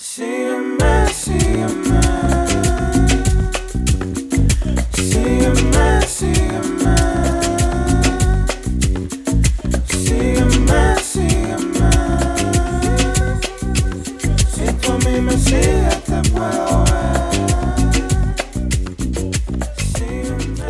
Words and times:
Sígueme, 0.00 1.08
sígueme. 1.12 2.00
Sígueme, 4.94 6.02
sígueme. 6.06 6.96
Sígueme, 9.88 10.96
sígueme. 11.02 11.90
Si 14.54 14.66
tú 14.80 14.92
a 14.92 14.98
mí 14.98 15.20
me 15.20 15.36
sigues, 15.36 16.04
te 16.04 16.22
puedo 16.30 16.84
ver. 16.84 17.18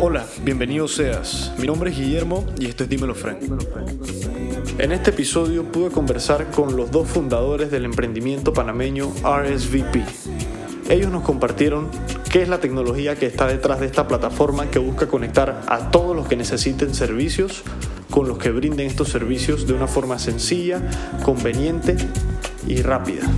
Hola, 0.01 0.25
bienvenido 0.43 0.87
seas. 0.87 1.51
Mi 1.59 1.67
nombre 1.67 1.91
es 1.91 1.97
Guillermo 1.97 2.47
y 2.57 2.65
esto 2.65 2.83
es 2.83 2.89
Dímelo 2.89 3.13
Frank. 3.13 3.43
En 4.79 4.93
este 4.93 5.09
episodio 5.09 5.65
pude 5.65 5.89
conversar 5.89 6.51
con 6.51 6.77
los 6.77 6.89
dos 6.89 7.09
fundadores 7.09 7.69
del 7.69 7.83
emprendimiento 7.83 8.53
panameño 8.53 9.11
RSVP. 9.25 10.05
Ellos 10.87 11.11
nos 11.11 11.23
compartieron 11.23 11.89
qué 12.31 12.43
es 12.43 12.47
la 12.47 12.61
tecnología 12.61 13.17
que 13.17 13.25
está 13.25 13.45
detrás 13.45 13.81
de 13.81 13.87
esta 13.87 14.07
plataforma 14.07 14.71
que 14.71 14.79
busca 14.79 15.07
conectar 15.07 15.63
a 15.67 15.91
todos 15.91 16.15
los 16.15 16.29
que 16.29 16.37
necesiten 16.37 16.95
servicios 16.95 17.63
con 18.09 18.29
los 18.29 18.37
que 18.37 18.51
brinden 18.51 18.87
estos 18.87 19.09
servicios 19.09 19.67
de 19.67 19.73
una 19.73 19.87
forma 19.87 20.17
sencilla, 20.17 20.81
conveniente 21.23 21.97
y 22.65 22.81
rápida. 22.81 23.29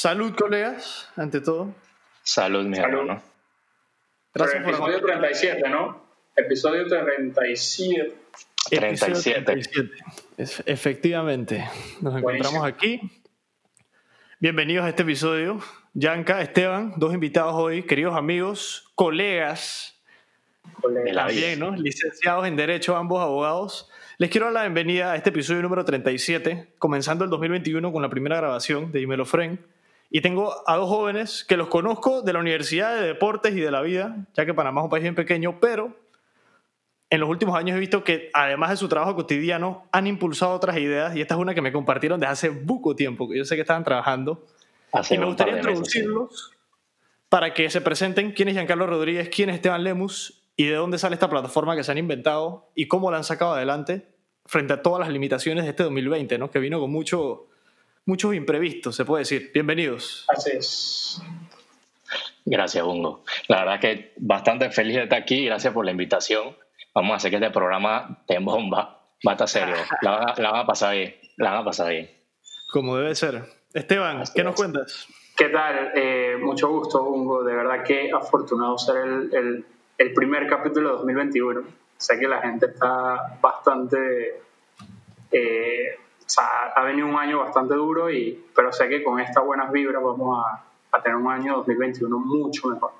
Salud, 0.00 0.34
colegas, 0.34 1.10
ante 1.14 1.42
todo. 1.42 1.74
Salud, 2.22 2.64
mi 2.64 2.74
Salud. 2.76 3.00
hermano. 3.00 3.22
Gracias 4.32 4.62
Pero 4.64 4.78
por 4.78 4.88
episodio 4.90 5.06
37, 5.06 5.68
¿no? 5.68 6.02
Episodio 6.36 6.86
37. 6.86 8.16
37. 8.70 9.42
37. 9.42 9.90
Es- 10.38 10.62
Efectivamente, 10.64 11.68
nos 12.00 12.16
encontramos 12.16 12.22
Buenísimo. 12.22 12.64
aquí. 12.64 13.00
Bienvenidos 14.38 14.86
a 14.86 14.88
este 14.88 15.02
episodio. 15.02 15.60
Yanka, 15.92 16.40
Esteban, 16.40 16.94
dos 16.96 17.12
invitados 17.12 17.52
hoy, 17.56 17.82
queridos 17.82 18.16
amigos, 18.16 18.90
colegas, 18.94 20.00
colega. 20.80 21.04
De 21.04 21.12
la 21.12 21.26
también. 21.26 21.60
¿no? 21.60 21.76
Licenciados 21.76 22.46
en 22.46 22.56
Derecho, 22.56 22.96
ambos 22.96 23.20
abogados. 23.20 23.90
Les 24.16 24.30
quiero 24.30 24.46
dar 24.46 24.54
la 24.54 24.62
bienvenida 24.62 25.12
a 25.12 25.16
este 25.16 25.28
episodio 25.28 25.60
número 25.60 25.84
37, 25.84 26.72
comenzando 26.78 27.22
el 27.24 27.28
2021 27.28 27.92
con 27.92 28.00
la 28.00 28.08
primera 28.08 28.38
grabación 28.38 28.92
de 28.92 29.02
Imelo 29.02 29.26
Fren. 29.26 29.60
Y 30.10 30.20
tengo 30.20 30.52
a 30.68 30.76
dos 30.76 30.88
jóvenes 30.88 31.44
que 31.48 31.56
los 31.56 31.68
conozco 31.68 32.22
de 32.22 32.32
la 32.32 32.40
Universidad 32.40 32.96
de 32.96 33.06
Deportes 33.06 33.54
y 33.54 33.60
de 33.60 33.70
la 33.70 33.80
Vida, 33.80 34.26
ya 34.34 34.44
que 34.44 34.52
Panamá 34.52 34.80
es 34.80 34.84
un 34.84 34.90
país 34.90 35.02
bien 35.02 35.14
pequeño, 35.14 35.58
pero 35.60 35.96
en 37.10 37.20
los 37.20 37.28
últimos 37.28 37.56
años 37.56 37.76
he 37.76 37.80
visto 37.80 38.02
que, 38.02 38.30
además 38.32 38.70
de 38.70 38.76
su 38.76 38.88
trabajo 38.88 39.14
cotidiano, 39.14 39.86
han 39.92 40.06
impulsado 40.06 40.52
otras 40.52 40.76
ideas 40.78 41.14
y 41.14 41.20
esta 41.20 41.34
es 41.34 41.40
una 41.40 41.54
que 41.54 41.62
me 41.62 41.72
compartieron 41.72 42.18
desde 42.18 42.32
hace 42.32 42.50
poco 42.50 42.96
tiempo, 42.96 43.28
que 43.28 43.38
yo 43.38 43.44
sé 43.44 43.54
que 43.54 43.62
estaban 43.62 43.84
trabajando. 43.84 44.44
Hace 44.92 45.14
Y 45.14 45.18
me 45.18 45.26
gustaría 45.26 45.54
meses, 45.54 45.66
sí. 45.66 45.98
introducirlos 46.00 46.56
para 47.30 47.54
que 47.54 47.70
se 47.70 47.80
presenten 47.80 48.32
quién 48.32 48.48
es 48.48 48.54
Giancarlo 48.54 48.86
Rodríguez, 48.86 49.30
quién 49.30 49.48
es 49.48 49.56
Esteban 49.56 49.84
Lemus 49.84 50.42
y 50.56 50.66
de 50.66 50.74
dónde 50.74 50.98
sale 50.98 51.14
esta 51.14 51.30
plataforma 51.30 51.76
que 51.76 51.84
se 51.84 51.92
han 51.92 51.96
inventado 51.96 52.70
y 52.74 52.88
cómo 52.88 53.10
la 53.10 53.16
han 53.16 53.24
sacado 53.24 53.54
adelante 53.54 54.08
frente 54.44 54.72
a 54.72 54.82
todas 54.82 55.00
las 55.00 55.08
limitaciones 55.10 55.64
de 55.64 55.70
este 55.70 55.84
2020, 55.84 56.36
¿no? 56.38 56.50
que 56.50 56.58
vino 56.58 56.80
con 56.80 56.90
mucho, 56.90 57.46
muchos 58.10 58.34
imprevistos, 58.34 58.96
se 58.96 59.04
puede 59.04 59.20
decir. 59.20 59.52
Bienvenidos. 59.54 60.26
Así 60.26 60.50
es. 60.50 61.22
Gracias, 62.44 62.84
Bungo. 62.84 63.22
La 63.46 63.60
verdad 63.60 63.78
que 63.80 64.14
bastante 64.16 64.68
feliz 64.72 64.96
de 64.96 65.02
estar 65.04 65.22
aquí. 65.22 65.44
Gracias 65.44 65.72
por 65.72 65.84
la 65.84 65.92
invitación. 65.92 66.56
Vamos 66.92 67.12
a 67.12 67.16
hacer 67.18 67.30
que 67.30 67.36
este 67.36 67.50
programa 67.50 68.24
te 68.26 68.40
bomba. 68.40 69.00
Va 69.24 69.30
a 69.30 69.34
estar 69.34 69.48
serio. 69.48 69.76
La 70.02 70.10
van 70.10 70.28
a, 70.28 70.34
la 70.42 70.50
van 70.50 70.60
a 70.62 70.66
pasar 70.66 70.96
bien. 70.96 71.14
La 71.36 71.50
van 71.50 71.60
a 71.60 71.64
pasar 71.64 71.90
bien. 71.90 72.10
Como 72.72 72.96
debe 72.96 73.14
ser. 73.14 73.44
Esteban, 73.72 74.22
Así 74.22 74.32
¿qué 74.34 74.42
nos 74.42 74.56
cuentas? 74.56 75.06
¿Qué 75.36 75.48
tal? 75.50 75.92
Eh, 75.94 76.36
mucho 76.40 76.68
gusto, 76.68 77.04
Hugo. 77.04 77.44
De 77.44 77.54
verdad 77.54 77.84
que 77.84 78.10
afortunado 78.10 78.76
ser 78.76 78.96
el, 78.96 79.32
el, 79.32 79.64
el 79.98 80.12
primer 80.14 80.48
capítulo 80.48 80.88
de 80.88 80.94
2021. 80.96 81.62
Sé 81.96 82.18
que 82.18 82.26
la 82.26 82.42
gente 82.42 82.66
está 82.66 83.38
bastante... 83.40 84.40
eh, 85.30 85.96
sea, 86.30 86.72
ha 86.74 86.82
venido 86.84 87.06
un 87.06 87.16
año 87.16 87.40
bastante 87.40 87.74
duro, 87.74 88.10
y, 88.10 88.44
pero 88.54 88.72
sé 88.72 88.88
que 88.88 89.02
con 89.02 89.20
estas 89.20 89.44
buenas 89.44 89.70
vibras 89.72 90.02
vamos 90.02 90.44
a, 90.44 90.64
a 90.96 91.02
tener 91.02 91.16
un 91.16 91.30
año 91.30 91.56
2021 91.56 92.18
mucho 92.18 92.68
mejor. 92.68 92.92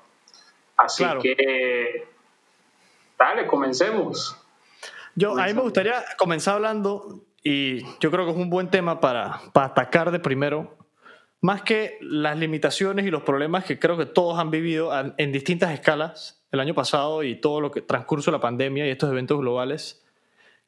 Así 0.77 1.03
Claro. 1.03 1.21
que... 1.21 2.07
Dale, 3.17 3.45
comencemos. 3.47 4.35
Yo, 5.15 5.37
a 5.37 5.45
mí 5.45 5.53
me 5.53 5.61
gustaría 5.61 6.03
comenzar 6.17 6.55
hablando, 6.55 7.21
y 7.43 7.83
yo 7.99 8.11
creo 8.11 8.25
que 8.25 8.31
es 8.31 8.37
un 8.37 8.49
buen 8.49 8.69
tema 8.69 8.99
para, 8.99 9.41
para 9.53 9.67
atacar 9.67 10.11
de 10.11 10.19
primero, 10.19 10.75
más 11.41 11.61
que 11.63 11.97
las 12.01 12.37
limitaciones 12.37 13.05
y 13.05 13.11
los 13.11 13.23
problemas 13.23 13.65
que 13.65 13.79
creo 13.79 13.97
que 13.97 14.05
todos 14.05 14.39
han 14.39 14.51
vivido 14.51 14.91
en 15.17 15.31
distintas 15.31 15.71
escalas 15.71 16.43
el 16.51 16.59
año 16.59 16.73
pasado 16.75 17.23
y 17.23 17.35
todo 17.39 17.61
lo 17.61 17.71
que 17.71 17.81
transcurso 17.81 18.29
de 18.31 18.37
la 18.37 18.41
pandemia 18.41 18.85
y 18.85 18.91
estos 18.91 19.09
eventos 19.11 19.39
globales. 19.39 20.03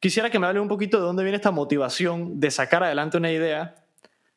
Quisiera 0.04 0.28
que 0.28 0.38
me 0.38 0.46
hable 0.46 0.60
un 0.60 0.68
poquito 0.68 0.98
de 0.98 1.04
dónde 1.04 1.22
viene 1.22 1.36
esta 1.36 1.50
motivación 1.50 2.38
de 2.38 2.50
sacar 2.50 2.84
adelante 2.84 3.16
una 3.16 3.32
idea 3.32 3.74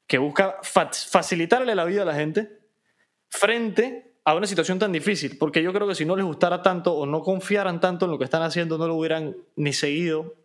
que 0.08 0.18
busca 0.18 0.60
fa- 0.64 0.90
facilitarle 0.94 1.76
la 1.76 1.84
vida 1.84 2.04
a 2.04 2.06
la 2.06 2.14
gente 2.16 2.60
frente 3.28 4.14
a 4.24 4.34
una 4.34 4.48
situación 4.48 4.80
tan 4.80 4.94
difícil, 4.94 5.38
porque 5.38 5.62
yo 5.62 5.74
creo 5.74 5.86
que 5.86 5.94
si 5.94 6.06
no 6.06 6.16
les 6.16 6.24
gustara 6.24 6.62
tanto 6.62 6.94
o 6.94 7.06
no 7.06 7.22
confiaran 7.22 7.82
tanto 7.82 8.06
en 8.06 8.12
lo 8.12 8.18
que 8.18 8.24
están 8.24 8.44
haciendo, 8.44 8.78
no 8.78 8.88
lo 8.88 8.96
hubieran 8.96 9.36
ni 9.58 9.74
seguido 9.74 10.36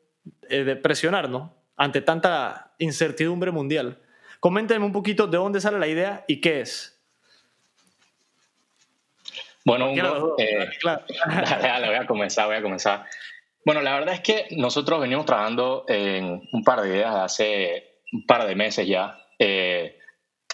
eh, 0.48 0.64
de 0.64 0.74
presionarnos 0.74 1.52
ante 1.76 2.00
tanta 2.00 2.72
incertidumbre 2.78 3.52
mundial. 3.52 4.00
Coméntenme 4.40 4.86
un 4.86 4.92
poquito 4.92 5.28
de 5.28 5.38
dónde 5.38 5.60
sale 5.60 5.78
la 5.78 5.86
idea 5.86 6.24
y 6.26 6.40
qué 6.40 6.62
es. 6.62 6.98
Bueno, 9.64 9.92
dos, 9.94 10.32
eh, 10.38 10.68
claro. 10.80 11.04
Dale, 11.26 11.62
dale, 11.68 11.86
voy 11.86 11.96
a 11.96 12.06
comenzar, 12.08 12.46
voy 12.48 12.56
a 12.56 12.62
comenzar. 12.62 13.06
Bueno, 13.64 13.80
la 13.80 13.94
verdad 13.94 14.14
es 14.14 14.20
que 14.20 14.48
nosotros 14.56 15.00
venimos 15.00 15.24
trabajando 15.24 15.84
en 15.86 16.42
un 16.52 16.64
par 16.64 16.80
de 16.80 16.88
ideas 16.88 17.14
hace 17.14 18.00
un 18.12 18.26
par 18.26 18.46
de 18.46 18.56
meses 18.56 18.88
ya. 18.88 19.20
Eh, 19.38 19.98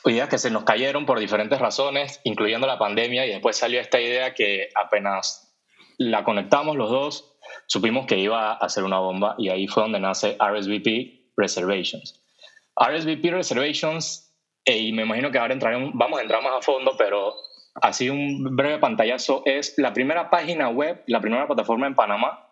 ideas 0.05 0.29
que 0.29 0.39
se 0.39 0.51
nos 0.51 0.65
cayeron 0.65 1.07
por 1.07 1.19
diferentes 1.19 1.59
razones, 1.59 2.21
incluyendo 2.25 2.67
la 2.67 2.79
pandemia, 2.79 3.25
y 3.25 3.31
después 3.31 3.57
salió 3.57 3.81
esta 3.81 3.99
idea 3.99 4.35
que 4.35 4.69
apenas 4.75 5.57
la 5.97 6.23
conectamos 6.23 6.77
los 6.77 6.91
dos, 6.91 7.39
supimos 7.67 8.07
que 8.07 8.19
iba 8.19 8.53
a 8.53 8.69
ser 8.69 8.85
una 8.85 8.99
bomba, 8.99 9.35
y 9.39 9.49
ahí 9.49 9.67
fue 9.67 9.85
donde 9.85 10.01
nace 10.01 10.37
RSVP 10.39 11.33
Reservations. 11.37 12.23
RSVP 12.77 13.31
Reservations, 13.31 14.35
eh, 14.67 14.79
y 14.79 14.93
me 14.93 15.03
imagino 15.03 15.31
que 15.31 15.39
ahora 15.39 15.55
entraremos, 15.55 15.93
vamos 15.95 16.19
a 16.19 16.23
entrar 16.23 16.43
más 16.43 16.53
a 16.59 16.63
fondo, 16.63 16.95
pero 16.99 17.35
así 17.75 18.11
un 18.11 18.55
breve 18.55 18.79
pantallazo, 18.79 19.43
es 19.47 19.75
la 19.79 19.95
primera 19.95 20.29
página 20.29 20.69
web, 20.69 21.03
la 21.07 21.21
primera 21.21 21.47
plataforma 21.47 21.87
en 21.87 21.95
Panamá 21.95 22.48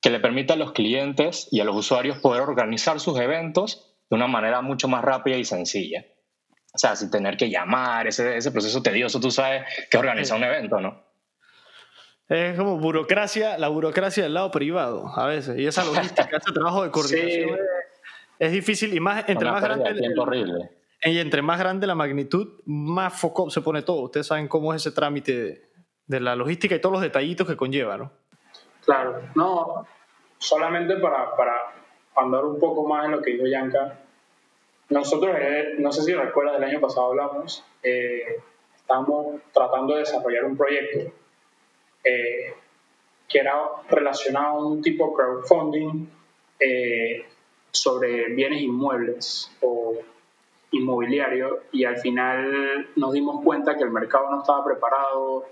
que 0.00 0.10
le 0.10 0.20
permite 0.20 0.52
a 0.52 0.56
los 0.56 0.72
clientes 0.72 1.48
y 1.50 1.60
a 1.60 1.64
los 1.64 1.76
usuarios 1.76 2.18
poder 2.18 2.42
organizar 2.42 3.00
sus 3.00 3.18
eventos 3.18 3.96
de 4.10 4.16
una 4.16 4.26
manera 4.26 4.60
mucho 4.62 4.88
más 4.88 5.04
rápida 5.04 5.36
y 5.36 5.44
sencilla. 5.44 6.04
O 6.72 6.78
sea, 6.78 6.94
sin 6.96 7.10
tener 7.10 7.36
que 7.36 7.50
llamar, 7.50 8.06
ese, 8.06 8.36
ese 8.36 8.52
proceso 8.52 8.82
tedioso, 8.82 9.20
tú 9.20 9.30
sabes 9.30 9.64
que 9.90 9.96
es 9.96 10.00
organizar 10.00 10.36
un 10.38 10.44
evento, 10.44 10.80
¿no? 10.80 11.02
Es 12.28 12.58
como 12.58 12.78
burocracia, 12.78 13.56
la 13.56 13.68
burocracia 13.68 14.22
del 14.22 14.34
lado 14.34 14.50
privado 14.50 15.08
a 15.16 15.26
veces. 15.26 15.58
Y 15.58 15.66
esa 15.66 15.84
logística, 15.84 16.36
ese 16.36 16.52
trabajo 16.52 16.84
de 16.84 16.90
coordinación 16.90 17.48
Sí. 17.48 17.54
es, 18.38 18.46
es 18.48 18.52
difícil 18.52 18.94
y 18.94 19.00
más 19.00 19.24
entre 19.28 19.48
Una 19.48 19.52
más 19.52 19.62
grande 19.62 19.88
el-. 19.90 20.68
Y 21.04 21.18
entre 21.18 21.42
más 21.42 21.58
grande 21.58 21.86
la 21.86 21.94
magnitud, 21.94 22.60
más 22.66 23.14
foco 23.18 23.50
se 23.50 23.62
pone 23.62 23.82
todo. 23.82 24.02
Ustedes 24.02 24.26
saben 24.26 24.46
cómo 24.46 24.74
es 24.74 24.82
ese 24.82 24.94
trámite 24.94 25.32
de, 25.34 25.62
de 26.06 26.20
la 26.20 26.36
logística 26.36 26.74
y 26.74 26.80
todos 26.80 26.92
los 26.92 27.02
detallitos 27.02 27.46
que 27.46 27.56
conlleva, 27.56 27.96
¿no? 27.96 28.12
Claro, 28.88 29.20
no, 29.34 29.86
solamente 30.38 30.96
para, 30.96 31.36
para 31.36 31.74
andar 32.16 32.42
un 32.46 32.58
poco 32.58 32.88
más 32.88 33.04
en 33.04 33.10
lo 33.10 33.20
que 33.20 33.32
dijo 33.32 33.46
Yanka, 33.46 33.98
nosotros, 34.88 35.36
eh, 35.38 35.74
no 35.76 35.92
sé 35.92 36.04
si 36.04 36.14
recuerdas, 36.14 36.56
el 36.56 36.64
año 36.64 36.80
pasado 36.80 37.08
hablamos, 37.08 37.62
eh, 37.82 38.40
estábamos 38.74 39.42
tratando 39.52 39.92
de 39.92 40.00
desarrollar 40.00 40.46
un 40.46 40.56
proyecto 40.56 41.12
eh, 42.02 42.54
que 43.28 43.38
era 43.38 43.60
relacionado 43.90 44.56
a 44.56 44.66
un 44.66 44.80
tipo 44.80 45.08
de 45.08 45.14
crowdfunding 45.16 46.08
eh, 46.58 47.26
sobre 47.70 48.32
bienes 48.32 48.62
inmuebles 48.62 49.54
o 49.60 49.98
inmobiliario 50.70 51.64
y 51.72 51.84
al 51.84 51.98
final 51.98 52.88
nos 52.96 53.12
dimos 53.12 53.44
cuenta 53.44 53.76
que 53.76 53.84
el 53.84 53.90
mercado 53.90 54.30
no 54.30 54.40
estaba 54.40 54.64
preparado, 54.64 55.44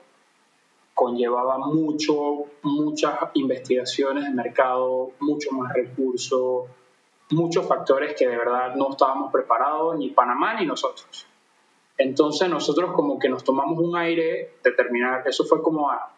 conllevaba 0.97 1.59
mucho, 1.59 2.47
muchas 2.63 3.19
investigaciones 3.35 4.25
de 4.25 4.31
mercado, 4.31 5.11
mucho 5.21 5.53
más 5.53 5.71
recursos, 5.75 6.65
muchos 7.33 7.69
factores 7.69 8.15
que 8.17 8.27
de 8.27 8.35
verdad 8.35 8.75
no 8.77 8.93
estábamos 8.93 9.31
preparados, 9.31 9.99
ni 9.99 10.09
Panamá 10.09 10.55
ni 10.55 10.65
nosotros. 10.65 11.27
Entonces 11.99 12.49
nosotros 12.49 12.93
como 12.95 13.19
que 13.19 13.29
nos 13.29 13.45
tomamos 13.45 13.79
un 13.79 13.95
aire 13.95 14.55
de 14.65 14.73
terminar, 14.73 15.23
eso 15.27 15.45
fue 15.45 15.63
como 15.63 15.91
a, 15.91 16.15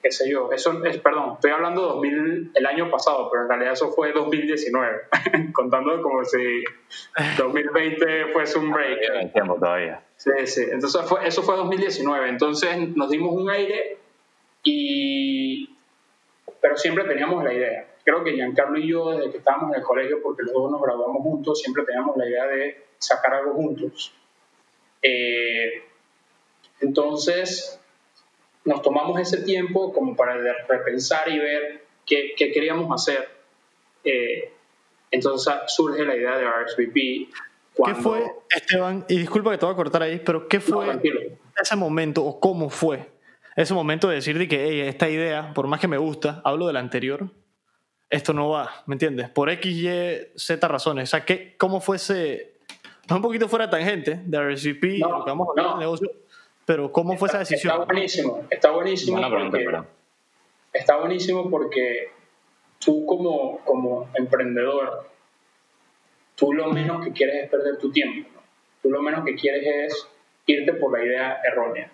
qué 0.00 0.12
sé 0.12 0.30
yo, 0.30 0.52
eso 0.52 0.84
es, 0.84 0.98
perdón, 0.98 1.32
estoy 1.34 1.50
hablando 1.50 1.80
de 1.80 1.88
2000, 1.88 2.52
el 2.54 2.66
año 2.66 2.92
pasado, 2.92 3.28
pero 3.28 3.42
en 3.42 3.48
realidad 3.48 3.72
eso 3.72 3.90
fue 3.90 4.12
2019, 4.12 5.00
contando 5.52 6.00
como 6.00 6.24
si 6.24 6.62
2020 7.38 8.26
fuese 8.32 8.56
un 8.56 8.70
break. 8.70 9.32
Todavía. 9.58 10.04
Sí, 10.16 10.30
sí, 10.44 10.62
entonces 10.70 11.02
fue, 11.06 11.26
eso 11.26 11.42
fue 11.42 11.56
2019, 11.56 12.28
entonces 12.28 12.94
nos 12.94 13.10
dimos 13.10 13.34
un 13.34 13.50
aire 13.50 13.98
y... 14.62 15.76
pero 16.60 16.76
siempre 16.76 17.04
teníamos 17.04 17.42
la 17.44 17.52
idea. 17.52 17.88
Creo 18.04 18.24
que 18.24 18.32
Giancarlo 18.32 18.78
y 18.78 18.88
yo, 18.88 19.10
desde 19.12 19.30
que 19.30 19.38
estábamos 19.38 19.70
en 19.70 19.80
el 19.80 19.86
colegio, 19.86 20.22
porque 20.22 20.42
los 20.42 20.52
dos 20.52 20.70
nos 20.70 20.82
graduamos 20.82 21.22
juntos, 21.22 21.60
siempre 21.60 21.84
teníamos 21.84 22.16
la 22.16 22.28
idea 22.28 22.46
de 22.46 22.84
sacar 22.98 23.34
algo 23.34 23.54
juntos. 23.54 24.12
Eh, 25.02 25.82
entonces, 26.80 27.80
nos 28.64 28.82
tomamos 28.82 29.20
ese 29.20 29.42
tiempo 29.42 29.92
como 29.92 30.16
para 30.16 30.36
repensar 30.68 31.28
y 31.28 31.38
ver 31.38 31.84
qué, 32.06 32.34
qué 32.36 32.50
queríamos 32.50 32.92
hacer. 32.92 33.28
Eh, 34.04 34.52
entonces 35.10 35.54
surge 35.68 36.04
la 36.04 36.16
idea 36.16 36.38
de 36.38 36.44
RSVP. 36.44 37.28
¿Qué 37.84 37.94
fue, 37.94 38.32
Esteban? 38.54 39.04
Y 39.08 39.18
disculpa 39.18 39.50
que 39.50 39.58
te 39.58 39.66
voy 39.66 39.72
a 39.72 39.76
cortar 39.76 40.02
ahí, 40.02 40.20
pero 40.24 40.48
¿qué 40.48 40.60
fue 40.60 40.86
ese 41.60 41.76
momento 41.76 42.24
o 42.24 42.38
cómo 42.38 42.68
fue 42.68 43.06
ese 43.56 43.74
momento 43.74 44.08
de 44.08 44.16
decir 44.16 44.38
de 44.38 44.48
que 44.48 44.88
esta 44.88 45.08
idea, 45.08 45.52
por 45.54 45.66
más 45.66 45.80
que 45.80 45.88
me 45.88 45.98
gusta, 45.98 46.40
hablo 46.44 46.66
de 46.66 46.72
la 46.72 46.80
anterior, 46.80 47.30
esto 48.08 48.32
no 48.32 48.50
va, 48.50 48.70
¿me 48.86 48.94
entiendes? 48.94 49.30
Por 49.30 49.50
X, 49.50 49.74
Y, 49.74 50.38
Z 50.38 50.68
razones. 50.68 51.08
O 51.08 51.10
sea, 51.10 51.24
¿qué, 51.24 51.54
¿cómo 51.56 51.80
fue 51.80 51.96
ese, 51.96 52.52
no 53.08 53.16
un 53.16 53.22
poquito 53.22 53.48
fuera 53.48 53.66
de 53.66 53.72
tangente 53.72 54.20
de 54.24 54.38
RCP, 54.38 55.00
no, 55.00 55.18
lo 55.18 55.24
que 55.24 55.30
vamos 55.30 55.48
a 55.48 55.50
hablar 55.50 55.66
no. 55.74 55.78
negocio, 55.78 56.10
pero 56.64 56.92
¿cómo 56.92 57.16
fue 57.16 57.28
esa 57.28 57.38
decisión? 57.38 57.72
Está 57.72 57.84
buenísimo, 57.84 58.46
está 58.50 58.70
buenísimo. 58.70 59.20
porque, 59.50 59.68
está 60.72 60.96
buenísimo 60.98 61.50
porque 61.50 62.10
tú 62.78 63.04
como, 63.06 63.58
como 63.64 64.08
emprendedor, 64.14 65.08
tú 66.36 66.52
lo 66.52 66.70
menos 66.70 67.04
que 67.04 67.12
quieres 67.12 67.44
es 67.44 67.50
perder 67.50 67.78
tu 67.78 67.90
tiempo. 67.90 68.28
¿no? 68.34 68.40
Tú 68.82 68.90
lo 68.90 69.02
menos 69.02 69.24
que 69.24 69.34
quieres 69.34 69.66
es 69.66 70.08
irte 70.46 70.74
por 70.74 70.92
la 70.92 71.04
idea 71.04 71.40
errónea. 71.44 71.90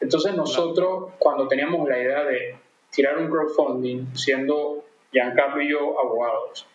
Entonces 0.00 0.34
nosotros, 0.34 1.12
cuando 1.18 1.48
teníamos 1.48 1.88
la 1.88 1.98
idea 1.98 2.24
de 2.24 2.56
tirar 2.90 3.18
un 3.18 3.28
crowdfunding, 3.28 4.14
siendo 4.14 4.84
Giancarlo 5.10 5.62
y 5.62 5.70
yo 5.70 5.98
abogados, 5.98 6.66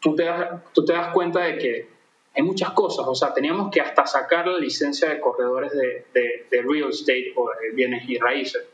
tú 0.00 0.14
te 0.16 0.24
das, 0.24 0.62
tú 0.72 0.84
te 0.84 0.92
das 0.92 1.12
cuenta 1.12 1.40
de 1.40 1.58
que 1.58 1.88
hay 2.34 2.42
muchas 2.42 2.70
cosas, 2.70 3.06
o 3.06 3.14
sea, 3.14 3.32
teníamos 3.32 3.70
que 3.70 3.80
hasta 3.80 4.06
sacar 4.06 4.48
la 4.48 4.58
licencia 4.58 5.10
de 5.10 5.20
corredores 5.20 5.72
de, 5.72 6.06
de, 6.14 6.46
de 6.50 6.62
real 6.62 6.88
estate 6.88 7.32
o 7.36 7.50
de 7.50 7.70
bienes 7.72 8.08
y 8.08 8.18
raíces, 8.18 8.66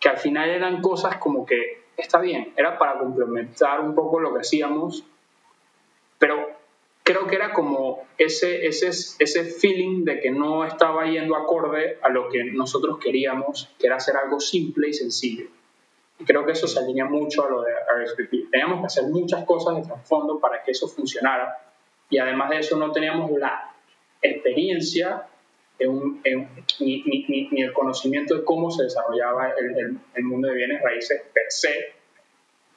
que 0.00 0.08
al 0.08 0.18
final 0.18 0.48
eran 0.48 0.80
cosas 0.80 1.16
como 1.18 1.44
que, 1.44 1.84
está 1.96 2.18
bien, 2.18 2.54
era 2.56 2.78
para 2.78 2.98
complementar 2.98 3.80
un 3.80 3.94
poco 3.94 4.20
lo 4.20 4.32
que 4.32 4.40
hacíamos, 4.40 5.04
pero 6.18 6.57
creo 7.08 7.26
que 7.26 7.36
era 7.36 7.54
como 7.54 8.06
ese, 8.18 8.66
ese, 8.66 8.88
ese 8.88 9.44
feeling 9.44 10.04
de 10.04 10.20
que 10.20 10.30
no 10.30 10.66
estaba 10.66 11.06
yendo 11.06 11.36
acorde 11.36 11.98
a 12.02 12.10
lo 12.10 12.28
que 12.28 12.44
nosotros 12.44 12.98
queríamos, 12.98 13.74
que 13.78 13.86
era 13.86 13.96
hacer 13.96 14.14
algo 14.14 14.38
simple 14.38 14.90
y 14.90 14.92
sencillo. 14.92 15.46
Y 16.18 16.24
creo 16.24 16.44
que 16.44 16.52
eso 16.52 16.68
se 16.68 16.78
alinea 16.78 17.06
mucho 17.06 17.46
a 17.46 17.50
lo 17.50 17.62
de 17.62 17.72
RSVP. 17.72 18.50
Teníamos 18.50 18.80
que 18.80 18.86
hacer 18.86 19.04
muchas 19.04 19.46
cosas 19.46 19.76
de 19.76 19.82
trasfondo 19.84 20.38
para 20.38 20.62
que 20.62 20.72
eso 20.72 20.86
funcionara 20.86 21.72
y 22.10 22.18
además 22.18 22.50
de 22.50 22.58
eso 22.58 22.76
no 22.76 22.92
teníamos 22.92 23.30
la 23.38 23.74
experiencia 24.20 25.26
en 25.78 26.20
ni, 26.80 27.02
ni, 27.04 27.48
ni, 27.50 27.62
el 27.62 27.72
conocimiento 27.72 28.34
de 28.34 28.44
cómo 28.44 28.70
se 28.70 28.82
desarrollaba 28.82 29.54
el, 29.58 29.98
el, 30.14 30.24
mundo 30.24 30.48
de 30.48 30.54
bienes 30.56 30.82
raíces 30.82 31.22
per 31.32 31.44
se. 31.48 31.70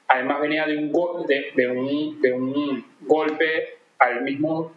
Además 0.07 0.39
venía 0.39 0.65
de 0.67 0.77
un, 0.77 1.25
de, 1.27 1.51
de, 1.53 1.67
un, 1.67 2.21
de 2.21 2.31
un 2.31 2.85
golpe 3.01 3.80
al 4.01 4.21
mismo, 4.21 4.73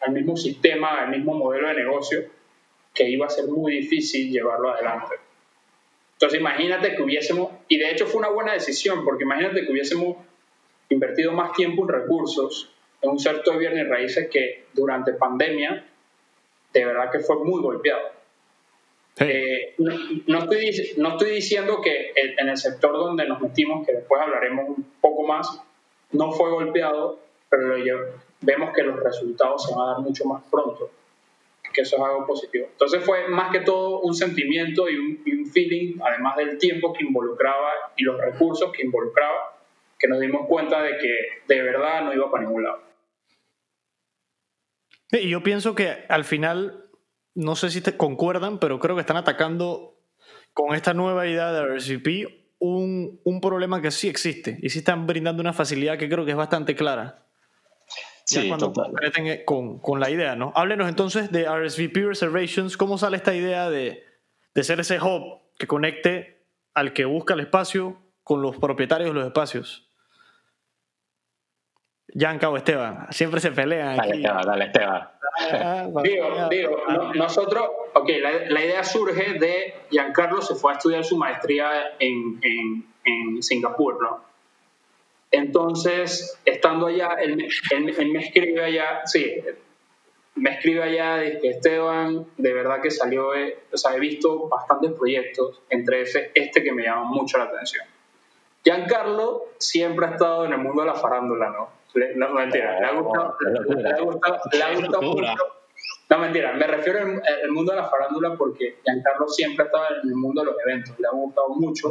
al 0.00 0.12
mismo 0.12 0.36
sistema, 0.36 1.02
al 1.02 1.10
mismo 1.10 1.34
modelo 1.34 1.68
de 1.68 1.74
negocio, 1.74 2.24
que 2.94 3.08
iba 3.08 3.26
a 3.26 3.30
ser 3.30 3.46
muy 3.46 3.72
difícil 3.72 4.30
llevarlo 4.30 4.70
adelante. 4.70 5.16
Entonces 6.14 6.40
imagínate 6.40 6.96
que 6.96 7.02
hubiésemos, 7.02 7.50
y 7.68 7.78
de 7.78 7.90
hecho 7.90 8.06
fue 8.06 8.20
una 8.20 8.30
buena 8.30 8.52
decisión, 8.52 9.04
porque 9.04 9.24
imagínate 9.24 9.64
que 9.64 9.72
hubiésemos 9.72 10.16
invertido 10.88 11.32
más 11.32 11.52
tiempo 11.52 11.82
en 11.82 11.88
recursos 11.88 12.72
en 13.02 13.10
un 13.10 13.18
sector 13.18 13.54
de 13.54 13.60
bienes 13.60 13.88
raíces 13.88 14.28
que 14.28 14.66
durante 14.72 15.12
pandemia 15.12 15.84
de 16.72 16.84
verdad 16.84 17.10
que 17.10 17.20
fue 17.20 17.36
muy 17.44 17.62
golpeado. 17.62 18.10
Eh, 19.20 19.74
no, 19.78 19.94
no, 20.26 20.38
estoy, 20.38 20.94
no 20.96 21.08
estoy 21.10 21.30
diciendo 21.30 21.80
que 21.82 22.12
en 22.14 22.48
el 22.48 22.56
sector 22.56 22.92
donde 22.92 23.26
nos 23.26 23.40
metimos, 23.40 23.84
que 23.86 23.92
después 23.92 24.20
hablaremos 24.20 24.68
un 24.68 24.92
poco 25.00 25.24
más, 25.26 25.60
no 26.12 26.32
fue 26.32 26.50
golpeado, 26.50 27.20
pero 27.50 27.76
vemos 28.40 28.70
que 28.74 28.82
los 28.82 28.98
resultados 29.00 29.64
se 29.64 29.74
van 29.74 29.88
a 29.88 29.92
dar 29.92 30.00
mucho 30.00 30.24
más 30.24 30.42
pronto, 30.50 30.90
que 31.72 31.82
eso 31.82 31.96
es 31.96 32.02
algo 32.02 32.26
positivo. 32.26 32.66
Entonces 32.70 33.04
fue 33.04 33.28
más 33.28 33.50
que 33.50 33.60
todo 33.60 34.00
un 34.00 34.14
sentimiento 34.14 34.88
y 34.88 34.96
un, 34.96 35.22
y 35.24 35.34
un 35.34 35.46
feeling, 35.46 35.98
además 36.02 36.36
del 36.36 36.58
tiempo 36.58 36.92
que 36.92 37.04
involucraba 37.04 37.70
y 37.96 38.04
los 38.04 38.20
recursos 38.20 38.72
que 38.72 38.84
involucraba, 38.84 39.58
que 39.98 40.08
nos 40.08 40.20
dimos 40.20 40.46
cuenta 40.46 40.82
de 40.82 40.98
que 40.98 41.14
de 41.46 41.62
verdad 41.62 42.04
no 42.04 42.14
iba 42.14 42.30
para 42.30 42.44
ningún 42.44 42.64
lado. 42.64 42.82
Y 45.10 45.28
yo 45.30 45.42
pienso 45.42 45.74
que 45.74 46.04
al 46.08 46.24
final, 46.24 46.90
no 47.34 47.56
sé 47.56 47.70
si 47.70 47.80
te 47.80 47.96
concuerdan, 47.96 48.58
pero 48.58 48.78
creo 48.78 48.94
que 48.94 49.00
están 49.00 49.16
atacando 49.16 49.96
con 50.52 50.74
esta 50.74 50.92
nueva 50.92 51.26
idea 51.26 51.52
de 51.52 51.74
RCP 51.74 52.48
un, 52.58 53.20
un 53.24 53.40
problema 53.40 53.80
que 53.80 53.90
sí 53.90 54.08
existe 54.08 54.58
y 54.60 54.70
sí 54.70 54.80
están 54.80 55.06
brindando 55.06 55.40
una 55.40 55.52
facilidad 55.52 55.96
que 55.96 56.08
creo 56.08 56.24
que 56.24 56.32
es 56.32 56.36
bastante 56.36 56.74
clara. 56.74 57.27
Sí, 58.28 58.46
cuando 58.48 58.74
concreten 58.74 59.44
con, 59.46 59.78
con, 59.78 60.00
la 60.00 60.10
idea, 60.10 60.36
¿no? 60.36 60.52
Háblenos 60.54 60.88
entonces 60.88 61.32
de 61.32 61.48
RSVP 61.48 62.06
Reservations. 62.06 62.76
¿Cómo 62.76 62.98
sale 62.98 63.16
esta 63.16 63.34
idea 63.34 63.70
de, 63.70 64.04
de 64.54 64.64
ser 64.64 64.80
ese 64.80 65.00
hub 65.00 65.40
que 65.58 65.66
conecte 65.66 66.44
al 66.74 66.92
que 66.92 67.06
busca 67.06 67.32
el 67.32 67.40
espacio 67.40 68.02
con 68.22 68.42
los 68.42 68.58
propietarios 68.58 69.08
de 69.08 69.14
los 69.14 69.26
espacios? 69.26 69.90
Yanka 72.08 72.50
o 72.50 72.58
Esteban, 72.58 73.06
siempre 73.10 73.40
se 73.40 73.50
pelean. 73.50 73.96
Dale, 73.96 74.10
aquí. 74.10 74.18
Esteban, 74.20 74.46
dale, 74.46 74.64
Esteban. 74.66 75.08
Ah, 75.50 75.88
digo, 76.02 76.48
digo 76.50 76.76
no, 76.88 77.14
nosotros, 77.14 77.64
ok, 77.94 78.10
la, 78.20 78.30
la, 78.50 78.64
idea 78.64 78.84
surge 78.84 79.38
de 79.38 79.74
Giancarlo 79.88 80.42
se 80.42 80.54
fue 80.54 80.72
a 80.72 80.76
estudiar 80.76 81.04
su 81.04 81.16
maestría 81.16 81.70
en, 81.98 82.40
en, 82.42 82.86
en 83.04 83.42
Singapur, 83.42 84.02
¿no? 84.02 84.27
Entonces, 85.30 86.38
estando 86.44 86.86
allá, 86.86 87.16
él, 87.20 87.46
él, 87.70 87.94
él, 87.98 88.12
me 88.12 88.20
escribe 88.20 88.64
allá, 88.64 89.02
sí, 89.04 89.42
me 90.38 90.50
escribe 90.50 90.82
allá, 90.82 91.18
dice 91.18 91.48
Esteban, 91.48 92.26
de 92.36 92.52
verdad 92.52 92.80
que 92.80 92.90
salió, 92.90 93.34
eh, 93.34 93.58
o 93.72 93.76
sea, 93.76 93.94
he 93.94 94.00
visto 94.00 94.48
bastantes 94.48 94.92
proyectos, 94.92 95.60
entre 95.68 96.02
ese, 96.02 96.30
este 96.34 96.62
que 96.62 96.72
me 96.72 96.84
llama 96.84 97.04
mucho 97.04 97.38
la 97.38 97.44
atención. 97.44 97.86
Giancarlo 98.64 99.46
siempre 99.58 100.06
ha 100.06 100.10
estado 100.10 100.46
en 100.46 100.52
el 100.52 100.58
mundo 100.58 100.82
de 100.82 100.88
la 100.88 100.94
farándula, 100.94 101.50
¿no? 101.50 101.78
No, 102.16 102.30
mentira, 102.30 102.80
le 102.80 102.86
ha 102.86 102.92
gustado, 102.92 103.36
le 103.40 103.88
ha 103.88 104.00
gustado, 104.00 104.40
le 104.52 104.62
ha 104.62 104.74
gustado 104.74 105.02
mucho. 105.02 105.34
No, 106.10 106.18
mentira, 106.18 106.52
me 106.52 106.66
refiero 106.66 107.00
al, 107.00 107.22
al, 107.44 107.50
mundo 107.50 107.72
de 107.72 107.78
la 107.78 107.88
farándula 107.88 108.34
porque 108.36 108.78
Giancarlo 108.84 109.28
siempre 109.28 109.64
ha 109.64 109.66
estado 109.66 109.84
en 110.02 110.08
el 110.08 110.14
mundo 110.14 110.42
de 110.42 110.46
los 110.46 110.56
eventos, 110.64 110.98
le 110.98 111.06
ha 111.06 111.10
gustado 111.10 111.48
mucho. 111.50 111.90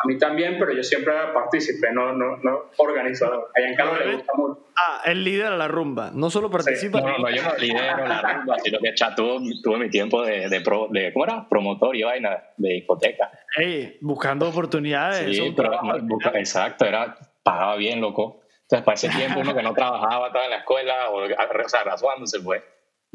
A 0.00 0.06
mí 0.06 0.16
también, 0.16 0.56
pero 0.60 0.72
yo 0.72 0.82
siempre 0.84 1.12
era 1.12 1.34
partícipe, 1.34 1.92
no, 1.92 2.12
no, 2.12 2.36
no 2.36 2.70
organizador. 2.76 3.50
A 3.56 3.60
Giancarlo 3.60 3.98
le 3.98 4.14
gusta 4.14 4.32
mucho. 4.36 4.68
Ah, 4.76 5.02
él 5.04 5.24
lidera 5.24 5.56
la 5.56 5.66
rumba, 5.66 6.12
no 6.14 6.30
solo 6.30 6.48
participa. 6.48 7.00
Sí. 7.00 7.04
No, 7.04 7.18
no, 7.18 7.30
yo 7.30 7.42
no 7.42 7.56
lidero 7.56 8.06
la 8.06 8.22
rumba, 8.22 8.56
sino 8.62 8.78
que 8.78 8.92
ya 8.94 9.12
tuve, 9.16 9.40
tuve 9.60 9.78
mi 9.78 9.90
tiempo 9.90 10.22
de, 10.22 10.48
de, 10.48 10.60
pro, 10.60 10.86
de, 10.90 11.12
¿cómo 11.12 11.24
era? 11.24 11.48
Promotor 11.48 11.96
y 11.96 12.04
vaina, 12.04 12.44
de 12.56 12.74
discoteca. 12.74 13.28
Hey, 13.56 13.98
buscando 14.00 14.48
oportunidades. 14.48 15.36
Sí, 15.36 15.52
pero, 15.56 15.80
busca, 16.02 16.30
exacto, 16.38 16.84
era, 16.84 17.16
pagaba 17.42 17.74
bien, 17.74 18.00
loco. 18.00 18.42
Entonces, 18.62 18.84
para 18.84 18.94
ese 18.94 19.08
tiempo, 19.08 19.40
uno 19.40 19.52
que 19.52 19.62
no 19.62 19.72
trabajaba, 19.72 20.28
estaba 20.28 20.44
en 20.44 20.50
la 20.50 20.58
escuela, 20.58 21.10
o, 21.10 21.24
o 21.24 21.68
sea, 21.68 21.82
graduándose, 21.82 22.38
pues. 22.40 22.62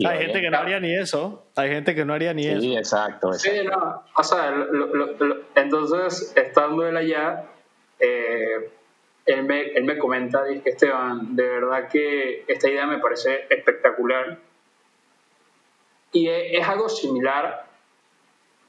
Hay 0.06 0.18
gente 0.20 0.42
que 0.42 0.50
no 0.50 0.58
haría 0.58 0.80
ni 0.80 0.96
eso. 0.96 1.46
Hay 1.56 1.70
gente 1.70 1.94
que 1.94 2.04
no 2.06 2.14
haría 2.14 2.34
ni 2.34 2.44
sí, 2.44 2.50
eso. 2.50 2.62
Sí, 2.62 2.76
exacto, 2.78 3.28
exacto. 3.34 3.60
Sí, 3.62 3.68
no. 3.68 4.04
O 4.18 4.24
sea, 4.24 4.50
lo, 4.52 4.88
lo, 4.88 5.06
lo, 5.06 5.42
entonces, 5.56 6.34
estando 6.36 6.88
él 6.88 6.98
allá, 6.98 7.46
eh, 8.00 8.72
él, 9.26 9.44
me, 9.44 9.62
él 9.62 9.84
me 9.84 9.98
comenta, 9.98 10.44
dice 10.46 10.70
Esteban, 10.72 11.36
de 11.36 11.48
verdad 11.48 11.88
que 11.90 12.44
esta 12.48 12.70
idea 12.70 12.88
me 12.88 12.98
parece 12.98 13.46
espectacular. 13.50 14.40
Y 16.12 16.28
es, 16.28 16.62
es 16.62 16.68
algo 16.68 16.90
similar, 16.90 17.66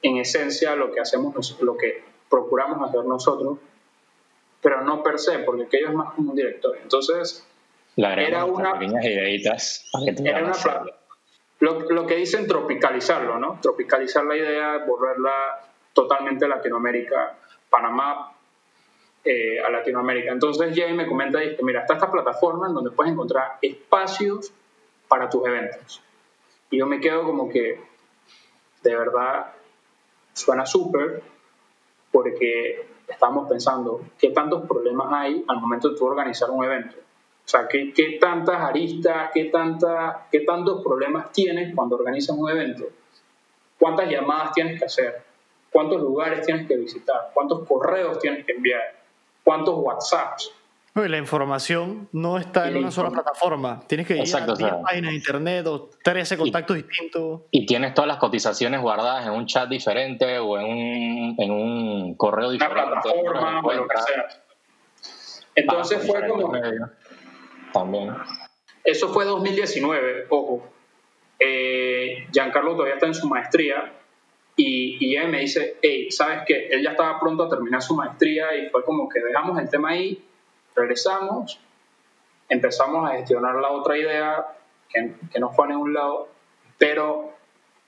en 0.02 0.18
esencia, 0.18 0.72
a 0.72 0.76
lo 0.76 0.92
que 0.92 1.00
hacemos, 1.00 1.58
lo 1.62 1.76
que 1.78 2.04
procuramos 2.28 2.86
hacer 2.88 3.04
nosotros, 3.06 3.58
pero 4.60 4.82
no 4.82 5.02
per 5.02 5.18
se, 5.18 5.38
porque 5.40 5.64
aquello 5.64 5.88
es 5.88 5.94
más 5.94 6.12
como 6.14 6.30
un 6.32 6.36
directorio. 6.36 6.82
Entonces, 6.82 7.46
agregamos 7.96 8.60
Era 8.60 8.70
una- 8.70 8.78
pequeñas 8.78 9.04
ideitas 9.04 9.90
era 10.22 10.44
una. 10.44 10.52
Lo, 11.60 11.80
lo 11.90 12.06
que 12.06 12.16
dicen 12.16 12.46
tropicalizarlo, 12.46 13.38
¿no? 13.38 13.58
Tropicalizar 13.60 14.24
la 14.24 14.36
idea, 14.36 14.78
volverla 14.86 15.60
totalmente 15.92 16.46
Latinoamérica, 16.48 17.36
Panamá 17.70 18.34
eh, 19.24 19.58
a 19.60 19.70
Latinoamérica. 19.70 20.32
Entonces 20.32 20.76
Jay 20.76 20.92
me 20.92 21.06
comenta, 21.06 21.38
dice, 21.38 21.62
mira, 21.62 21.80
está 21.80 21.94
esta 21.94 22.10
plataforma 22.10 22.68
en 22.68 22.74
donde 22.74 22.90
puedes 22.90 23.12
encontrar 23.12 23.58
espacios 23.62 24.52
para 25.08 25.30
tus 25.30 25.46
eventos. 25.46 26.02
Y 26.70 26.78
yo 26.78 26.86
me 26.86 27.00
quedo 27.00 27.24
como 27.24 27.48
que, 27.48 27.80
de 28.82 28.96
verdad, 28.96 29.52
suena 30.34 30.66
súper, 30.66 31.22
porque 32.12 32.86
estamos 33.08 33.48
pensando 33.48 34.02
qué 34.18 34.30
tantos 34.30 34.66
problemas 34.68 35.08
hay 35.12 35.44
al 35.48 35.60
momento 35.60 35.90
de 35.90 35.96
tú 35.96 36.04
organizar 36.04 36.50
un 36.50 36.64
evento. 36.64 36.96
O 37.44 37.48
sea, 37.48 37.68
¿qué, 37.68 37.92
qué 37.92 38.18
tantas 38.20 38.56
aristas, 38.60 39.30
qué, 39.34 39.44
tanta, 39.46 40.26
qué 40.32 40.40
tantos 40.40 40.82
problemas 40.82 41.30
tienes 41.32 41.74
cuando 41.74 41.96
organizas 41.96 42.36
un 42.36 42.48
evento? 42.48 42.84
¿Cuántas 43.78 44.08
llamadas 44.08 44.52
tienes 44.52 44.78
que 44.78 44.86
hacer? 44.86 45.22
¿Cuántos 45.70 46.00
lugares 46.00 46.46
tienes 46.46 46.66
que 46.66 46.76
visitar? 46.76 47.30
¿Cuántos 47.34 47.66
correos 47.68 48.18
tienes 48.18 48.46
que 48.46 48.52
enviar? 48.52 48.80
¿Cuántos 49.42 49.74
WhatsApps? 49.76 50.52
La 50.94 51.18
información 51.18 52.08
no 52.12 52.38
está 52.38 52.66
Y 52.66 52.70
en 52.70 52.76
una 52.78 52.90
sola 52.92 53.10
plataforma. 53.10 53.80
Tienes 53.88 54.06
que 54.06 54.14
ir 54.14 54.20
Exacto, 54.20 54.52
a 54.52 54.54
o 54.54 54.56
sea- 54.56 54.70
10 54.70 54.82
páginas 54.84 55.10
de 55.10 55.16
internet 55.16 55.66
o 55.66 55.90
13 56.04 56.38
contactos 56.38 56.76
distintos. 56.76 57.40
Y 57.50 57.66
tienes 57.66 57.92
todas 57.94 58.06
las 58.08 58.18
cotizaciones 58.18 58.80
guardadas 58.80 59.26
en 59.26 59.32
un 59.32 59.44
chat 59.46 59.68
diferente 59.68 60.38
o 60.38 60.56
en 60.56 60.64
un, 60.66 61.34
en 61.36 61.50
un 61.50 62.14
correo 62.14 62.46
Una 62.48 62.52
diferente. 62.52 62.84
plataforma 63.02 63.60
o 63.64 63.72
lo 63.72 63.88
que 63.88 63.96
sea. 63.98 64.28
Entonces 65.56 66.06
fue 66.06 66.26
como, 66.28 66.48
medios. 66.48 66.90
También. 67.74 68.14
Eso 68.84 69.12
fue 69.12 69.24
2019, 69.26 70.26
ojo. 70.30 70.66
Eh, 71.38 72.26
Giancarlo 72.32 72.72
todavía 72.72 72.94
está 72.94 73.06
en 73.06 73.14
su 73.14 73.28
maestría 73.28 73.92
y, 74.56 74.96
y 75.04 75.16
él 75.16 75.28
me 75.28 75.40
dice, 75.40 75.78
hey, 75.82 76.10
¿sabes 76.10 76.42
qué? 76.46 76.68
Él 76.68 76.82
ya 76.82 76.92
estaba 76.92 77.18
pronto 77.18 77.42
a 77.44 77.48
terminar 77.50 77.82
su 77.82 77.94
maestría 77.96 78.54
y 78.56 78.70
fue 78.70 78.84
como 78.84 79.08
que 79.08 79.20
dejamos 79.20 79.58
el 79.58 79.68
tema 79.68 79.90
ahí, 79.90 80.24
regresamos, 80.76 81.58
empezamos 82.48 83.10
a 83.10 83.14
gestionar 83.16 83.56
la 83.56 83.70
otra 83.72 83.98
idea 83.98 84.46
que, 84.88 85.14
que 85.32 85.40
no 85.40 85.50
fue 85.50 85.64
a 85.66 85.68
ningún 85.70 85.92
lado, 85.92 86.28
pero 86.78 87.32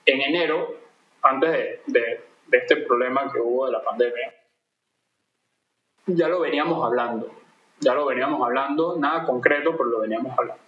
en 0.05 0.21
enero, 0.21 0.75
antes 1.21 1.51
de, 1.51 1.81
de- 1.87 2.21
de 2.47 2.57
este 2.59 2.77
problema 2.77 3.31
que 3.31 3.39
hubo 3.39 3.65
de 3.65 3.73
la 3.73 3.83
pandemia, 3.83 4.33
ya 6.07 6.27
lo 6.29 6.39
veníamos 6.41 6.83
hablando, 6.85 7.29
ya 7.79 7.93
lo 7.93 8.05
veníamos 8.05 8.41
hablando, 8.45 8.97
nada 8.97 9.25
concreto, 9.25 9.71
pero 9.71 9.85
lo 9.85 9.99
veníamos 9.99 10.37
hablando. 10.37 10.61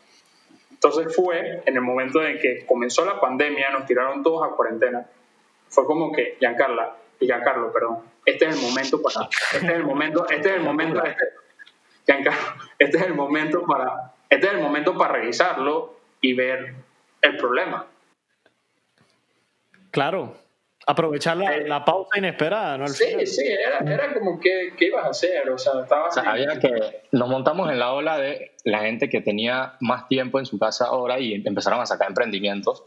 Entonces 0.72 1.14
fue 1.16 1.62
en 1.66 1.76
el 1.76 1.82
momento 1.82 2.24
en 2.24 2.40
que 2.40 2.66
comenzó 2.66 3.06
la 3.06 3.20
pandemia, 3.20 3.70
nos 3.72 3.86
tiraron 3.86 4.24
todos 4.24 4.48
a 4.48 4.56
cuarentena. 4.56 5.06
Fue 5.68 5.86
como 5.86 6.12
que, 6.12 6.38
Giancarla, 6.40 6.96
Giancarlo, 7.20 7.72
perdón, 7.74 8.00
este 8.26 8.46
es 8.46 8.56
el 8.56 8.62
momento 8.62 9.02
para, 9.02 9.28
este 9.54 9.68
es 9.68 9.74
el 9.74 9.84
momento, 9.84 10.30
este 10.30 10.50
es 10.50 10.56
el 10.56 10.62
momento, 10.62 11.04
este, 11.04 11.24
Giancarlo, 12.06 12.64
este 12.80 12.98
es 12.98 13.04
el 13.04 13.14
momento 13.14 13.66
para, 13.66 14.14
este 14.30 14.48
es 14.48 14.54
el 14.54 14.62
momento 14.62 14.98
para 14.98 15.14
revisarlo 15.14 16.00
y 16.22 16.34
ver 16.34 16.76
el 17.22 17.38
problema. 17.38 17.86
Claro. 19.92 20.36
Aprovechar 20.90 21.38
la, 21.38 21.56
Eh, 21.56 21.68
la 21.68 21.86
pausa 21.86 22.18
inesperada, 22.18 22.76
¿no? 22.76 22.86
Al 22.86 22.90
final. 22.90 23.28
Sí, 23.28 23.28
sí, 23.28 23.46
era, 23.48 23.78
era 23.94 24.12
como 24.12 24.40
que, 24.40 24.74
¿qué 24.76 24.86
ibas 24.86 25.06
a 25.06 25.10
hacer? 25.10 25.48
O 25.52 25.58
sea, 25.58 25.82
estaba 25.84 26.08
O 26.08 26.12
sea, 26.12 26.24
había 26.24 26.60
que 26.60 27.04
nos 27.12 27.30
montamos 27.30 27.70
en 27.70 27.78
la 27.78 27.94
ola 27.94 28.18
de 28.18 28.54
la 28.64 28.80
gente 28.80 29.08
que 29.08 29.22
tenía 29.22 29.76
más 29.82 30.08
tiempo 30.08 30.40
en 30.40 30.48
su 30.48 30.58
casa 30.58 30.86
ahora 30.86 31.20
y 31.20 31.36
empezaron 31.46 31.80
a 31.80 31.86
sacar 31.86 32.08
emprendimientos. 32.08 32.86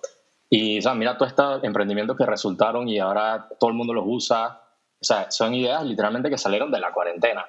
Y, 0.50 0.80
o 0.80 0.82
sea, 0.82 0.94
mira 0.94 1.16
todos 1.16 1.30
estos 1.30 1.62
emprendimientos 1.62 2.16
que 2.16 2.26
resultaron 2.26 2.88
y 2.88 2.99
ahora 2.99 3.47
todo 3.61 3.71
el 3.71 3.76
mundo 3.76 3.94
los 3.94 4.04
usa. 4.04 4.62
O 5.00 5.04
sea, 5.04 5.30
son 5.30 5.54
ideas 5.54 5.85
literalmente 5.85 6.28
que 6.28 6.38
salieron 6.38 6.73
de 6.73 6.80
la 6.80 6.92
cuarentena. 6.92 7.47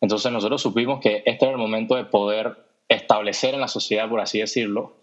Entonces 0.00 0.32
nosotros 0.32 0.60
supimos 0.60 0.98
que 1.00 1.22
este 1.26 1.44
era 1.44 1.52
el 1.52 1.58
momento 1.58 1.94
de 1.94 2.06
poder 2.06 2.56
establecer 2.88 3.54
en 3.54 3.60
la 3.60 3.68
sociedad, 3.68 4.08
por 4.08 4.20
así 4.20 4.40
decirlo, 4.40 4.96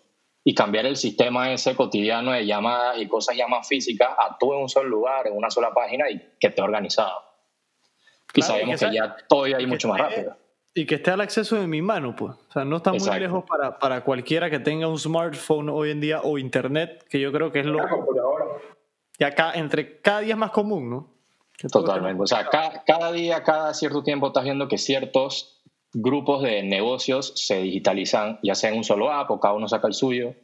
y 0.49 0.55
cambiar 0.55 0.87
el 0.87 0.95
sistema 0.95 1.51
ese 1.53 1.75
cotidiano 1.75 2.31
de 2.31 2.43
llamadas 2.43 2.97
y 2.99 3.07
cosas 3.07 3.37
ya 3.37 3.47
más 3.47 3.67
físicas 3.67 4.09
a 4.17 4.35
tú 4.39 4.51
en 4.55 4.61
un 4.61 4.67
solo 4.69 4.89
lugar, 4.89 5.27
en 5.27 5.37
una 5.37 5.51
sola 5.51 5.71
página 5.75 6.09
y 6.09 6.17
que 6.39 6.47
esté 6.47 6.63
organizado. 6.63 7.19
y 8.33 8.41
Claro, 8.41 8.53
sabemos 8.53 8.81
y 8.81 8.85
que, 8.85 8.89
que 8.91 8.95
ya 8.97 9.15
todo 9.27 9.45
y 9.47 9.53
que 9.53 9.67
mucho 9.67 9.87
más 9.89 9.99
esté- 10.01 10.15
rápido. 10.15 10.37
Y 10.73 10.85
que 10.87 10.95
esté 10.95 11.11
al 11.11 11.21
acceso 11.21 11.55
de 11.55 11.67
mi 11.67 11.83
mano, 11.83 12.15
pues. 12.15 12.33
O 12.47 12.51
sea, 12.51 12.65
no 12.65 12.77
está 12.77 12.89
muy 12.89 12.97
Exacto. 12.97 13.19
lejos 13.19 13.43
para, 13.47 13.77
para 13.77 14.03
cualquiera 14.03 14.49
que 14.49 14.57
tenga 14.59 14.87
un 14.87 14.97
smartphone 14.97 15.69
hoy 15.69 15.91
en 15.91 15.99
día 16.01 16.21
o 16.23 16.39
internet, 16.39 17.05
que 17.09 17.19
yo 17.19 17.31
creo 17.31 17.51
que 17.51 17.59
es 17.59 17.65
lo 17.67 17.79
ya 19.19 19.35
ca- 19.35 19.53
entre 19.53 20.01
cada 20.01 20.21
día 20.21 20.33
es 20.33 20.39
más 20.39 20.51
común, 20.51 20.89
¿no? 20.89 21.13
Que 21.57 21.67
Totalmente. 21.67 22.23
O 22.23 22.25
sea, 22.27 22.47
cada, 22.49 22.83
cada 22.85 23.11
día, 23.11 23.43
cada 23.43 23.73
cierto 23.75 24.01
tiempo 24.01 24.27
estás 24.27 24.45
viendo 24.45 24.67
que 24.67 24.77
ciertos 24.79 25.58
grupos 25.93 26.43
de 26.43 26.63
negocios 26.63 27.33
se 27.35 27.61
digitalizan, 27.61 28.39
ya 28.43 28.55
sea 28.55 28.69
en 28.71 28.77
un 28.77 28.83
solo 28.83 29.11
app 29.11 29.31
o 29.31 29.39
cada 29.39 29.53
uno 29.55 29.67
saca 29.67 29.87
el 29.87 29.93
suyo. 29.93 30.35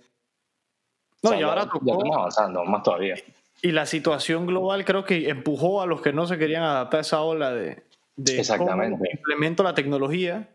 No, 1.21 1.29
O 1.29 1.33
sea, 1.33 1.39
y 1.39 1.43
ahora 1.43 1.63
ya, 1.63 1.69
tocó- 1.69 1.85
ya 1.85 1.93
estamos 1.93 2.17
avanzando, 2.17 2.63
más 2.65 2.83
todavía. 2.83 3.15
Y 3.61 3.71
la 3.71 3.85
situación 3.85 4.45
global 4.45 4.85
creo 4.85 5.05
que 5.05 5.29
empujó 5.29 5.81
a 5.81 5.85
los 5.85 6.01
que 6.01 6.13
no 6.13 6.27
se 6.27 6.37
querían 6.37 6.63
adaptar 6.63 6.99
a 6.99 7.01
esa 7.01 7.21
ola 7.21 7.51
de, 7.53 7.83
de 8.15 8.39
Exactamente. 8.39 8.97
cómo 8.97 9.05
implemento 9.11 9.63
la 9.63 9.73
tecnología 9.73 10.49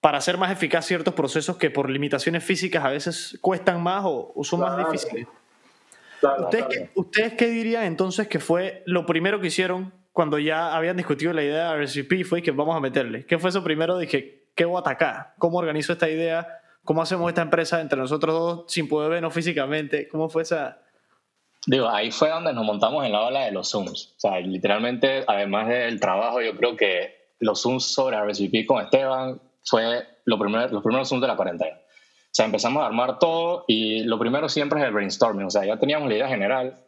para 0.00 0.18
hacer 0.18 0.36
más 0.36 0.52
eficaz 0.52 0.84
ciertos 0.86 1.14
procesos 1.14 1.56
que 1.56 1.70
por 1.70 1.88
limitaciones 1.88 2.44
físicas 2.44 2.84
a 2.84 2.90
veces 2.90 3.38
cuestan 3.40 3.82
más 3.82 4.04
o, 4.04 4.32
o 4.34 4.44
son 4.44 4.60
más 4.60 4.74
Claro. 4.74 4.92
difíciles. 4.92 5.26
Claro, 6.20 6.44
¿Ustedes, 6.44 6.64
claro. 6.66 6.82
qué, 6.94 7.00
¿Ustedes 7.00 7.32
qué 7.34 7.46
dirían 7.48 7.84
entonces 7.84 8.28
que 8.28 8.38
fue 8.40 8.82
lo 8.86 9.06
primero 9.06 9.40
que 9.40 9.46
hicieron 9.48 9.92
cuando 10.16 10.38
ya 10.38 10.74
habían 10.74 10.96
discutido 10.96 11.34
la 11.34 11.42
idea 11.42 11.74
de 11.74 11.84
RCP? 11.84 12.24
Fue 12.24 12.40
que 12.40 12.50
vamos 12.50 12.74
a 12.74 12.80
meterle. 12.80 13.26
¿Qué 13.26 13.38
fue 13.38 13.50
eso 13.50 13.62
primero? 13.62 13.98
Dije, 13.98 14.46
¿qué 14.54 14.64
voy 14.64 14.78
a 14.78 14.80
atacar? 14.80 15.34
¿Cómo 15.36 15.58
organizo 15.58 15.92
esta 15.92 16.08
idea? 16.08 16.48
¿Cómo 16.84 17.02
hacemos 17.02 17.28
esta 17.28 17.42
empresa 17.42 17.82
entre 17.82 17.98
nosotros 17.98 18.34
dos 18.34 18.64
sin 18.66 18.88
poder 18.88 19.10
vernos 19.10 19.34
físicamente? 19.34 20.08
¿Cómo 20.08 20.30
fue 20.30 20.44
esa...? 20.44 20.80
Digo, 21.66 21.90
ahí 21.90 22.10
fue 22.10 22.30
donde 22.30 22.54
nos 22.54 22.64
montamos 22.64 23.04
en 23.04 23.12
la 23.12 23.26
ola 23.26 23.44
de 23.44 23.52
los 23.52 23.68
Zooms. 23.70 24.14
O 24.16 24.20
sea, 24.20 24.40
literalmente, 24.40 25.22
además 25.26 25.68
del 25.68 26.00
trabajo, 26.00 26.40
yo 26.40 26.56
creo 26.56 26.76
que 26.76 27.34
los 27.40 27.60
Zooms 27.60 27.84
sobre 27.84 28.18
RSVP 28.18 28.64
con 28.64 28.82
Esteban 28.82 29.38
fue 29.64 30.02
lo 30.24 30.38
primero, 30.38 30.66
los 30.68 30.82
primeros 30.82 31.10
Zooms 31.10 31.20
de 31.20 31.28
la 31.28 31.36
cuarentena. 31.36 31.76
O 31.76 32.30
sea, 32.30 32.46
empezamos 32.46 32.82
a 32.82 32.86
armar 32.86 33.18
todo 33.18 33.66
y 33.68 34.04
lo 34.04 34.18
primero 34.18 34.48
siempre 34.48 34.80
es 34.80 34.86
el 34.86 34.94
brainstorming. 34.94 35.44
O 35.44 35.50
sea, 35.50 35.66
ya 35.66 35.76
teníamos 35.76 36.08
la 36.08 36.14
idea 36.14 36.28
general, 36.28 36.85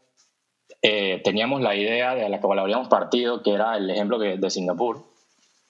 eh, 0.82 1.20
teníamos 1.24 1.60
la 1.60 1.74
idea 1.74 2.14
de 2.14 2.28
la 2.28 2.40
cual 2.40 2.58
habíamos 2.60 2.88
partido, 2.88 3.42
que 3.42 3.52
era 3.52 3.76
el 3.76 3.90
ejemplo 3.90 4.18
que- 4.18 4.36
de 4.36 4.50
Singapur. 4.50 5.04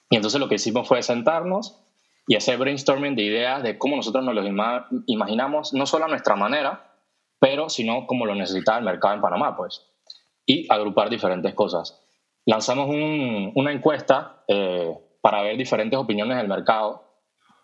Y 0.09 0.15
entonces 0.15 0.39
lo 0.39 0.47
que 0.47 0.55
hicimos 0.55 0.87
fue 0.87 1.01
sentarnos 1.03 1.79
y 2.27 2.35
hacer 2.35 2.57
brainstorming 2.57 3.15
de 3.15 3.23
ideas 3.23 3.63
de 3.63 3.77
cómo 3.77 3.95
nosotros 3.95 4.23
nos 4.23 4.35
lo 4.35 4.43
ima- 4.45 4.87
imaginamos, 5.07 5.73
no 5.73 5.85
solo 5.85 6.05
a 6.05 6.07
nuestra 6.09 6.35
manera, 6.35 6.93
pero 7.39 7.69
sino 7.69 8.05
como 8.05 8.25
lo 8.25 8.35
necesitaba 8.35 8.77
el 8.79 8.83
mercado 8.85 9.15
en 9.15 9.21
Panamá, 9.21 9.55
pues. 9.55 9.85
Y 10.45 10.71
agrupar 10.71 11.09
diferentes 11.09 11.53
cosas. 11.53 12.01
Lanzamos 12.45 12.87
un- 12.89 13.51
una 13.55 13.71
encuesta 13.71 14.43
eh, 14.47 14.95
para 15.21 15.41
ver 15.41 15.57
diferentes 15.57 15.97
opiniones 15.99 16.37
del 16.37 16.47
mercado, 16.47 17.03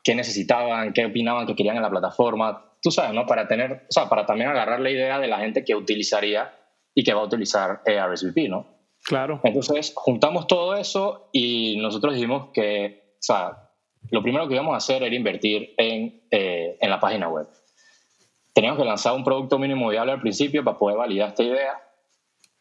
qué 0.03 0.13
necesitaban, 0.13 0.93
qué 0.93 1.05
opinaban, 1.05 1.47
qué 1.47 1.55
querían 1.55 1.77
en 1.77 1.81
la 1.83 1.89
plataforma, 1.89 2.63
tú 2.81 2.91
sabes, 2.91 3.13
¿no? 3.13 3.25
Para 3.25 3.47
tener, 3.47 3.71
o 3.89 3.91
sea, 3.91 4.07
para 4.07 4.25
también 4.27 4.49
agarrar 4.49 4.79
la 4.79 4.91
idea 4.91 5.17
de 5.19 5.27
la 5.27 5.39
gente 5.39 5.63
que 5.63 5.73
utilizaría 5.73 6.53
y 6.95 7.03
que 7.03 7.13
va 7.13 7.21
a 7.21 7.25
utilizar 7.25 7.81
eh, 7.85 8.01
RSVP, 8.01 8.47
¿no? 8.49 8.65
Claro. 9.03 9.41
Entonces, 9.43 9.93
juntamos 9.95 10.47
todo 10.47 10.75
eso 10.75 11.29
y 11.31 11.77
nosotros 11.77 12.15
dijimos 12.15 12.47
que, 12.53 13.13
o 13.13 13.21
sea, 13.21 13.69
lo 14.09 14.23
primero 14.23 14.47
que 14.47 14.55
íbamos 14.55 14.73
a 14.73 14.77
hacer 14.77 15.03
era 15.03 15.13
invertir 15.13 15.75
en, 15.77 16.23
eh, 16.31 16.77
en 16.79 16.89
la 16.89 16.99
página 16.99 17.27
web. 17.27 17.47
Teníamos 18.53 18.79
que 18.79 18.85
lanzar 18.85 19.13
un 19.13 19.23
producto 19.23 19.59
mínimo 19.59 19.89
viable 19.89 20.13
al 20.13 20.21
principio 20.21 20.63
para 20.63 20.79
poder 20.79 20.97
validar 20.97 21.29
esta 21.29 21.43
idea 21.43 21.81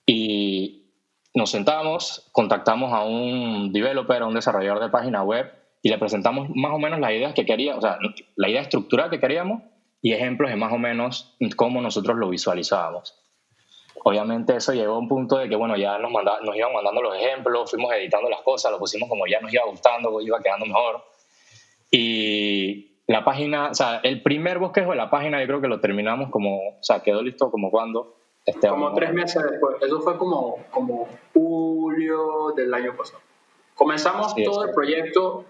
y 0.05 0.91
nos 1.33 1.50
sentamos, 1.50 2.29
contactamos 2.33 2.93
a 2.93 3.05
un 3.05 3.73
developer, 3.73 4.23
a 4.23 4.26
un 4.26 4.35
desarrollador 4.35 4.81
de 4.81 4.91
página 4.91 5.23
web 5.23 5.50
y 5.83 5.88
le 5.88 5.99
presentamos 5.99 6.49
más 6.55 6.73
o 6.73 6.79
menos 6.79 6.99
las 6.99 7.12
ideas 7.12 7.35
que 7.35 7.47
queríamos, 7.47 7.85
o 7.85 7.87
sea, 7.87 7.99
la 8.37 8.49
idea 8.49 8.62
estructural 8.62 9.11
que 9.11 9.21
queríamos 9.21 9.62
y 10.03 10.12
ejemplos 10.12 10.50
de 10.50 10.57
más 10.57 10.73
o 10.73 10.79
menos 10.79 11.37
cómo 11.57 11.81
nosotros 11.81 12.17
lo 12.19 12.29
visualizábamos 12.29 13.24
obviamente 14.04 14.56
eso 14.56 14.73
llegó 14.73 14.94
a 14.94 14.99
un 14.99 15.08
punto 15.08 15.37
de 15.38 15.49
que, 15.49 15.56
bueno, 15.56 15.76
ya 15.76 15.99
nos, 15.99 16.11
manda, 16.12 16.38
nos 16.42 16.54
iban 16.56 16.73
mandando 16.73 17.02
los 17.02 17.16
ejemplos, 17.16 17.70
fuimos 17.70 17.92
editando 17.92 18.30
las 18.30 18.40
cosas, 18.42 18.70
lo 18.73 18.78
pusimos 18.78 19.08
como 19.08 19.26
ya 19.26 19.40
nos 19.40 19.52
iba 19.52 19.64
gustando, 19.66 20.20
iba 20.20 20.40
quedando 20.40 20.66
mejor. 20.66 21.02
Y 21.90 22.99
la 23.06 23.25
página, 23.25 23.68
o 23.70 23.75
sea, 23.75 24.00
el 24.02 24.23
primer 24.23 24.58
bosquejo 24.58 24.90
de 24.90 24.96
la 24.96 25.11
página 25.11 25.40
yo 25.40 25.46
creo 25.46 25.61
que 25.61 25.68
lo 25.68 25.80
terminamos 25.80 26.30
como, 26.30 26.56
o 26.70 26.82
sea, 26.82 27.00
quedó 27.02 27.23
listo 27.23 27.50
como 27.50 27.70
cuando... 27.70 28.16
Este, 28.46 28.68
Como 28.68 28.92
tres 28.92 29.11
meses 29.14 29.42
después. 29.42 29.76
Eso 29.80 30.00
fue 30.02 30.18
como, 30.18 30.58
como 30.70 31.08
julio 31.32 32.52
del 32.54 32.75
año 32.75 32.94
pasado. 32.94 33.20
Comenzamos 33.75 34.34
Sí, 34.34 34.44
todo 34.44 34.62
sí. 34.64 34.68
el 34.68 34.75
proyecto. 34.75 35.44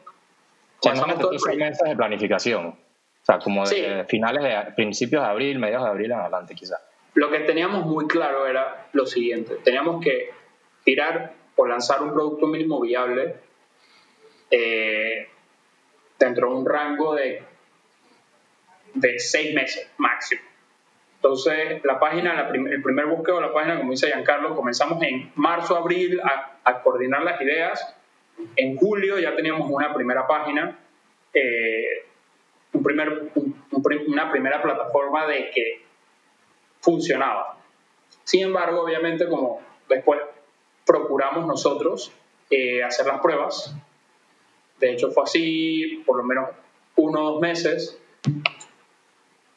Sea, 0.81 0.93
Comenzamos 0.93 1.19
todo 1.19 1.33
el 1.33 1.39
proyecto. 1.41 1.65
meses 1.71 1.89
de 1.89 1.97
planificación. 1.97 2.67
O 2.69 2.77
sea, 3.25 3.41
como 3.41 3.67
Sí. 3.67 3.81
de 3.81 4.05
finales 4.05 4.45
de 4.45 4.73
principios 4.75 5.25
de 5.25 5.29
abril, 5.29 5.59
mediados 5.59 5.87
de 5.87 5.91
abril 5.91 6.13
en 6.13 6.19
adelante, 6.21 6.55
quizás. 6.55 6.81
Lo 7.15 7.31
que 7.31 7.41
teníamos 7.41 7.87
muy 7.87 8.07
claro 8.07 8.47
era 8.47 8.89
lo 8.93 9.07
siguiente, 9.07 9.57
teníamos 9.63 10.03
que 10.03 10.31
tirar 10.85 11.35
o 11.57 11.67
lanzar 11.67 12.03
un 12.03 12.13
producto 12.13 12.47
mínimo 12.49 12.81
viable 12.81 13.37
eh, 14.51 15.29
dentro 16.19 16.49
de 16.51 16.55
un 16.57 16.67
rango 16.67 17.15
de, 17.15 17.43
de 18.95 19.19
seis 19.19 19.55
meses 19.55 19.91
máximo. 19.99 20.43
Entonces, 21.17 21.83
la 21.85 21.99
página, 21.99 22.35
la 22.35 22.49
prim- 22.49 22.67
el 22.67 22.83
primer 22.83 23.07
búsqueda 23.07 23.37
de 23.37 23.41
la 23.43 23.53
página, 23.55 23.79
como 23.79 23.93
dice 23.93 24.09
Giancarlo, 24.09 24.55
comenzamos 24.55 25.03
en 25.03 25.33
marzo, 25.37 25.77
abril 25.77 26.21
a, 26.23 26.59
a 26.65 26.83
coordinar 26.83 27.23
las 27.23 27.41
ideas. 27.41 27.97
En 28.57 28.77
julio 28.77 29.19
ya 29.19 29.35
teníamos 29.35 29.71
una 29.71 29.95
primera 29.95 30.27
página, 30.27 30.79
eh, 31.33 32.05
un 32.73 32.83
primer, 32.83 33.31
un- 33.37 33.65
un 33.71 33.85
una 34.09 34.31
primera 34.31 34.61
plataforma 34.63 35.27
de 35.27 35.51
que 35.51 35.84
funcionaba. 36.85 37.57
Sin 38.25 38.43
embargo, 38.43 38.83
obviamente, 38.83 39.29
como 39.29 39.61
después 39.89 40.21
procuramos 40.85 41.47
nosotros 41.47 42.13
eh, 42.51 42.83
hacer 42.83 43.07
las 43.07 43.21
pruebas, 43.21 43.75
de 44.79 44.93
hecho 44.93 45.11
fue 45.11 45.25
así 45.25 46.03
por 46.07 46.17
lo 46.19 46.25
menos 46.25 46.51
uno 46.97 47.21
o 47.21 47.31
dos 47.33 47.41
meses, 47.41 47.99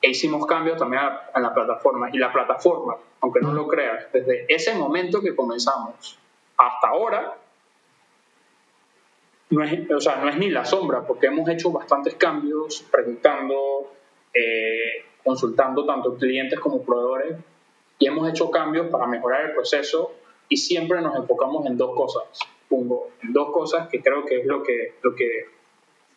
e 0.02 0.10
hicimos 0.10 0.46
cambios 0.46 0.78
también 0.78 1.04
a, 1.04 1.30
a 1.34 1.40
la 1.40 1.54
plataforma. 1.54 2.10
Y 2.14 2.18
la 2.18 2.32
plataforma, 2.32 2.98
aunque 3.22 3.42
no 3.42 3.54
lo 3.54 3.68
creas, 3.68 4.12
desde 4.14 4.46
ese 4.48 4.76
momento 4.76 5.22
que 5.22 5.36
comenzamos 5.36 6.18
hasta 6.56 6.88
ahora, 6.88 7.36
no 9.50 9.64
es, 9.64 9.92
o 9.92 10.00
sea, 10.00 10.18
no 10.18 10.30
es 10.30 10.38
ni 10.38 10.50
la 10.50 10.66
sombra, 10.66 11.06
porque 11.06 11.28
hemos 11.28 11.50
hecho 11.50 11.72
bastantes 11.72 12.16
cambios, 12.16 12.86
preguntando, 12.92 13.94
eh, 14.34 15.06
consultando 15.28 15.86
tanto 15.86 16.16
clientes 16.16 16.58
como 16.60 16.82
proveedores, 16.82 17.38
y 18.00 18.08
hemos 18.08 18.30
hecho 18.30 18.50
cambios 18.50 18.88
para 18.88 19.08
mejorar 19.08 19.46
el 19.46 19.54
proceso 19.54 20.14
y 20.48 20.56
siempre 20.58 21.02
nos 21.02 21.16
enfocamos 21.16 21.66
en 21.66 21.78
dos 21.78 21.96
cosas, 21.96 22.24
Pungo, 22.70 23.12
en 23.22 23.34
dos 23.34 23.52
cosas 23.52 23.90
que 23.90 24.02
creo 24.02 24.26
que 24.26 24.40
es 24.40 24.46
lo 24.46 24.64
que, 24.64 24.94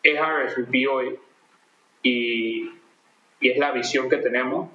es 0.03 0.19
RSVP 0.19 0.87
hoy 0.89 1.19
y, 2.01 2.71
y 3.39 3.49
es 3.49 3.57
la 3.57 3.71
visión 3.71 4.09
que 4.09 4.17
tenemos, 4.17 4.69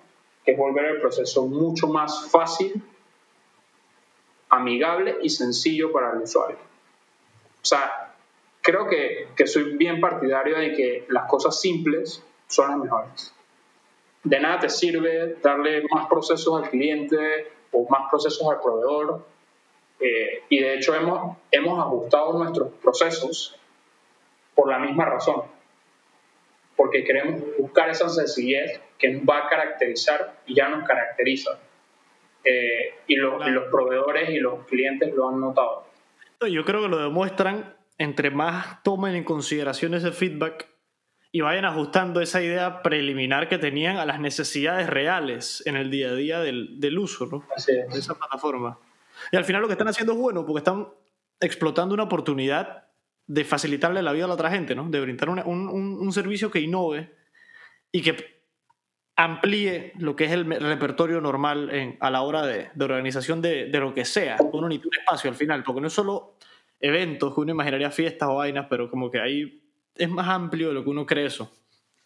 que 0.45 0.53
es 0.53 0.59
volver 0.59 0.85
el 0.85 1.01
proceso 1.01 1.47
mucho 1.47 1.89
más 1.89 2.31
fácil, 2.31 2.83
amigable 4.51 5.17
y 5.23 5.31
sencillo 5.31 5.93
para 5.93 6.13
el 6.13 6.19
usuario. 6.19 6.59
O 7.63 7.65
sea, 7.65 8.15
creo 8.61 8.87
que, 8.87 9.29
que 9.37 9.47
soy 9.47 9.77
bien 9.77 10.01
partidario 10.01 10.59
de 10.59 10.73
que 10.75 11.07
las 11.09 11.29
cosas 11.29 11.61
simples 11.61 12.23
son 12.49 12.71
las 12.71 12.79
mejores. 12.79 13.36
De 14.27 14.41
nada 14.41 14.59
te 14.59 14.69
sirve 14.69 15.37
darle 15.41 15.85
más 15.89 16.09
procesos 16.09 16.61
al 16.61 16.69
cliente 16.69 17.53
o 17.71 17.87
más 17.89 18.11
procesos 18.11 18.45
al 18.51 18.61
proveedor. 18.61 19.25
eh, 20.01 20.43
y 20.49 20.59
de 20.59 20.75
hecho 20.75 20.95
hemos, 20.95 21.37
hemos 21.51 21.79
ajustado 21.79 22.37
nuestros 22.37 22.73
procesos 22.83 23.57
por 24.55 24.69
la 24.69 24.81
misma 24.81 25.05
razón. 25.05 25.43
Porque 26.75 27.05
queremos 27.05 27.41
buscar 27.57 27.89
esa 27.89 28.09
sencillez 28.09 28.81
que 28.99 29.11
nos 29.11 29.23
va 29.23 29.47
a 29.47 29.49
caracterizar 29.49 30.41
y 30.45 30.57
ya 30.57 30.69
nos 30.69 30.87
caracteriza. 30.87 31.59
Eh, 32.43 32.95
y, 33.07 33.15
los, 33.15 33.47
y 33.47 33.51
los 33.51 33.65
proveedores 33.71 34.31
y 34.31 34.41
los 34.41 34.67
clientes 34.67 35.15
lo 35.15 35.29
han 35.29 35.41
notado. 35.41 35.87
Yo 36.51 36.65
creo 36.65 36.83
que 36.83 36.89
lo 36.89 36.99
demuestran 36.99 37.77
entre 37.99 38.31
más 38.31 38.83
tomen 38.83 39.15
en 39.15 39.23
consideración 39.23 39.95
ese 39.95 40.11
feedback 40.11 40.69
y 41.37 41.41
vayan 41.43 41.65
ajustando 41.67 42.21
esa 42.23 42.41
idea 42.43 42.83
preliminar 42.83 43.49
que 43.49 43.59
tenían 43.59 43.99
a 43.99 44.07
las 44.07 44.21
necesidades 44.21 44.89
reales 44.89 45.63
en 45.67 45.77
el 45.77 45.91
día 45.91 46.09
a 46.09 46.15
día 46.15 46.41
del, 46.41 46.81
del 46.81 46.99
uso 46.99 47.27
¿no? 47.27 47.45
Así 47.55 47.73
de 47.73 47.81
es. 47.91 47.95
esa 47.97 48.15
plataforma. 48.15 48.79
Y 49.33 49.37
al 49.37 49.45
final 49.45 49.61
lo 49.61 49.69
que 49.69 49.75
están 49.75 49.89
haciendo 49.89 50.13
es 50.15 50.19
bueno 50.19 50.47
porque 50.47 50.59
están 50.61 50.89
explotando 51.41 51.93
una 51.95 52.05
oportunidad 52.05 52.85
de 53.27 53.45
facilitarle 53.45 54.01
la 54.03 54.13
vida 54.13 54.25
a 54.25 54.29
la 54.29 54.35
otra 54.35 54.51
gente, 54.51 54.75
¿no? 54.75 54.89
de 54.89 55.01
brindar 55.01 55.29
una- 55.29 55.45
un, 55.45 55.69
un- 55.69 55.99
un 56.01 56.13
servicio 56.13 56.51
que 56.51 56.61
innove 56.61 57.13
y 57.93 58.01
que 58.01 58.41
amplíe 59.17 59.93
lo 59.99 60.15
que 60.17 60.25
es 60.25 60.33
el 60.33 60.45
repertorio 60.61 61.21
normal 61.21 61.71
en- 61.71 61.97
a 62.01 62.11
la 62.11 62.23
hora 62.23 62.47
de, 62.47 62.69
de 62.75 62.85
organización 62.85 63.43
de, 63.43 63.67
de 63.67 63.81
lo 63.81 63.93
que 63.95 64.05
sea. 64.05 64.37
Uno 64.53 64.69
necesita 64.69 64.89
un 64.89 64.99
espacio 65.01 65.31
al 65.31 65.37
final, 65.37 65.63
porque 65.65 65.81
no 65.81 65.87
es 65.89 65.93
solo 65.93 66.37
eventos 66.81 67.35
que 67.35 67.41
uno 67.41 67.51
imaginaría 67.53 67.91
fiestas 67.91 68.29
o 68.29 68.37
vainas, 68.37 68.67
pero 68.71 68.91
como 68.91 69.11
que 69.11 69.21
ahí 69.21 69.63
es 69.99 70.09
más 70.09 70.29
amplio 70.29 70.69
de 70.69 70.75
lo 70.75 70.85
que 70.85 70.91
uno 70.91 71.07
cree 71.07 71.27
eso. 71.27 71.51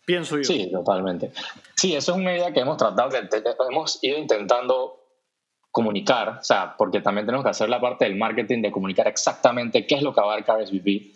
Pienso 0.07 0.37
yo. 0.39 0.45
Sí, 0.45 0.71
totalmente. 0.73 1.31
Sí, 1.77 1.95
eso 1.95 2.13
es 2.13 2.19
una 2.19 2.35
idea 2.37 2.53
que 2.53 2.61
hemos 2.61 2.77
tratado, 2.77 3.11
te- 3.11 3.43
hemos 3.71 4.03
ido 4.03 4.19
intentando 4.19 4.97
comunicar, 5.71 6.39
o 6.41 6.43
sea, 6.43 6.75
porque 6.77 7.01
también 7.01 7.27
tenemos 7.27 7.45
que 7.45 7.51
hacer 7.51 7.69
la 7.69 7.81
parte 7.81 8.05
del 8.05 8.17
marketing 8.17 8.61
de 8.63 8.73
comunicar 8.73 9.07
exactamente 9.07 9.87
qué 9.87 9.95
es 9.97 10.03
lo 10.03 10.13
que 10.13 10.21
abarca 10.21 10.57
RSVP. 10.59 11.13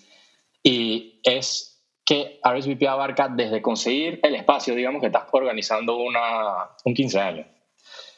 Y 0.62 1.20
es 1.24 1.82
que 2.06 2.38
RSVP 2.44 2.86
abarca 2.86 3.28
desde 3.28 3.60
conseguir 3.62 4.20
el 4.22 4.34
espacio, 4.36 4.74
digamos 4.74 5.00
que 5.00 5.06
estás 5.08 5.24
organizando 5.32 5.96
una, 5.96 6.68
un 6.84 6.94
15 6.94 7.20
años. 7.20 7.46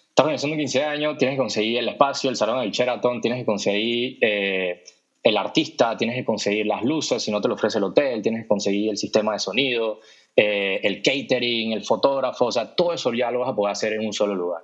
Estás 0.09 0.25
organizando 0.25 0.55
un 0.55 0.59
15 0.61 0.85
años, 0.85 1.17
tienes 1.19 1.35
que 1.37 1.39
conseguir 1.43 1.79
el 1.79 1.89
espacio, 1.89 2.29
el 2.31 2.37
salón 2.37 2.61
del 2.61 2.71
Sheraton, 2.71 3.21
tienes 3.21 3.41
que 3.41 3.47
conseguir 3.47 4.19
eh, 4.21 4.85
el 5.27 5.37
artista, 5.37 5.97
tienes 5.97 6.15
que 6.17 6.25
conseguir 6.25 6.67
las 6.67 6.85
luces, 6.85 7.21
si 7.21 7.33
no 7.33 7.41
te 7.41 7.49
lo 7.49 7.55
ofrece 7.55 7.79
el 7.79 7.85
hotel, 7.85 8.23
tienes 8.23 8.43
que 8.43 8.49
conseguir 8.49 8.91
el 8.91 8.97
sistema 8.97 9.33
de 9.33 9.41
sonido, 9.41 9.99
eh, 10.37 10.79
el 10.85 11.03
catering, 11.03 11.73
el 11.73 11.83
fotógrafo, 11.83 12.47
o 12.47 12.53
sea, 12.53 12.77
todo 12.77 12.93
eso 12.93 13.13
ya 13.13 13.33
lo 13.33 13.41
vas 13.41 13.49
a 13.51 13.55
poder 13.57 13.73
hacer 13.73 13.93
en 13.95 14.07
un 14.07 14.13
solo 14.13 14.37
lugar. 14.37 14.63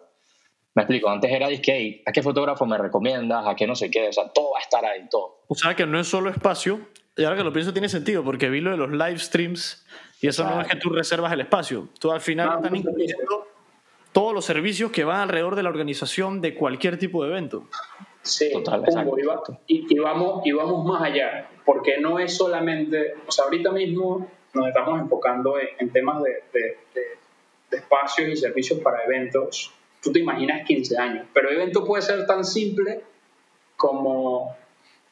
Me 0.75 0.83
explico, 0.83 1.09
antes 1.11 1.33
era 1.33 1.49
disque, 1.49 1.73
"Hey, 1.75 2.03
¿a 2.07 2.13
qué 2.13 2.23
fotógrafo 2.23 2.65
me 2.65 2.79
recomiendas? 2.79 3.45
¿A 3.47 3.57
qué 3.57 3.67
no 3.67 3.75
sé 3.75 3.91
qué? 3.91 4.09
O 4.09 4.13
sea, 4.13 4.29
todo 4.29 4.53
va 4.53 4.61
a 4.61 4.63
estar 4.63 4.85
ahí, 4.85 5.01
todo. 5.11 5.41
O 5.49 5.55
sea 5.57 5.75
que 5.75 5.85
no 5.85 5.99
es 5.99 6.07
solo 6.07 6.31
espacio, 6.31 6.81
y 7.17 7.25
ahora 7.25 7.37
que 7.39 7.45
lo 7.45 7.53
pienso 7.53 7.73
tiene 7.73 7.89
sentido, 7.89 8.23
porque 8.23 8.49
vi 8.49 8.61
lo 8.61 8.71
de 8.71 8.77
los 8.77 8.91
live 8.91 9.19
streams, 9.19 9.85
y 10.21 10.29
eso 10.29 10.45
no 10.45 10.61
es 10.61 10.69
que 10.69 10.77
tú 10.77 10.91
reservas 10.91 11.33
el 11.33 11.41
espacio. 11.41 11.89
Tú 11.99 12.13
al 12.13 12.21
final 12.21 12.47
No, 12.47 12.57
están 12.59 12.77
incluyendo 12.77 13.49
todos 14.13 14.33
los 14.33 14.45
servicios 14.45 14.93
que 14.93 15.03
van 15.03 15.23
alrededor 15.23 15.57
de 15.57 15.65
la 15.65 15.71
organización 15.71 16.41
de 16.41 16.55
cualquier 16.55 16.99
tipo 17.01 17.25
de 17.25 17.31
evento. 17.31 17.69
Sí, 18.23 18.53
Total, 18.53 18.81
y, 18.87 18.93
va- 18.95 19.35
exacto. 19.35 19.59
y- 19.67 19.87
y 19.95 19.99
vamos, 19.99 20.47
y 20.47 20.53
vamos 20.53 20.85
más 20.85 21.03
allá, 21.03 21.49
porque 21.65 21.99
no 21.99 22.19
es 22.21 22.37
solamente, 22.37 23.15
o 23.27 23.33
sea, 23.33 23.45
ahorita 23.47 23.73
mismo 23.73 24.29
nos 24.55 24.69
estamos 24.69 25.01
enfocando 25.01 25.59
en, 25.59 25.69
en 25.79 25.91
temas 25.91 26.23
de, 26.23 26.31
de- 26.53 26.79
de- 26.95 27.19
de 27.71 27.77
espacios 27.79 28.29
y 28.29 28.37
servicios 28.37 28.79
para 28.81 29.03
eventos. 29.05 29.73
Tú 30.03 30.13
te 30.13 30.21
imaginas 30.21 30.65
15 30.67 30.97
años, 30.99 31.27
pero 31.33 31.51
evento 31.51 31.85
puede 31.85 32.03
ser 32.03 32.27
tan 32.27 32.45
simple 32.45 33.03
como 33.77 34.57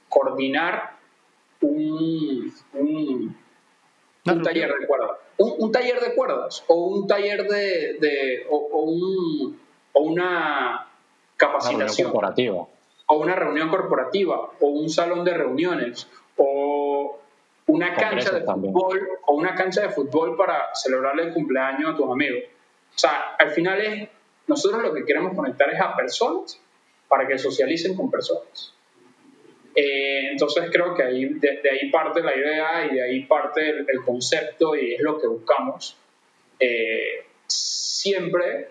coordinar 0.08 0.96
un, 1.60 2.52
un, 2.74 3.36
taller 4.42 4.72
de 4.78 4.86
cuerdas. 4.86 5.10
Un, 5.38 5.54
un 5.58 5.72
taller 5.72 6.00
de 6.00 6.14
cuerdas 6.14 6.64
o 6.68 6.74
un 6.86 7.06
taller 7.06 7.46
de, 7.48 7.94
de- 8.00 8.46
o, 8.50 8.56
o 8.56 8.82
un- 8.84 9.60
o 9.92 10.00
una 10.02 10.86
capacitación 11.36 12.12
corporativa. 12.12 12.66
O 13.10 13.16
una 13.16 13.34
reunión 13.34 13.68
corporativa 13.68 14.50
o 14.60 14.66
un 14.68 14.88
salón 14.88 15.24
de 15.24 15.34
reuniones 15.34 16.08
o 16.36 17.18
una 17.66 17.92
cancha 17.94 18.30
de 18.30 18.42
también. 18.42 18.72
fútbol 18.72 19.08
o 19.26 19.34
una 19.34 19.54
cancha 19.54 19.82
de 19.82 19.88
fútbol 19.90 20.36
para 20.36 20.72
celebrarle 20.74 21.24
el 21.24 21.34
cumpleaños 21.34 21.94
a 21.94 21.96
tus 21.96 22.08
amigos. 22.08 22.44
O 22.94 22.98
sea, 22.98 23.34
al 23.36 23.50
final 23.50 23.80
es 23.80 24.08
nosotros 24.46 24.82
lo 24.82 24.94
que 24.94 25.04
queremos 25.04 25.34
conectar 25.34 25.72
es 25.72 25.80
a 25.80 25.96
personas 25.96 26.60
para 27.08 27.26
que 27.26 27.36
socialicen 27.36 27.96
con 27.96 28.10
personas. 28.10 28.74
Eh, 29.74 30.30
entonces 30.30 30.68
creo 30.72 30.94
que 30.94 31.02
ahí, 31.02 31.24
de, 31.24 31.60
de 31.62 31.70
ahí 31.70 31.90
parte 31.90 32.22
la 32.22 32.36
idea 32.36 32.86
y 32.86 32.94
de 32.94 33.02
ahí 33.02 33.24
parte 33.24 33.70
el, 33.70 33.86
el 33.88 34.04
concepto 34.04 34.76
y 34.76 34.94
es 34.94 35.00
lo 35.00 35.18
que 35.18 35.26
buscamos. 35.26 35.96
Eh, 36.60 37.26
siempre 37.46 38.70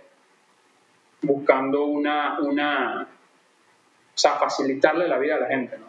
buscando 1.22 1.86
una, 1.86 2.40
una, 2.40 3.08
sea, 4.20 4.36
facilitarle 4.36 5.08
la 5.08 5.18
vida 5.18 5.36
a 5.36 5.40
la 5.40 5.48
gente, 5.48 5.78
¿no? 5.78 5.88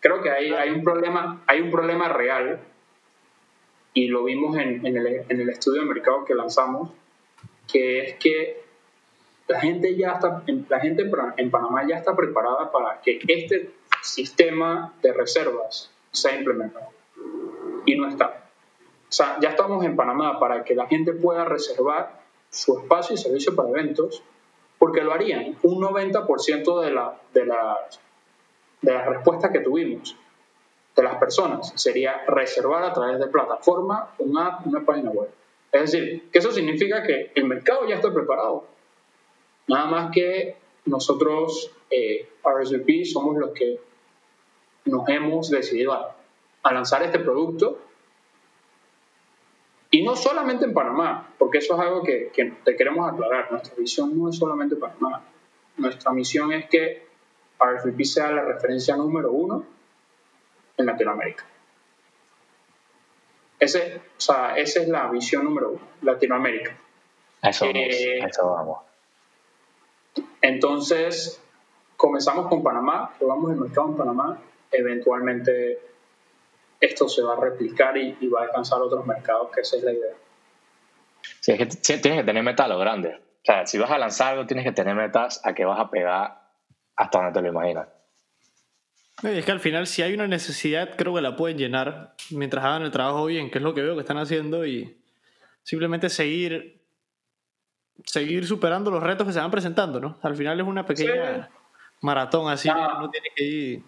Creo 0.00 0.22
que 0.22 0.30
hay, 0.30 0.52
hay, 0.52 0.70
un, 0.70 0.82
problema, 0.82 1.42
hay 1.46 1.60
un 1.60 1.70
problema 1.70 2.08
real 2.08 2.58
y 3.92 4.08
lo 4.08 4.24
vimos 4.24 4.56
en, 4.56 4.84
en, 4.86 4.96
el, 4.96 5.06
en 5.28 5.40
el 5.40 5.48
estudio 5.50 5.82
de 5.82 5.88
mercado 5.88 6.24
que 6.24 6.34
lanzamos, 6.34 6.90
que 7.70 8.00
es 8.00 8.14
que 8.14 8.62
la 9.46 9.60
gente 9.60 9.96
ya 9.96 10.12
está, 10.12 10.42
la 10.68 10.80
gente 10.80 11.10
en 11.36 11.50
Panamá 11.50 11.84
ya 11.86 11.96
está 11.96 12.14
preparada 12.14 12.70
para 12.70 13.00
que 13.00 13.18
este 13.26 13.70
sistema 14.00 14.94
de 15.02 15.12
reservas 15.12 15.90
sea 16.12 16.36
implementado 16.36 16.88
y 17.84 17.96
no 17.96 18.08
está. 18.08 18.44
O 19.08 19.12
sea, 19.12 19.38
ya 19.40 19.50
estamos 19.50 19.84
en 19.84 19.96
Panamá 19.96 20.38
para 20.38 20.62
que 20.64 20.74
la 20.74 20.86
gente 20.86 21.12
pueda 21.12 21.44
reservar 21.44 22.20
su 22.48 22.78
espacio 22.78 23.14
y 23.14 23.18
servicio 23.18 23.56
para 23.56 23.70
eventos, 23.70 24.22
porque 24.80 25.02
lo 25.02 25.12
harían. 25.12 25.58
Un 25.62 25.82
90% 25.82 26.80
de, 26.80 26.90
la, 26.90 27.20
de, 27.34 27.44
las, 27.44 28.00
de 28.80 28.92
las 28.94 29.06
respuestas 29.06 29.50
que 29.52 29.60
tuvimos 29.60 30.16
de 30.96 31.02
las 31.02 31.16
personas 31.16 31.72
sería 31.76 32.24
reservar 32.26 32.82
a 32.84 32.92
través 32.92 33.18
de 33.18 33.26
plataforma, 33.26 34.14
una 34.18 34.58
una 34.64 34.84
página 34.84 35.10
web. 35.10 35.28
Es 35.70 35.92
decir, 35.92 36.30
que 36.30 36.38
eso 36.38 36.50
significa 36.50 37.02
que 37.02 37.30
el 37.34 37.44
mercado 37.44 37.86
ya 37.86 37.96
está 37.96 38.12
preparado. 38.12 38.64
Nada 39.68 39.84
más 39.84 40.10
que 40.12 40.56
nosotros, 40.86 41.70
eh, 41.90 42.30
RSVP, 42.42 43.04
somos 43.04 43.36
los 43.36 43.50
que 43.50 43.78
nos 44.86 45.06
hemos 45.10 45.50
decidido 45.50 45.92
a, 45.92 46.16
a 46.62 46.72
lanzar 46.72 47.02
este 47.02 47.18
producto. 47.18 47.78
Y 49.90 50.02
no 50.04 50.14
solamente 50.14 50.64
en 50.64 50.72
Panamá, 50.72 51.34
porque 51.38 51.58
eso 51.58 51.74
es 51.74 51.80
algo 51.80 52.02
que, 52.02 52.30
que 52.32 52.52
te 52.64 52.76
queremos 52.76 53.12
aclarar. 53.12 53.50
Nuestra 53.50 53.74
visión 53.76 54.16
no 54.16 54.28
es 54.28 54.36
solamente 54.36 54.76
Panamá. 54.76 55.22
Nuestra 55.76 56.12
misión 56.12 56.52
es 56.52 56.68
que 56.68 57.08
RSVP 57.58 58.04
sea 58.04 58.30
la 58.30 58.42
referencia 58.42 58.96
número 58.96 59.32
uno 59.32 59.64
en 60.76 60.86
Latinoamérica. 60.86 61.44
Ese, 63.58 63.96
o 63.96 64.20
sea, 64.20 64.56
esa 64.56 64.80
es 64.80 64.88
la 64.88 65.10
visión 65.10 65.44
número 65.44 65.70
uno, 65.70 65.80
Latinoamérica. 66.02 66.76
Eso. 67.42 67.66
Eh, 67.66 68.18
eso 68.18 68.50
vamos. 68.50 68.78
Entonces, 70.40 71.42
comenzamos 71.96 72.48
con 72.48 72.62
Panamá, 72.62 73.14
probamos 73.18 73.50
el 73.52 73.58
mercado 73.58 73.88
en 73.88 73.96
Panamá, 73.96 74.38
eventualmente 74.70 75.78
esto 76.80 77.08
se 77.08 77.22
va 77.22 77.34
a 77.34 77.40
replicar 77.40 77.96
y, 77.96 78.16
y 78.20 78.28
va 78.28 78.40
a 78.40 78.44
alcanzar 78.44 78.80
otros 78.80 79.04
mercados, 79.06 79.50
que 79.54 79.60
esa 79.60 79.76
es 79.76 79.82
la 79.82 79.92
idea. 79.92 80.14
Sí, 81.40 81.52
es 81.52 81.58
que 81.58 81.66
tienes 81.66 82.20
que 82.20 82.24
tener 82.24 82.42
metas 82.42 82.66
a 82.66 82.68
lo 82.68 82.78
grande. 82.78 83.14
O 83.14 83.44
sea, 83.44 83.66
si 83.66 83.78
vas 83.78 83.90
a 83.90 83.98
lanzar 83.98 84.32
algo, 84.32 84.46
tienes 84.46 84.64
que 84.64 84.72
tener 84.72 84.94
metas 84.94 85.40
a 85.44 85.54
que 85.54 85.64
vas 85.64 85.78
a 85.80 85.90
pegar 85.90 86.40
hasta 86.96 87.18
donde 87.18 87.32
te 87.32 87.42
lo 87.42 87.48
imaginas. 87.48 87.88
No, 89.22 89.32
y 89.32 89.38
Es 89.38 89.44
que 89.44 89.52
al 89.52 89.60
final, 89.60 89.86
si 89.86 90.02
hay 90.02 90.14
una 90.14 90.26
necesidad, 90.26 90.96
creo 90.96 91.14
que 91.14 91.20
la 91.20 91.36
pueden 91.36 91.58
llenar 91.58 92.14
mientras 92.30 92.64
hagan 92.64 92.82
el 92.82 92.90
trabajo 92.90 93.26
bien, 93.26 93.50
que 93.50 93.58
es 93.58 93.64
lo 93.64 93.74
que 93.74 93.82
veo 93.82 93.94
que 93.94 94.00
están 94.00 94.18
haciendo, 94.18 94.64
y 94.66 94.98
simplemente 95.62 96.08
seguir, 96.08 96.82
seguir 98.04 98.46
superando 98.46 98.90
los 98.90 99.02
retos 99.02 99.26
que 99.26 99.32
se 99.34 99.40
van 99.40 99.50
presentando, 99.50 100.00
¿no? 100.00 100.18
Al 100.22 100.36
final 100.36 100.58
es 100.60 100.66
una 100.66 100.86
pequeña 100.86 101.50
maratón 102.00 102.50
así, 102.50 102.68
Ah. 102.70 102.94
uno 102.98 103.10
tiene 103.10 103.28
que 103.34 103.44
ir. 103.44 103.82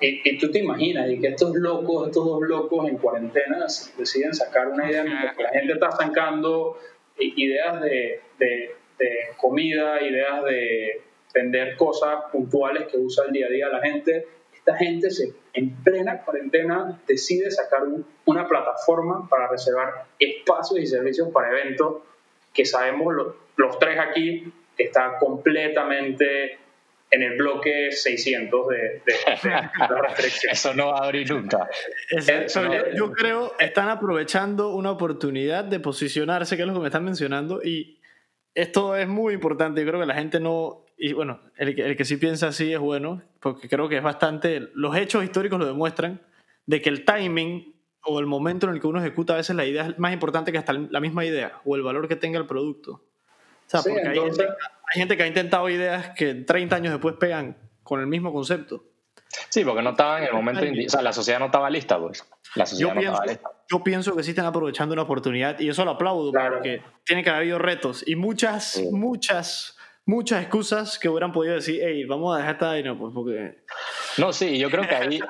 Y, 0.00 0.20
y 0.28 0.38
tú 0.38 0.50
te 0.50 0.60
imaginas 0.60 1.10
y 1.10 1.20
que 1.20 1.28
estos 1.28 1.54
locos, 1.56 2.08
estos 2.08 2.24
dos 2.24 2.40
locos 2.42 2.88
en 2.88 2.98
cuarentena 2.98 3.66
deciden 3.98 4.32
sacar 4.34 4.68
una 4.68 4.88
idea 4.90 5.02
mientras 5.04 5.36
que 5.36 5.42
la 5.42 5.50
gente 5.50 5.72
está 5.72 5.90
sacando 5.90 6.78
i- 7.18 7.32
ideas 7.44 7.80
de, 7.82 8.20
de- 8.38 8.74
de 8.98 9.10
comida, 9.36 10.00
ideas 10.02 10.44
de 10.44 11.02
vender 11.34 11.76
cosas 11.76 12.24
puntuales 12.32 12.86
que 12.86 12.96
usa 12.96 13.24
el 13.26 13.32
día 13.32 13.46
a 13.46 13.50
día 13.50 13.68
la 13.68 13.80
gente. 13.80 14.26
Esta 14.54 14.74
gente 14.76 15.10
se, 15.10 15.32
en 15.52 15.76
plena 15.82 16.22
cuarentena 16.22 17.00
decide 17.06 17.50
sacar 17.50 17.82
un- 17.84 18.06
una 18.24 18.46
plataforma 18.48 19.28
para 19.28 19.48
reservar 19.48 20.04
espacios 20.18 20.80
y 20.80 20.86
servicios 20.86 21.28
para 21.30 21.50
eventos 21.50 22.02
que 22.54 22.64
sabemos 22.64 23.12
lo- 23.14 23.36
los 23.56 23.78
tres 23.78 23.98
aquí 23.98 24.52
está 24.78 25.18
completamente 25.18 26.58
en 27.10 27.22
el 27.22 27.36
bloque 27.38 27.92
600 27.92 28.68
de, 28.68 28.76
de, 28.76 29.02
de 29.42 29.50
la 29.78 30.02
restricción. 30.02 30.52
Eso 30.52 30.74
no 30.74 30.88
va 30.88 30.98
a 30.98 31.04
abrir 31.04 31.30
nunca. 31.30 31.68
Es- 32.10 32.28
Eso 32.28 32.60
pero 32.62 32.72
no- 32.72 32.90
yo, 32.90 32.96
yo 32.96 33.12
creo 33.12 33.52
están 33.58 33.88
aprovechando 33.88 34.70
una 34.74 34.90
oportunidad 34.90 35.64
de 35.64 35.80
posicionarse, 35.80 36.56
que 36.56 36.62
es 36.62 36.68
lo 36.68 36.74
que 36.74 36.80
me 36.80 36.86
están 36.86 37.04
mencionando, 37.04 37.62
y 37.62 38.00
esto 38.54 38.96
es 38.96 39.06
muy 39.08 39.34
importante. 39.34 39.80
Yo 39.82 39.86
creo 39.88 40.00
que 40.00 40.06
la 40.06 40.14
gente 40.14 40.40
no. 40.40 40.84
Y 40.98 41.12
bueno, 41.12 41.40
el, 41.56 41.74
que- 41.74 41.82
el 41.82 41.96
que 41.96 42.04
sí 42.04 42.16
piensa 42.16 42.48
así 42.48 42.72
es 42.72 42.78
bueno, 42.78 43.22
porque 43.40 43.68
creo 43.68 43.88
que 43.88 43.98
es 43.98 44.02
bastante. 44.02 44.68
Los 44.74 44.96
hechos 44.96 45.22
históricos 45.22 45.58
lo 45.58 45.66
demuestran, 45.66 46.20
de 46.66 46.80
que 46.80 46.88
el 46.88 47.04
timing 47.04 47.74
o 48.08 48.18
el 48.20 48.26
momento 48.26 48.66
en 48.68 48.74
el 48.74 48.80
que 48.80 48.86
uno 48.86 49.00
ejecuta 49.00 49.34
a 49.34 49.36
veces 49.36 49.54
la 49.56 49.64
idea 49.66 49.86
es 49.86 49.98
más 49.98 50.12
importante 50.12 50.52
que 50.52 50.58
hasta 50.58 50.72
la 50.72 51.00
misma 51.00 51.24
idea 51.24 51.60
o 51.64 51.74
el 51.76 51.82
valor 51.82 52.08
que 52.08 52.16
tenga 52.16 52.38
el 52.38 52.46
producto. 52.46 53.02
O 53.66 53.68
sea, 53.68 53.80
Sí, 53.82 53.90
porque 53.90 54.08
hay, 54.08 54.16
entonces- 54.18 54.46
gente, 54.46 54.54
hay 54.94 55.00
gente 55.00 55.16
que 55.16 55.22
ha 55.22 55.26
intentado 55.26 55.68
ideas 55.68 56.10
que 56.10 56.34
30 56.34 56.76
años 56.76 56.92
después 56.92 57.16
pegan 57.18 57.56
con 57.82 58.00
el 58.00 58.06
mismo 58.06 58.32
concepto. 58.32 58.84
Sí, 59.50 59.64
porque 59.64 59.82
no 59.82 59.90
estaba 59.90 60.18
en 60.20 60.24
el 60.28 60.32
momento. 60.32 60.62
O 60.64 60.88
sea, 60.88 61.02
la 61.02 61.12
sociedad 61.12 61.38
no 61.40 61.46
estaba 61.46 61.68
lista, 61.68 61.98
pues. 61.98 62.24
La 62.54 62.64
Yo 62.64 62.70
sociedad 62.70 62.94
no 62.94 63.00
pienso, 63.00 63.14
estaba 63.14 63.26
lista. 63.32 63.50
yo 63.70 63.84
pienso 63.84 64.16
que 64.16 64.22
sí 64.22 64.30
están 64.30 64.46
aprovechando 64.46 64.92
una 64.94 65.02
oportunidad 65.02 65.58
y 65.60 65.68
eso 65.68 65.84
lo 65.84 65.90
aplaudo 65.92 66.30
Claro. 66.32 66.54
porque 66.54 66.80
tiene 67.04 67.22
que 67.22 67.28
haber 67.30 67.42
habido 67.42 67.58
retos 67.58 68.02
y 68.06 68.16
muchas, 68.16 68.64
Sí. 68.72 68.88
muchas, 68.92 69.76
muchas 70.06 70.40
excusas 70.42 70.98
que 70.98 71.08
hubieran 71.08 71.32
podido 71.32 71.54
decir, 71.56 71.80
hey, 71.84 72.04
vamos 72.06 72.34
a 72.34 72.38
dejar 72.38 72.54
esta 72.54 72.66
vaina, 72.68 72.96
pues 72.98 73.12
porque... 73.12 73.64
No, 74.18 74.32
sí, 74.32 74.56
yo 74.58 74.70
creo 74.70 74.86
que 74.88 74.94
ahí, 74.94 75.20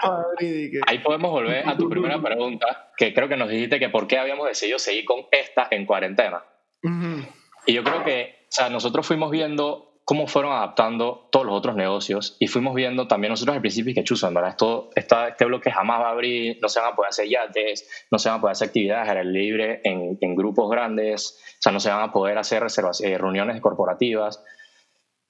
ahí 0.86 0.98
podemos 1.00 1.30
volver 1.32 1.66
a 1.68 1.76
tu 1.76 1.88
primera 1.88 2.20
pregunta, 2.22 2.92
que 2.96 3.12
creo 3.12 3.28
que 3.28 3.36
nos 3.36 3.48
dijiste 3.48 3.80
que 3.80 3.88
por 3.88 4.06
qué 4.06 4.18
habíamos 4.18 4.46
decidido 4.46 4.78
seguir 4.78 5.04
con 5.04 5.22
esta 5.32 5.66
en 5.70 5.84
cuarentena. 5.86 6.44
Ujú. 6.84 7.26
Y 7.66 7.74
yo 7.74 7.84
creo 7.84 8.04
que, 8.04 8.36
o 8.42 8.46
sea, 8.48 8.70
nosotros 8.70 9.06
fuimos 9.06 9.30
viendo 9.30 9.86
cómo 10.06 10.28
fueron 10.28 10.52
adaptando 10.52 11.28
todos 11.32 11.44
los 11.44 11.56
otros 11.56 11.74
negocios 11.74 12.36
y 12.38 12.46
fuimos 12.46 12.76
viendo 12.76 13.08
también 13.08 13.32
nosotros 13.32 13.56
al 13.56 13.60
principio 13.60 13.92
que 13.92 14.04
chuzo, 14.04 14.28
en 14.28 14.34
verdad, 14.34 14.50
esto, 14.50 14.90
esta, 14.94 15.26
este 15.26 15.44
bloque 15.46 15.72
jamás 15.72 16.00
va 16.00 16.06
a 16.06 16.12
abrir, 16.12 16.58
no 16.62 16.68
se 16.68 16.78
van 16.78 16.92
a 16.92 16.94
poder 16.94 17.08
hacer 17.08 17.28
yates, 17.28 18.06
no 18.12 18.18
se 18.20 18.28
van 18.28 18.38
a 18.38 18.40
poder 18.40 18.52
hacer 18.52 18.68
actividades 18.68 19.08
al 19.08 19.16
aire 19.16 19.30
libre 19.30 19.80
en, 19.82 20.16
en 20.20 20.36
grupos 20.36 20.70
grandes, 20.70 21.40
o 21.58 21.62
sea, 21.62 21.72
no 21.72 21.80
se 21.80 21.90
van 21.90 22.02
a 22.02 22.12
poder 22.12 22.38
hacer 22.38 22.62
reservas, 22.62 23.00
eh, 23.00 23.18
reuniones 23.18 23.60
corporativas. 23.60 24.44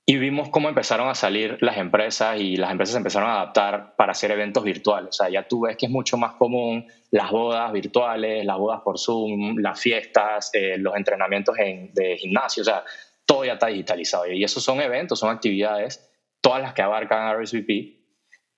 Y 0.08 0.18
vimos 0.18 0.50
cómo 0.50 0.68
empezaron 0.68 1.08
a 1.08 1.16
salir 1.16 1.58
las 1.60 1.78
empresas 1.78 2.38
y 2.40 2.56
las 2.56 2.70
empresas 2.70 2.94
empezaron 2.94 3.28
a 3.28 3.40
adaptar 3.40 3.96
para 3.96 4.12
hacer 4.12 4.30
eventos 4.30 4.62
virtuales. 4.62 5.08
O 5.08 5.12
sea, 5.12 5.28
ya 5.28 5.48
tú 5.48 5.62
ves 5.62 5.76
que 5.76 5.86
es 5.86 5.92
mucho 5.92 6.16
más 6.16 6.34
común 6.34 6.86
las 7.10 7.32
bodas 7.32 7.72
virtuales, 7.72 8.44
las 8.44 8.56
bodas 8.56 8.82
por 8.82 9.00
Zoom, 9.00 9.56
las 9.58 9.80
fiestas, 9.80 10.50
eh, 10.52 10.78
los 10.78 10.94
entrenamientos 10.94 11.58
en, 11.58 11.92
de 11.92 12.16
gimnasio. 12.18 12.60
O 12.60 12.64
sea, 12.64 12.84
todo 13.26 13.44
ya 13.44 13.54
está 13.54 13.66
digitalizado. 13.66 14.30
Y 14.30 14.44
esos 14.44 14.62
son 14.62 14.80
eventos, 14.80 15.18
son 15.18 15.30
actividades, 15.30 16.08
todas 16.40 16.62
las 16.62 16.72
que 16.72 16.82
abarcan 16.82 17.36
RSVP. 17.42 17.96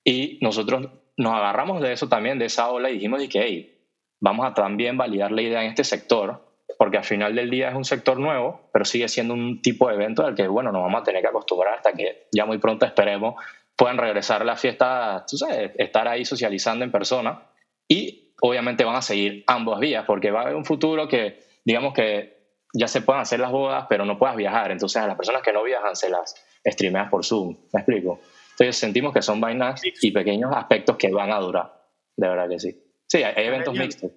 Y 0.04 0.38
nosotros 0.42 0.90
nos 1.16 1.32
agarramos 1.32 1.80
de 1.80 1.94
eso 1.94 2.11
también, 2.11 2.38
de 2.38 2.44
esa 2.44 2.68
ola, 2.70 2.90
y 2.90 2.94
dijimos 2.94 3.20
de 3.20 3.28
que, 3.30 3.87
vamos 4.20 4.46
a 4.46 4.52
también 4.52 4.98
validar 4.98 5.32
la 5.32 5.40
idea 5.40 5.62
en 5.62 5.70
este 5.70 5.84
sector, 5.84 6.47
porque 6.76 6.98
al 6.98 7.04
final 7.04 7.35
del 7.35 7.50
día 7.50 7.70
es 7.70 7.74
un 7.74 7.85
sector 7.85 8.18
nuevo, 8.18 8.68
pero 8.72 8.85
sigue 8.85 9.09
siendo 9.09 9.35
un 9.35 9.62
tipo 9.62 9.88
de 9.88 9.94
evento 9.94 10.26
al 10.26 10.35
que, 10.35 10.46
bueno, 10.46 10.70
nos 10.72 10.83
vamos 10.83 11.00
a 11.00 11.04
tener 11.04 11.22
que 11.22 11.28
acostumbrar 11.28 11.74
hasta 11.74 11.92
que 11.92 12.26
ya 12.33 12.44
muy 12.44 12.59
pronto 12.59 12.85
esperemos 12.85 13.37
puedan 13.78 13.96
regresar 13.96 14.42
a 14.42 14.44
la 14.44 14.57
fiesta, 14.57 15.24
tú 15.31 15.37
sabes, 15.37 15.70
estar 15.78 16.09
ahí 16.09 16.24
socializando 16.24 16.85
en 16.85 16.90
persona. 16.90 17.44
Y 17.87 18.35
obviamente 18.42 18.85
van 18.85 18.96
a 18.96 19.02
seguir 19.02 19.44
ambas 19.46 19.78
vías, 19.78 20.04
porque 20.04 20.33
va 20.33 20.40
a 20.40 20.42
haber 20.42 20.57
un 20.57 20.64
futuro 20.64 21.07
que, 21.07 21.38
digamos 21.64 21.94
que 21.94 22.38
ya 22.74 22.88
se 22.88 23.02
puedan 23.02 23.22
hacer 23.22 23.38
las 23.38 23.52
bodas, 23.52 23.87
pero 23.88 24.04
no 24.04 24.18
puedas 24.18 24.35
viajar. 24.35 24.72
Entonces, 24.72 25.00
a 25.00 25.07
las 25.07 25.16
personas 25.16 25.42
que 25.42 25.52
no 25.52 25.62
viajan 25.62 25.94
se 25.94 26.11
las 26.11 26.35
streameas 26.66 27.09
por 27.09 27.24
Zoom. 27.24 27.57
¿Me 27.72 27.81
explico? 27.81 28.20
Entonces, 28.50 28.76
sentimos 28.76 29.14
que 29.14 29.22
son 29.22 29.40
vainas 29.40 29.81
y 29.85 30.11
pequeños 30.11 30.50
aspectos 30.52 30.96
que 30.96 31.12
van 31.12 31.31
a 31.31 31.38
durar. 31.38 31.72
De 32.16 32.28
verdad 32.28 32.48
que 32.48 32.59
sí. 32.59 32.83
Sí, 33.07 33.22
hay, 33.22 33.46
eventos 33.46 33.74
mixtos. 33.74 34.11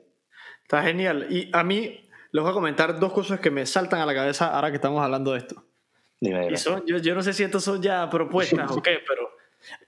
Está 0.63 0.81
genial. 0.81 1.27
Y 1.29 1.51
a 1.53 1.63
mí 1.63 2.09
les 2.31 2.41
voy 2.41 2.51
a 2.51 2.53
comentar 2.53 2.99
dos 2.99 3.11
cosas 3.13 3.39
que 3.39 3.51
me 3.51 3.65
saltan 3.65 3.99
a 4.01 4.05
la 4.05 4.13
cabeza 4.13 4.47
ahora 4.55 4.69
que 4.69 4.75
estamos 4.75 5.01
hablando 5.03 5.31
de 5.33 5.39
esto. 5.39 5.63
Dime, 6.19 6.41
dime. 6.41 6.53
Y 6.53 6.57
son, 6.57 6.83
yo, 6.85 6.97
yo 6.97 7.15
no 7.15 7.21
sé 7.23 7.33
si 7.33 7.43
estos 7.43 7.63
son 7.63 7.81
ya 7.81 8.09
propuestas 8.09 8.69
o 8.71 8.81
qué, 8.81 8.99
pero 9.07 9.29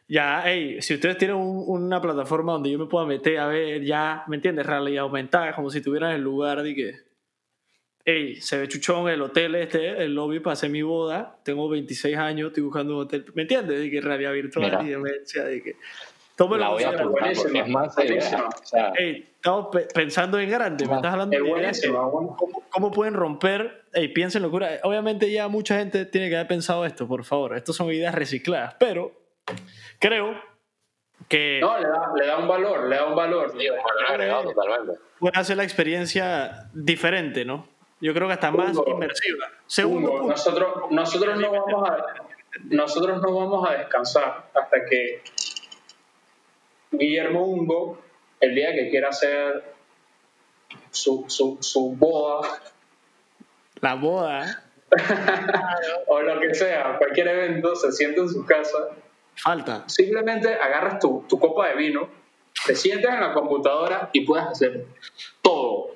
ya, 0.07 0.41
hey, 0.45 0.81
si 0.81 0.95
ustedes 0.95 1.17
tienen 1.17 1.37
un- 1.37 1.63
una 1.67 2.01
plataforma 2.01 2.53
donde 2.53 2.71
yo 2.71 2.79
me 2.79 2.85
pueda 2.87 3.05
meter 3.05 3.39
a 3.39 3.47
ver, 3.47 3.83
ya, 3.83 4.23
¿me 4.27 4.35
entiendes? 4.37 4.65
Realidad 4.65 5.03
aumentada, 5.03 5.53
como 5.55 5.69
si 5.69 5.77
estuvieran 5.79 6.11
en 6.11 6.15
el 6.17 6.21
lugar 6.23 6.61
de 6.63 6.73
que, 6.75 6.93
hey, 8.05 8.35
se 8.41 8.57
ve 8.57 8.67
chuchón 8.67 9.07
el 9.09 9.21
hotel 9.21 9.55
este, 9.55 10.03
el 10.03 10.13
lobby 10.13 10.39
para 10.39 10.53
hacer 10.53 10.69
mi 10.69 10.81
boda, 10.81 11.39
tengo 11.43 11.69
26 11.69 12.17
años, 12.17 12.47
estoy 12.47 12.63
buscando 12.63 12.95
un 12.95 13.01
hotel, 13.03 13.25
¿me 13.35 13.43
entiendes? 13.43 13.79
De 13.79 13.89
que 13.89 14.01
realidad 14.01 14.33
virtual 14.33 14.65
Mira. 14.65 14.83
y 14.83 14.89
demencia, 14.89 15.43
de 15.45 15.61
que... 15.63 15.75
Todo 16.35 16.57
La 16.57 16.69
voy 16.69 16.83
a 16.83 16.89
apuntar 16.89 17.07
porque 17.11 17.31
es 17.31 17.67
más 17.69 17.95
idea. 17.99 18.05
buenísima. 18.07 18.47
O 18.49 18.65
sea, 18.65 18.91
Hey, 18.97 19.29
estamos 19.35 19.67
pe- 19.71 19.87
pensando 19.93 20.39
en 20.39 20.49
grande, 20.49 20.87
me 20.87 20.95
estás 20.95 21.13
hablando 21.13 21.37
Es 21.37 21.43
de 21.43 21.49
buenísimo. 21.49 22.11
¿Cómo, 22.11 22.63
cómo 22.69 22.91
pueden 22.91 23.13
romper? 23.13 23.83
Ey, 23.93 24.07
piensen 24.07 24.41
locura. 24.41 24.79
Obviamente 24.83 25.31
ya 25.31 25.47
mucha 25.47 25.77
gente 25.77 26.05
tiene 26.05 26.29
que 26.29 26.35
haber 26.35 26.47
pensado 26.47 26.85
esto, 26.85 27.07
por 27.07 27.23
favor. 27.23 27.55
Estos 27.55 27.75
son 27.75 27.87
ideas 27.91 28.15
recicladas, 28.15 28.75
pero 28.79 29.11
creo 29.99 30.33
que 31.29 31.59
No, 31.61 31.77
le 31.77 31.87
da, 31.87 32.11
le 32.19 32.25
da 32.25 32.37
un 32.37 32.47
valor, 32.47 32.87
le 32.89 32.95
da 32.95 33.05
un 33.05 33.15
valor. 33.15 33.51
sí, 33.51 33.69
un 33.69 33.77
valor 33.77 34.05
agregado 34.09 34.43
totalmente. 34.53 34.99
puede 35.19 35.39
hacer 35.39 35.57
la 35.57 35.63
experiencia 35.63 36.69
diferente, 36.73 37.45
¿no? 37.45 37.67
Yo 38.01 38.13
creo 38.13 38.27
que 38.27 38.33
hasta 38.33 38.51
más 38.51 38.75
Hugo, 38.75 38.85
inmersiva. 38.89 39.45
Segundo 39.67 40.09
Hugo, 40.09 40.17
punto. 40.17 40.31
nosotros, 40.33 40.73
nosotros, 40.89 41.39
no 41.39 41.51
vamos 41.51 41.89
a, 41.89 41.97
nosotros 42.65 43.21
no 43.21 43.33
vamos 43.33 43.69
a 43.69 43.73
descansar 43.77 44.45
hasta 44.53 44.85
que 44.85 45.21
Guillermo 46.93 47.45
Hugo, 47.45 47.97
el 48.39 48.55
día 48.55 48.71
que 48.73 48.89
quiera 48.89 49.09
hacer 49.09 49.63
su, 50.91 51.25
su, 51.27 51.57
su 51.61 51.95
boda 51.95 52.47
La 53.81 53.95
boda 53.95 54.63
o 56.07 56.21
lo 56.21 56.39
que 56.39 56.53
sea, 56.53 56.97
cualquier 56.99 57.27
evento, 57.29 57.75
se 57.75 57.91
siente 57.91 58.19
en 58.21 58.29
su 58.29 58.45
casa, 58.45 58.77
falta. 59.35 59.83
simplemente 59.87 60.53
agarras 60.53 60.99
tu, 60.99 61.25
tu 61.27 61.39
copa 61.39 61.69
de 61.69 61.75
vino, 61.75 62.07
te 62.67 62.75
sientas 62.75 63.13
en 63.15 63.21
la 63.21 63.33
computadora 63.33 64.09
y 64.13 64.21
puedes 64.25 64.45
hacer 64.45 64.85
todo. 65.41 65.95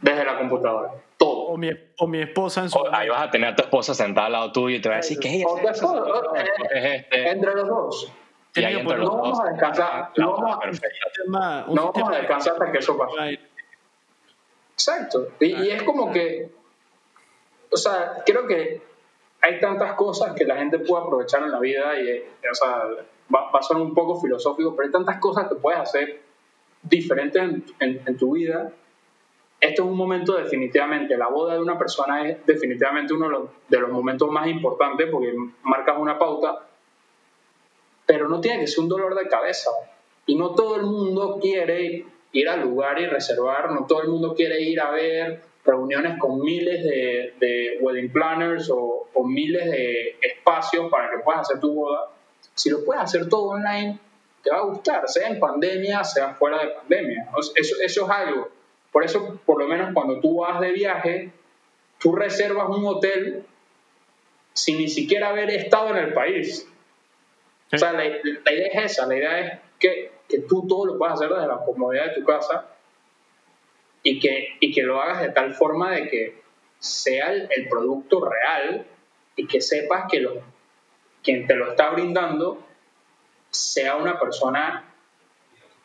desde 0.00 0.24
la 0.24 0.38
computadora. 0.38 0.92
Todo. 1.18 1.48
O 1.48 1.56
mi, 1.58 1.68
o 1.98 2.06
mi 2.06 2.22
esposa 2.22 2.62
en 2.62 2.70
su. 2.70 2.78
O 2.78 2.94
ahí 2.94 3.10
vas 3.10 3.24
a 3.28 3.30
tener 3.30 3.50
a 3.50 3.54
tu 3.54 3.62
esposa 3.62 3.92
sentada 3.92 4.28
al 4.28 4.32
lado 4.32 4.52
tuyo 4.52 4.76
y 4.76 4.80
te 4.80 4.88
va 4.88 4.94
a 4.94 4.98
decir, 4.98 5.18
¿qué 5.20 5.40
es 5.40 5.44
O 5.46 5.58
ese? 5.58 5.66
después, 5.68 5.92
Es 6.74 6.84
este. 7.02 7.28
entre 7.28 7.54
los 7.54 7.68
dos. 7.68 8.12
Poner- 8.84 8.98
los 8.98 9.08
no 9.08 9.16
vamos 9.22 9.40
a 9.40 9.44
descansar, 9.50 10.10
no 10.16 10.32
vamos 10.32 10.58
a- 10.64 10.72
sistema- 10.72 11.64
No 11.68 11.92
vamos 11.92 12.08
a 12.08 12.12
de- 12.12 12.18
descansar 12.18 12.52
hasta 12.54 12.72
que 12.72 12.78
eso 12.78 12.98
pase. 12.98 13.38
Exacto. 14.74 15.28
Y, 15.40 15.46
y 15.54 15.70
es 15.70 15.82
como 15.82 16.10
que, 16.12 16.50
o 17.70 17.76
sea, 17.76 18.22
creo 18.24 18.46
que 18.46 18.82
hay 19.42 19.60
tantas 19.60 19.92
cosas 19.94 20.34
que 20.34 20.44
la 20.44 20.56
gente 20.56 20.78
puede 20.78 21.04
aprovechar 21.04 21.42
en 21.42 21.50
la 21.52 21.60
vida 21.60 21.98
y, 22.00 22.08
eh, 22.08 22.30
o 22.50 22.54
sea, 22.54 22.84
va, 23.34 23.50
va 23.50 23.58
a 23.58 23.62
sonar 23.62 23.82
un 23.82 23.94
poco 23.94 24.20
filosófico, 24.20 24.74
pero 24.74 24.86
hay 24.86 24.92
tantas 24.92 25.18
cosas 25.18 25.48
que 25.48 25.54
puedes 25.56 25.80
hacer 25.80 26.20
diferentes 26.82 27.42
en, 27.42 27.64
en- 27.78 28.02
en 28.06 28.16
tu 28.16 28.32
vida. 28.34 28.72
Esto 29.60 29.82
es 29.82 29.88
un 29.88 29.96
momento 29.96 30.34
definitivamente, 30.36 31.16
la 31.18 31.28
boda 31.28 31.54
de 31.54 31.60
una 31.60 31.78
persona 31.78 32.26
es 32.26 32.44
definitivamente 32.46 33.12
uno 33.12 33.26
de 33.26 33.30
los, 33.32 33.42
de 33.68 33.78
los 33.80 33.90
momentos 33.90 34.30
más 34.30 34.46
importantes 34.48 35.08
porque 35.12 35.34
marcas 35.62 35.96
una 35.98 36.18
pauta, 36.18 36.66
pero 38.10 38.28
no 38.28 38.40
tiene 38.40 38.58
que 38.58 38.66
ser 38.66 38.80
un 38.80 38.88
dolor 38.88 39.14
de 39.14 39.28
cabeza. 39.28 39.70
Y 40.26 40.34
no 40.34 40.52
todo 40.56 40.74
el 40.74 40.82
mundo 40.82 41.38
quiere 41.40 42.04
ir 42.32 42.48
al 42.48 42.62
lugar 42.62 43.00
y 43.00 43.06
reservar, 43.06 43.70
no 43.70 43.86
todo 43.86 44.02
el 44.02 44.08
mundo 44.08 44.34
quiere 44.34 44.60
ir 44.62 44.80
a 44.80 44.90
ver 44.90 45.44
reuniones 45.64 46.18
con 46.18 46.40
miles 46.40 46.82
de, 46.82 47.78
wedding 47.80 48.12
planners 48.12 48.68
o, 48.68 49.08
o 49.14 49.24
miles 49.24 49.64
de 49.70 50.18
espacios 50.22 50.90
para 50.90 51.08
que 51.08 51.18
puedas 51.18 51.42
hacer 51.42 51.60
tu 51.60 51.72
boda. 51.72 52.10
Si 52.52 52.68
lo 52.68 52.84
puedes 52.84 53.00
hacer 53.00 53.28
todo 53.28 53.50
online, 53.50 54.00
te 54.42 54.50
va 54.50 54.56
a 54.58 54.64
gustar, 54.64 55.08
sea 55.08 55.28
en 55.28 55.38
pandemia, 55.38 56.02
sea 56.02 56.34
fuera 56.34 56.64
de 56.64 56.68
pandemia. 56.70 57.28
Eso, 57.54 57.76
eso 57.80 58.04
es 58.06 58.10
algo. 58.10 58.48
Por 58.90 59.04
eso, 59.04 59.38
por 59.46 59.62
lo 59.62 59.68
menos 59.68 59.94
cuando 59.94 60.18
tú 60.18 60.40
vas 60.40 60.60
de 60.60 60.72
viaje, 60.72 61.30
tú 62.00 62.16
reservas 62.16 62.68
un 62.70 62.84
hotel 62.86 63.46
sin 64.52 64.78
ni 64.78 64.88
siquiera 64.88 65.28
haber 65.28 65.48
estado 65.50 65.90
en 65.90 65.98
el 65.98 66.12
país. 66.12 66.66
O 67.72 67.78
sea, 67.78 67.92
la, 67.92 68.04
la 68.04 68.52
idea 68.52 68.68
es 68.72 68.92
esa, 68.92 69.06
la 69.06 69.16
idea 69.16 69.40
es 69.40 69.60
que, 69.78 70.12
que 70.28 70.40
tú 70.40 70.66
todo 70.66 70.86
lo 70.86 70.98
puedas 70.98 71.14
hacer 71.14 71.28
desde 71.28 71.46
la 71.46 71.64
comodidad 71.64 72.06
de 72.06 72.20
tu 72.20 72.24
casa 72.24 72.66
y 74.02 74.18
que, 74.18 74.56
y 74.60 74.72
que 74.72 74.82
lo 74.82 75.00
hagas 75.00 75.22
de 75.22 75.30
tal 75.30 75.54
forma 75.54 75.92
de 75.92 76.08
que 76.08 76.42
sea 76.78 77.32
el, 77.32 77.68
producto 77.68 78.24
real 78.24 78.86
y 79.36 79.46
que 79.46 79.60
sepas 79.60 80.06
que 80.10 80.20
lo, 80.20 80.42
quien 81.22 81.46
te 81.46 81.54
lo 81.54 81.70
está 81.70 81.90
brindando 81.90 82.66
sea 83.50 83.96
una 83.96 84.18
persona 84.18 84.94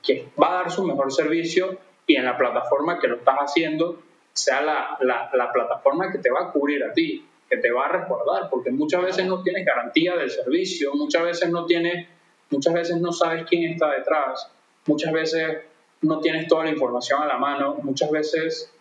que 0.02 0.30
va 0.42 0.50
a 0.50 0.64
dar 0.64 0.72
su 0.72 0.86
mejor 0.86 1.12
servicio 1.12 1.78
y 2.08 2.16
en 2.16 2.26
la 2.26 2.38
plataforma 2.38 3.00
que 3.00 3.08
lo 3.08 3.18
estás 3.18 3.38
haciendo 3.40 4.02
sea 4.32 4.62
la, 4.62 4.98
la, 5.02 5.30
la 5.34 5.52
plataforma 5.52 6.12
que 6.12 6.20
te 6.20 6.30
va 6.30 6.42
a 6.42 6.52
cubrir 6.52 6.84
a 6.84 6.94
ti, 6.94 7.26
que 7.50 7.58
te 7.58 7.72
va 7.72 7.86
a 7.86 7.90
respaldar, 7.90 8.50
porque 8.50 8.72
muchas 8.72 9.04
veces 9.04 9.26
no 9.26 9.44
tienes 9.44 9.66
garantía 9.66 10.16
del 10.16 10.30
servicio, 10.30 10.94
muchas 10.94 11.24
veces 11.24 11.50
no 11.50 11.66
tienes, 11.66 12.08
muchas 12.50 12.74
veces 12.74 13.02
no 13.02 13.12
sabes 13.12 13.46
quién 13.48 13.72
está 13.74 13.92
detrás, 13.92 14.50
muchas 14.86 15.12
veces 15.14 15.60
no 16.02 16.20
tienes 16.20 16.48
toda 16.48 16.66
la 16.66 16.72
información 16.72 17.22
a 17.22 17.28
la 17.28 17.38
mano, 17.38 17.78
muchas 17.84 18.10
veces 18.12 18.72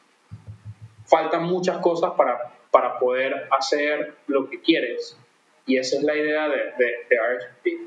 faltan 1.06 1.44
muchas 1.44 1.78
cosas 1.78 2.12
para, 2.16 2.52
para 2.70 2.98
poder 2.98 3.48
hacer 3.50 4.14
lo 4.26 4.48
que 4.48 4.60
quieres. 4.60 5.18
Y 5.66 5.78
esa 5.78 5.96
es 5.96 6.02
la 6.02 6.16
idea 6.16 6.48
de, 6.48 6.56
de, 6.78 6.86
de. 7.08 7.78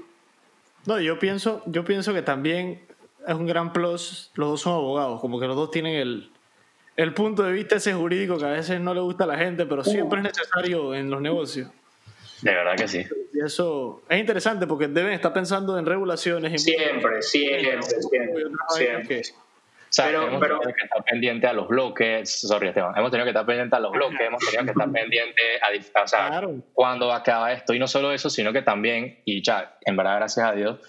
No, 0.85 0.99
yo 0.99 1.19
pienso, 1.19 1.61
yo 1.65 1.83
pienso 1.83 2.13
que 2.13 2.21
también 2.21 2.87
es 3.27 3.35
un 3.35 3.45
gran 3.45 3.73
plus. 3.73 4.31
Los 4.35 4.49
dos 4.49 4.61
son 4.61 4.73
abogados, 4.73 5.21
como 5.21 5.39
que 5.39 5.45
los 5.45 5.55
dos 5.55 5.69
tienen 5.69 5.95
el, 5.95 6.31
el 6.97 7.13
punto 7.13 7.43
de 7.43 7.51
vista 7.53 7.75
ese 7.77 7.93
jurídico 7.93 8.37
que 8.37 8.45
a 8.45 8.49
veces 8.49 8.81
no 8.81 8.93
le 8.93 8.99
gusta 8.99 9.23
a 9.23 9.27
la 9.27 9.37
gente, 9.37 9.65
pero 9.65 9.83
siempre 9.83 10.19
es 10.19 10.23
necesario 10.25 10.93
en 10.93 11.09
los 11.09 11.21
negocios. 11.21 11.69
De 12.41 12.51
verdad 12.53 12.75
que 12.75 12.87
sí. 12.87 13.05
Y 13.33 13.39
eso 13.45 14.03
es 14.09 14.19
interesante 14.19 14.67
porque 14.67 14.87
deben 14.87 15.13
estar 15.13 15.31
pensando 15.33 15.77
en 15.79 15.85
regulaciones 15.85 16.61
Siempre, 16.61 17.21
siempre, 17.21 17.81
siempre, 17.81 18.43
siempre. 18.69 19.21
O 19.21 19.89
sea, 19.89 20.05
Pero- 20.07 20.27
hemos 20.27 20.39
pero- 20.41 20.59
tenido 20.59 20.75
que 20.75 20.83
estar 20.83 21.03
pendiente 21.03 21.47
a 21.47 21.53
los 21.53 21.67
bloques, 21.67 22.41
sorry 22.41 22.67
Esteban, 22.67 22.93
hemos 22.97 23.09
tenido 23.09 23.23
que 23.25 23.29
estar 23.29 23.45
pendiente 23.45 23.75
a 23.75 23.79
los 23.79 23.91
bloques, 23.93 24.19
hemos 24.19 24.43
tenido 24.45 24.65
que 24.65 24.71
estar 24.71 24.91
pendiente 24.91 25.41
a, 25.61 26.03
o 26.03 26.07
sea, 26.07 26.27
Claro. 26.27 26.55
cuándo 26.73 27.07
va 27.07 27.15
a 27.15 27.19
acabar 27.19 27.51
esto. 27.53 27.73
Y 27.73 27.79
no 27.79 27.87
solo 27.87 28.11
eso, 28.11 28.29
sino 28.29 28.51
que 28.51 28.61
también, 28.61 29.21
y 29.23 29.41
ya, 29.41 29.77
en 29.85 29.95
verdad, 29.95 30.17
gracias 30.17 30.45
a 30.45 30.51
Dios, 30.53 30.79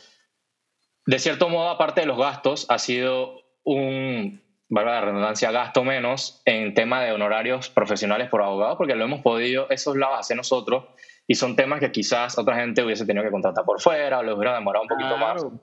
de 1.06 1.18
cierto 1.18 1.48
modo, 1.48 1.68
aparte 1.70 2.00
de 2.02 2.06
los 2.08 2.18
gastos, 2.18 2.66
ha 2.68 2.78
sido 2.78 3.40
un, 3.62 4.42
valga 4.68 4.92
la 4.92 5.00
redundancia, 5.00 5.50
gasto 5.50 5.82
menos 5.84 6.42
en 6.44 6.74
tema 6.74 7.02
de 7.02 7.12
honorarios 7.12 7.70
profesionales 7.70 8.28
por 8.28 8.42
abogados, 8.42 8.76
porque 8.76 8.94
lo 8.94 9.04
hemos 9.04 9.20
podido, 9.22 9.68
esos 9.70 9.96
lados 9.96 10.18
hacer 10.20 10.36
nosotros, 10.36 10.84
y 11.26 11.34
son 11.34 11.56
temas 11.56 11.80
que 11.80 11.90
quizás 11.90 12.38
otra 12.38 12.56
gente 12.56 12.82
hubiese 12.82 13.06
tenido 13.06 13.24
que 13.24 13.30
contratar 13.30 13.64
por 13.64 13.80
fuera 13.80 14.18
o 14.18 14.22
les 14.22 14.34
hubiera 14.34 14.54
demorado 14.54 14.82
un 14.82 14.88
poquito 14.88 15.16
más. 15.16 15.42
Claro. 15.42 15.60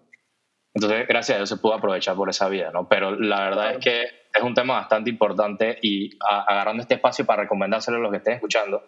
Entonces, 0.73 1.07
gracias 1.07 1.35
a 1.35 1.39
Dios 1.39 1.49
se 1.49 1.57
pudo 1.57 1.73
aprovechar 1.75 2.15
por 2.15 2.29
esa 2.29 2.49
vida, 2.49 2.69
¿no? 2.71 2.87
Pero 2.89 3.11
la 3.11 3.39
verdad 3.41 3.71
es 3.71 3.77
que 3.77 4.03
es 4.33 4.43
un 4.43 4.53
tema 4.53 4.73
bastante 4.73 5.09
importante 5.09 5.77
y 5.81 6.17
a- 6.27 6.41
agarrando 6.41 6.81
este 6.81 6.95
espacio 6.95 7.25
para 7.25 7.43
recomendárselo 7.43 7.97
a 7.97 7.99
los 8.01 8.11
que 8.11 8.17
estén 8.17 8.33
escuchando, 8.33 8.83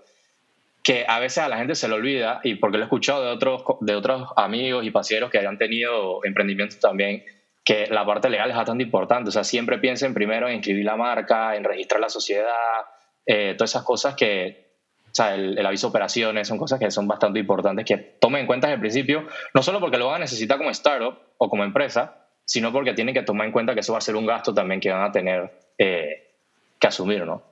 que 0.84 1.06
a 1.08 1.20
veces 1.20 1.40
a 1.40 1.48
la 1.50 1.58
gente 1.58 1.76
se 1.76 1.88
le 1.88 1.94
olvida, 1.96 2.42
y 2.44 2.56
porque 2.56 2.78
lo 2.78 2.84
he 2.84 2.86
escuchado 2.88 3.24
de 3.24 3.30
otros, 3.32 3.64
de 3.82 3.96
otros 3.96 4.30
amigos 4.36 4.86
y 4.86 4.92
paseros 4.92 5.30
que 5.32 5.40
han 5.40 5.58
tenido 5.58 6.24
emprendimientos 6.26 6.80
también, 6.80 7.24
que 7.68 7.86
la 7.88 8.06
parte 8.06 8.30
legal 8.30 8.50
es 8.50 8.56
bastante 8.56 8.82
importante. 8.82 9.28
O 9.28 9.32
sea, 9.34 9.44
siempre 9.44 9.78
piensen 9.78 10.14
primero 10.14 10.48
en 10.48 10.56
inscribir 10.56 10.86
la 10.86 10.96
marca, 10.96 11.54
en 11.54 11.66
registrar 11.66 12.00
la 12.00 12.08
sociedad, 12.08 12.54
eh, 13.26 13.56
todas 13.58 13.72
esas 13.72 13.84
cosas 13.84 14.16
que, 14.16 14.68
o 15.04 15.10
sea, 15.14 15.36
el, 15.36 15.58
el 15.58 15.66
aviso 15.66 15.88
de 15.88 15.90
operaciones 15.90 16.48
son 16.48 16.58
cosas 16.58 16.80
que 16.80 16.90
son 16.90 17.10
bastante 17.10 17.40
importantes 17.40 17.84
que 17.84 17.98
tomen 17.98 18.40
en 18.40 18.48
cuenta 18.48 18.68
desde 18.68 18.76
el 18.76 18.80
principio, 18.80 19.28
no 19.54 19.62
solo 19.62 19.82
porque 19.82 19.98
lo 19.98 20.08
van 20.08 20.16
a 20.16 20.20
necesitar 20.20 20.58
como 20.58 20.70
startup 20.70 21.20
o 21.38 21.50
como 21.50 21.66
empresa, 21.66 22.16
sino 22.46 22.72
porque 22.72 22.94
tienen 22.94 23.14
que 23.14 23.24
tomar 23.24 23.46
en 23.48 23.52
cuenta 23.52 23.74
que 23.74 23.82
eso 23.82 23.92
va 23.92 23.98
a 23.98 24.02
ser 24.02 24.16
un 24.16 24.26
gasto 24.26 24.54
también 24.54 24.80
que 24.80 24.90
van 24.90 25.04
a 25.04 25.12
tener 25.12 25.52
eh, 25.78 26.36
que 26.80 26.88
asumir, 26.88 27.26
¿no? 27.26 27.44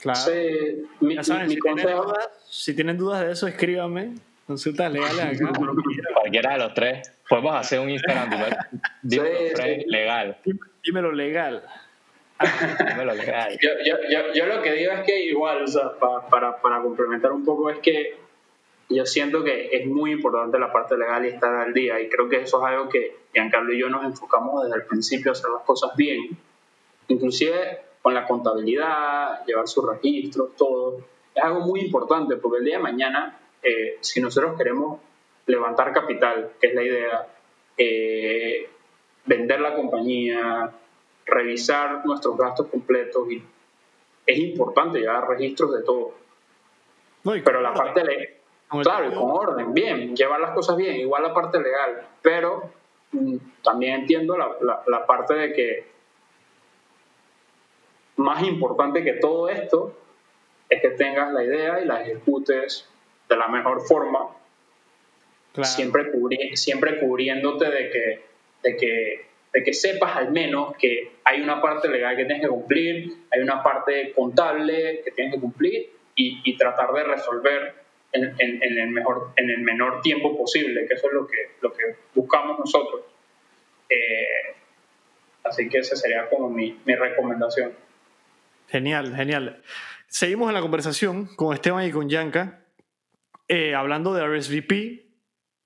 Claro. 0.00 0.20
Sí, 0.20 0.86
mi, 1.00 1.16
Ya 1.16 1.24
saben, 1.24 1.48
mi 1.48 1.54
si 1.54 1.60
tienen, 1.60 1.96
dudas, 1.96 2.30
si 2.48 2.74
tienen 2.76 2.98
dudas 2.98 3.20
de 3.26 3.32
eso, 3.32 3.48
escríbanme. 3.48 4.14
Consultas 4.46 4.92
legales 4.92 5.40
acá. 5.42 5.52
Cualquiera 6.14 6.52
de 6.52 6.58
los 6.58 6.74
tres. 6.74 7.12
Podemos 7.28 7.54
hacer 7.56 7.80
un 7.80 7.90
Instagram, 7.90 8.30
dímelo, 8.30 8.56
Sí, 9.08 9.52
sí. 9.56 9.84
legal. 9.86 10.36
Dímelo 10.84 11.12
legal. 11.12 11.62
Dímelo 12.88 13.14
legal. 13.14 13.58
yo, 13.60 13.70
yo, 13.84 13.96
yo, 14.10 14.32
yo 14.34 14.46
lo 14.46 14.62
que 14.62 14.72
digo 14.72 14.92
es 14.92 15.00
que 15.00 15.24
igual, 15.24 15.62
o 15.62 15.66
sea, 15.66 15.98
pa- 15.98 16.28
para, 16.28 16.60
para 16.60 16.80
complementar 16.82 17.32
un 17.32 17.44
poco, 17.44 17.70
es 17.70 17.78
que 17.78 18.16
yo 18.88 19.04
siento 19.04 19.42
que 19.42 19.70
es 19.72 19.86
muy 19.86 20.12
importante 20.12 20.58
la 20.60 20.72
parte 20.72 20.96
legal 20.96 21.24
y 21.24 21.28
estar 21.30 21.52
al 21.54 21.74
día. 21.74 22.00
Y 22.00 22.08
creo 22.08 22.28
que 22.28 22.42
eso 22.42 22.60
es 22.60 22.72
algo 22.72 22.88
que 22.88 23.16
Giancarlo 23.34 23.72
y 23.72 23.80
yo 23.80 23.88
nos 23.88 24.04
enfocamos 24.04 24.62
desde 24.64 24.76
el 24.76 24.86
principio 24.86 25.30
a 25.30 25.32
hacer 25.32 25.50
las 25.50 25.62
cosas 25.64 25.90
bien. 25.96 26.38
Inclusive 27.08 27.80
con 28.00 28.14
la 28.14 28.24
contabilidad, 28.26 29.44
llevar 29.44 29.66
sus 29.66 29.84
registros, 29.88 30.54
todo. 30.56 30.98
Es 31.34 31.42
algo 31.42 31.60
muy 31.60 31.80
importante 31.80 32.36
porque 32.36 32.58
el 32.58 32.64
día 32.64 32.76
de 32.76 32.82
mañana, 32.82 33.36
eh, 33.66 33.98
si 34.00 34.20
nosotros 34.20 34.56
queremos 34.56 35.00
levantar 35.46 35.92
capital, 35.92 36.52
que 36.60 36.68
es 36.68 36.74
la 36.74 36.82
idea, 36.84 37.26
eh, 37.76 38.70
vender 39.24 39.60
la 39.60 39.74
compañía, 39.74 40.70
revisar 41.24 42.06
nuestros 42.06 42.36
gastos 42.36 42.68
completos, 42.68 43.28
y 43.28 43.42
es 44.24 44.38
importante 44.38 45.00
llevar 45.00 45.28
registros 45.28 45.74
de 45.74 45.82
todo. 45.82 46.14
Pero 47.24 47.60
la 47.60 47.74
parte 47.74 48.04
legal, 48.04 48.28
claro, 48.82 49.08
y 49.08 49.14
con 49.14 49.30
orden, 49.32 49.74
bien, 49.74 50.14
llevar 50.14 50.38
las 50.38 50.52
cosas 50.52 50.76
bien, 50.76 50.94
igual 50.94 51.24
la 51.24 51.34
parte 51.34 51.58
legal, 51.58 52.06
pero 52.22 52.70
mm, 53.10 53.36
también 53.64 54.02
entiendo 54.02 54.38
la, 54.38 54.56
la, 54.60 54.82
la 54.86 55.06
parte 55.06 55.34
de 55.34 55.52
que 55.52 55.86
más 58.14 58.44
importante 58.44 59.02
que 59.02 59.14
todo 59.14 59.48
esto 59.48 59.92
es 60.68 60.80
que 60.80 60.90
tengas 60.90 61.32
la 61.32 61.42
idea 61.42 61.80
y 61.80 61.84
la 61.84 62.02
ejecutes 62.02 62.88
de 63.28 63.36
la 63.36 63.48
mejor 63.48 63.80
forma, 63.86 64.28
Claro. 65.52 65.68
siempre, 65.70 66.12
cubri- 66.12 66.54
siempre 66.54 66.98
cubriéndote 67.00 67.64
de 67.70 67.90
que, 67.90 68.20
de, 68.62 68.76
que, 68.76 69.26
de 69.54 69.62
que 69.64 69.72
sepas 69.72 70.14
al 70.16 70.30
menos 70.30 70.76
que 70.76 71.12
hay 71.24 71.40
una 71.40 71.62
parte 71.62 71.88
legal 71.88 72.14
que 72.14 72.24
tienes 72.26 72.42
que 72.42 72.48
cumplir, 72.48 73.12
hay 73.30 73.40
una 73.40 73.62
parte 73.62 74.12
contable 74.12 75.00
que 75.04 75.10
tienes 75.12 75.34
que 75.34 75.40
cumplir 75.40 75.90
y, 76.14 76.42
y 76.44 76.56
tratar 76.58 76.92
de 76.92 77.04
resolver 77.04 77.74
en, 78.12 78.24
en- 78.38 78.62
en 78.62 78.78
el 78.78 78.88
mejor, 78.90 79.30
en 79.36 79.48
el 79.50 79.60
menor 79.62 80.02
tiempo 80.02 80.36
posible, 80.36 80.86
que 80.86 80.94
eso 80.94 81.06
es 81.08 81.12
lo 81.14 81.26
que, 81.26 81.36
lo 81.62 81.72
que 81.72 81.82
buscamos 82.14 82.58
nosotros. 82.58 83.02
Eh, 83.88 84.54
así 85.44 85.68
que 85.68 85.78
esa 85.78 85.96
sería 85.96 86.28
como 86.28 86.50
mi, 86.50 86.78
mi 86.84 86.94
recomendación. 86.94 87.72
Genial, 88.68 89.14
genial. 89.16 89.62
Seguimos 90.08 90.48
en 90.48 90.54
la 90.54 90.60
conversación 90.60 91.34
con 91.36 91.54
Esteban 91.54 91.86
y 91.86 91.90
con 91.92 92.08
Yanka, 92.08 92.60
eh, 93.48 93.74
hablando 93.74 94.14
de 94.14 94.26
RSVP, 94.26 95.06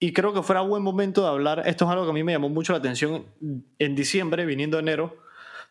y 0.03 0.12
creo 0.12 0.33
que 0.33 0.43
fuera 0.43 0.62
buen 0.62 0.83
momento 0.83 1.23
de 1.23 1.29
hablar, 1.29 1.62
esto 1.66 1.85
es 1.85 1.90
algo 1.90 2.05
que 2.05 2.11
a 2.11 2.14
mí 2.14 2.25
me 2.25 2.33
llamó 2.33 2.49
mucho 2.49 2.73
la 2.73 2.79
atención 2.79 3.27
en 3.79 3.95
diciembre, 3.95 4.47
viniendo 4.47 4.79
enero, 4.79 5.19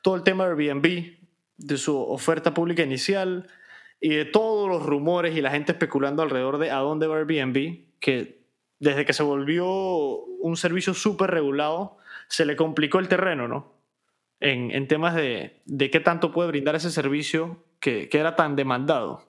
todo 0.01 0.15
el 0.15 0.23
tema 0.23 0.45
de 0.45 0.51
Airbnb, 0.51 1.17
de 1.57 1.77
su 1.77 1.97
oferta 1.97 2.53
pública 2.53 2.83
inicial 2.83 3.47
y 3.99 4.09
de 4.09 4.25
todos 4.25 4.69
los 4.69 4.85
rumores 4.85 5.35
y 5.35 5.41
la 5.41 5.51
gente 5.51 5.73
especulando 5.73 6.21
alrededor 6.21 6.57
de 6.57 6.71
a 6.71 6.77
dónde 6.77 7.07
va 7.07 7.17
Airbnb, 7.17 7.85
que 7.99 8.39
desde 8.79 9.05
que 9.05 9.13
se 9.13 9.23
volvió 9.23 9.67
un 9.67 10.55
servicio 10.57 10.93
súper 10.93 11.31
regulado, 11.31 11.97
se 12.27 12.45
le 12.45 12.55
complicó 12.55 12.99
el 12.99 13.09
terreno, 13.09 13.47
¿no? 13.47 13.73
En, 14.39 14.71
en 14.71 14.87
temas 14.87 15.15
de, 15.15 15.59
de, 15.65 15.89
qué 15.89 15.99
tanto 15.99 16.31
puede 16.31 16.47
brindar 16.47 16.75
ese 16.75 16.91
servicio 16.91 17.65
que, 17.81 18.07
que, 18.07 18.19
era 18.19 18.37
tan 18.37 18.55
demandado. 18.55 19.28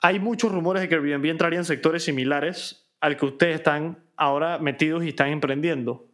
Hay 0.00 0.18
muchos 0.18 0.50
rumores 0.50 0.82
de 0.82 0.88
que 0.88 0.94
Airbnb 0.94 1.26
entraría 1.26 1.58
en 1.58 1.64
sectores 1.64 2.04
similares 2.04 2.90
al 3.00 3.16
que 3.16 3.26
ustedes 3.26 3.56
están 3.56 4.04
ahora 4.16 4.58
metidos 4.58 5.04
y 5.04 5.08
están 5.08 5.28
emprendiendo. 5.28 6.06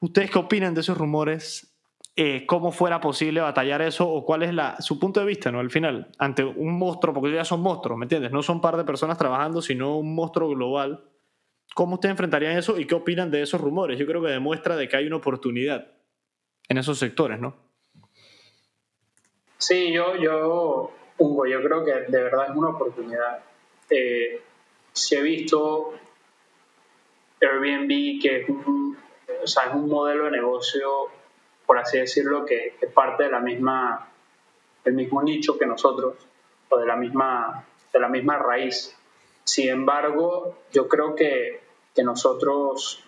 ¿Ustedes 0.00 0.30
qué 0.30 0.38
opinan 0.38 0.74
de 0.74 0.80
esos 0.80 0.96
rumores? 0.98 1.74
Eh, 2.14 2.44
¿Cómo 2.46 2.72
fuera 2.72 3.00
posible 3.00 3.40
batallar 3.40 3.80
eso 3.80 4.06
o 4.08 4.24
cuál 4.26 4.42
es 4.42 4.52
la, 4.52 4.78
su 4.80 4.98
punto 4.98 5.20
de 5.20 5.26
vista, 5.26 5.50
¿no? 5.50 5.60
Al 5.60 5.70
final, 5.70 6.10
ante 6.18 6.44
un 6.44 6.78
monstruo, 6.78 7.14
porque 7.14 7.32
ya 7.32 7.44
son 7.44 7.60
monstruos, 7.62 7.98
¿me 7.98 8.04
entiendes? 8.04 8.32
No 8.32 8.42
son 8.42 8.56
un 8.56 8.60
par 8.62 8.76
de 8.76 8.84
personas 8.84 9.16
trabajando, 9.16 9.62
sino 9.62 9.96
un 9.96 10.14
monstruo 10.14 10.50
global. 10.50 11.04
¿Cómo 11.74 11.94
ustedes 11.94 12.10
enfrentarían 12.10 12.58
eso 12.58 12.78
y 12.78 12.86
qué 12.86 12.94
opinan 12.94 13.30
de 13.30 13.40
esos 13.40 13.60
rumores? 13.60 13.98
Yo 13.98 14.06
creo 14.06 14.22
que 14.22 14.28
demuestra 14.28 14.76
de 14.76 14.88
que 14.88 14.96
hay 14.96 15.06
una 15.06 15.16
oportunidad 15.16 15.92
en 16.68 16.78
esos 16.78 16.98
sectores, 16.98 17.40
¿no? 17.40 17.56
Sí, 19.56 19.92
yo, 19.92 20.16
yo, 20.16 20.92
Hugo, 21.22 21.46
yo 21.46 21.62
creo 21.62 21.84
que 21.84 21.92
de 21.92 22.22
verdad 22.22 22.50
es 22.50 22.56
una 22.56 22.70
oportunidad. 22.70 23.38
Eh, 23.88 24.42
si 24.92 25.14
he 25.14 25.22
visto 25.22 25.94
Airbnb, 27.40 28.20
que 28.20 28.40
es 28.42 28.48
un, 28.48 28.98
modelo 29.88 30.24
de 30.24 30.32
negocio 30.32 31.10
por 31.66 31.78
así 31.78 31.98
decirlo, 31.98 32.44
que 32.44 32.74
es 32.80 32.92
parte 32.92 33.24
de 33.24 33.30
la 33.30 33.38
misma, 33.38 34.08
del 34.84 34.94
mismo 34.94 35.22
nicho 35.22 35.56
que 35.56 35.64
nosotros, 35.64 36.16
o 36.68 36.76
de 36.76 36.86
la 36.86 36.96
misma, 36.96 37.64
de 37.92 38.00
la 38.00 38.08
misma 38.08 38.38
raíz. 38.38 38.96
Sin 39.44 39.68
embargo, 39.68 40.58
yo 40.72 40.88
creo 40.88 41.14
que, 41.14 41.62
que 41.94 42.02
nosotros 42.02 43.02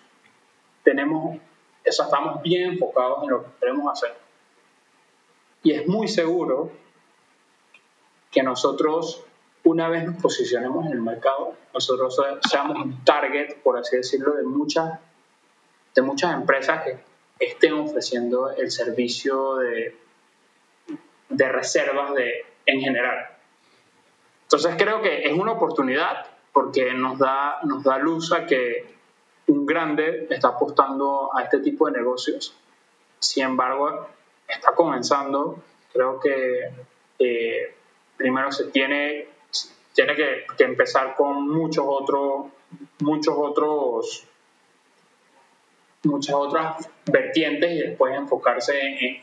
tenemos, 0.83 1.37
o 1.37 1.91
sea, 1.91 2.05
estamos 2.05 2.41
bien 2.41 2.71
enfocados 2.71 3.23
en 3.23 3.29
lo 3.29 3.43
que 3.43 3.49
queremos 3.59 3.91
hacer. 3.91 4.15
Y 5.63 5.73
es 5.73 5.87
muy 5.87 6.07
seguro 6.07 6.71
que 8.35 8.43
nosotros, 8.43 9.23
una 9.63 9.87
vez 9.87 10.05
nos 10.05 10.21
posicionemos 10.21 10.85
en 10.87 10.91
el 10.91 11.01
mercado, 11.01 11.53
nosotros 11.73 12.21
seamos 12.49 12.83
un 12.83 13.01
target, 13.05 13.61
por 13.63 13.77
así 13.77 13.95
decirlo, 13.95 14.33
de 14.33 14.43
muchas, 14.43 14.99
de 15.95 16.01
muchas 16.01 16.33
empresas 16.33 16.83
que 16.83 16.99
estén 17.39 17.73
ofreciendo 17.73 18.51
el 18.51 18.71
servicio 18.71 19.55
de, 19.55 19.97
de 21.29 21.49
reservas 21.49 22.13
de, 22.13 22.45
en 22.65 22.81
general. 22.81 23.29
Entonces 24.43 24.75
creo 24.77 25.01
que 25.01 25.23
es 25.23 25.31
una 25.31 25.53
oportunidad 25.53 26.27
porque 26.51 26.93
nos 26.93 27.17
da, 27.17 27.59
nos 27.63 27.85
da 27.85 27.97
luz 27.97 28.33
a 28.33 28.45
que 28.45 28.95
un 29.47 29.65
grande 29.65 30.27
está 30.29 30.49
apostando 30.49 31.29
a 31.33 31.43
este 31.43 31.59
tipo 31.59 31.85
de 31.85 31.93
negocios. 31.93 32.53
Sin 33.19 33.45
embargo, 33.45 34.07
está 34.45 34.73
comenzando. 34.73 35.63
Creo 35.93 36.19
que 36.19 36.69
eh, 37.19 37.75
primero 38.17 38.51
se 38.51 38.65
tiene, 38.65 39.27
tiene 39.93 40.15
que, 40.15 40.45
empezar 40.63 41.15
con 41.15 41.47
muchos 41.49 41.85
otros, 41.87 42.47
muchos 42.99 43.35
otros 43.37 44.27
muchas 46.03 46.35
otras 46.35 46.87
vertientes 47.05 47.71
y 47.71 47.79
después 47.79 48.15
enfocarse 48.15 48.73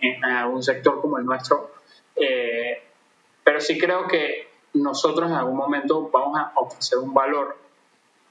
en, 0.00 0.24
algún 0.24 0.64
sector 0.64 1.00
como 1.00 1.16
el 1.16 1.24
nuestro. 1.24 1.70
Eh, 2.16 2.82
pero 3.44 3.60
sí 3.60 3.78
creo 3.78 4.08
que 4.08 4.48
nosotros 4.74 5.30
en 5.30 5.36
algún 5.36 5.56
momento 5.56 6.10
vamos 6.10 6.38
a 6.38 6.52
ofrecer 6.56 6.98
un 6.98 7.14
valor. 7.14 7.56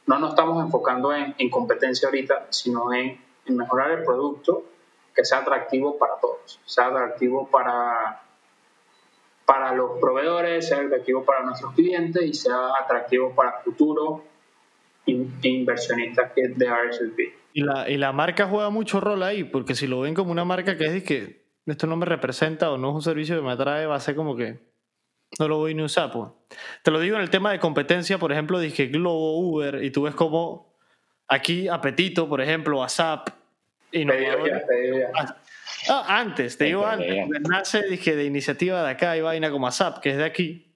No 0.06 0.20
nos 0.20 0.32
estamos 0.32 0.64
enfocando 0.64 1.14
en, 1.14 1.50
competencia 1.50 2.08
ahorita, 2.08 2.48
sino 2.50 2.94
en, 2.94 3.20
mejorar 3.46 3.92
el 3.92 4.04
producto 4.04 4.64
que 5.16 5.26
sea 5.26 5.40
atractivo 5.40 5.98
para 5.98 6.16
todos, 6.20 6.60
sea 6.66 6.88
atractivo 6.88 7.48
para, 7.48 8.24
para 9.52 9.76
los 9.76 10.00
proveedores, 10.00 10.66
sea 10.66 10.78
atractivo 10.78 11.26
para 11.26 11.44
nuestros 11.44 11.74
clientes 11.74 12.24
y 12.24 12.34
sea 12.34 12.70
atractivo 12.82 13.36
para 13.36 13.60
futuros 13.60 14.22
inversionistas 15.06 16.34
de 16.34 16.70
RSLP. 16.70 17.20
Y 17.52 17.62
la, 17.62 17.90
y 17.90 17.98
la 17.98 18.14
marca 18.14 18.48
juega 18.48 18.70
mucho 18.70 19.02
rol 19.02 19.24
ahí, 19.24 19.44
porque 19.44 19.76
si 19.76 19.88
lo 19.88 20.00
ven 20.00 20.14
como 20.14 20.32
una 20.32 20.46
marca 20.46 20.78
que 20.78 20.86
es 20.86 21.04
que 21.04 21.44
esto 21.66 21.86
no 21.86 21.98
me 21.98 22.06
representa 22.06 22.72
o 22.72 22.78
no 22.78 22.92
es 22.92 22.96
un 22.96 23.02
servicio 23.02 23.36
que 23.36 23.42
me 23.42 23.52
atrae, 23.52 23.86
va 23.88 23.96
a 23.96 24.00
ser 24.00 24.16
como 24.16 24.38
que 24.38 24.58
no 25.38 25.50
lo 25.50 25.58
voy 25.58 25.76
ni 25.76 25.82
a 25.82 25.86
usar. 25.86 26.12
Pues. 26.14 26.30
Te 26.82 26.90
lo 26.90 27.02
digo 27.02 27.18
en 27.18 27.22
el 27.22 27.30
tema 27.30 27.52
de 27.52 27.60
competencia, 27.60 28.18
por 28.18 28.32
ejemplo, 28.32 28.58
dije 28.58 28.88
Globo, 28.88 29.38
Uber, 29.38 29.84
y 29.84 29.92
tú 29.92 30.04
ves 30.04 30.16
como 30.16 30.74
aquí 31.28 31.68
Apetito, 31.68 32.30
por 32.30 32.40
ejemplo, 32.40 32.80
WhatsApp, 32.80 33.28
innovador. 33.92 34.62
Ah, 35.14 35.36
ah, 35.90 36.06
antes, 36.20 36.58
te 36.58 36.66
digo 36.66 36.86
antes, 36.86 37.28
nace 37.42 37.84
dije, 37.84 38.16
de 38.16 38.26
iniciativa 38.26 38.84
de 38.84 38.90
acá 38.92 39.18
y 39.18 39.22
vaina 39.22 39.50
como 39.52 39.66
WhatsApp, 39.66 40.00
que 40.00 40.12
es 40.12 40.18
de 40.18 40.26
aquí 40.26 40.72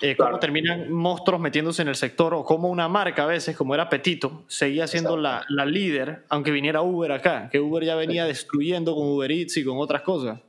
eh, 0.00 0.16
cómo 0.16 0.38
terminan 0.38 0.92
monstruos 0.92 1.40
metiéndose 1.40 1.82
en 1.82 1.88
el 1.88 1.94
sector 1.94 2.34
o 2.34 2.44
cómo 2.44 2.68
una 2.68 2.88
marca 2.88 3.24
a 3.24 3.26
veces, 3.26 3.56
como 3.56 3.74
era 3.74 3.88
Petito, 3.88 4.44
seguía 4.48 4.86
siendo 4.86 5.16
la, 5.16 5.44
la, 5.48 5.64
líder, 5.64 6.24
aunque 6.28 6.50
viniera 6.50 6.82
Uber 6.82 7.12
acá, 7.12 7.48
que 7.50 7.60
Uber 7.60 7.84
ya 7.84 7.94
venía 7.94 8.24
destruyendo 8.24 8.94
con 8.94 9.06
Uber 9.06 9.30
Eats 9.30 9.56
y 9.56 9.64
con 9.64 9.78
otras 9.78 10.02
cosas. 10.02 10.40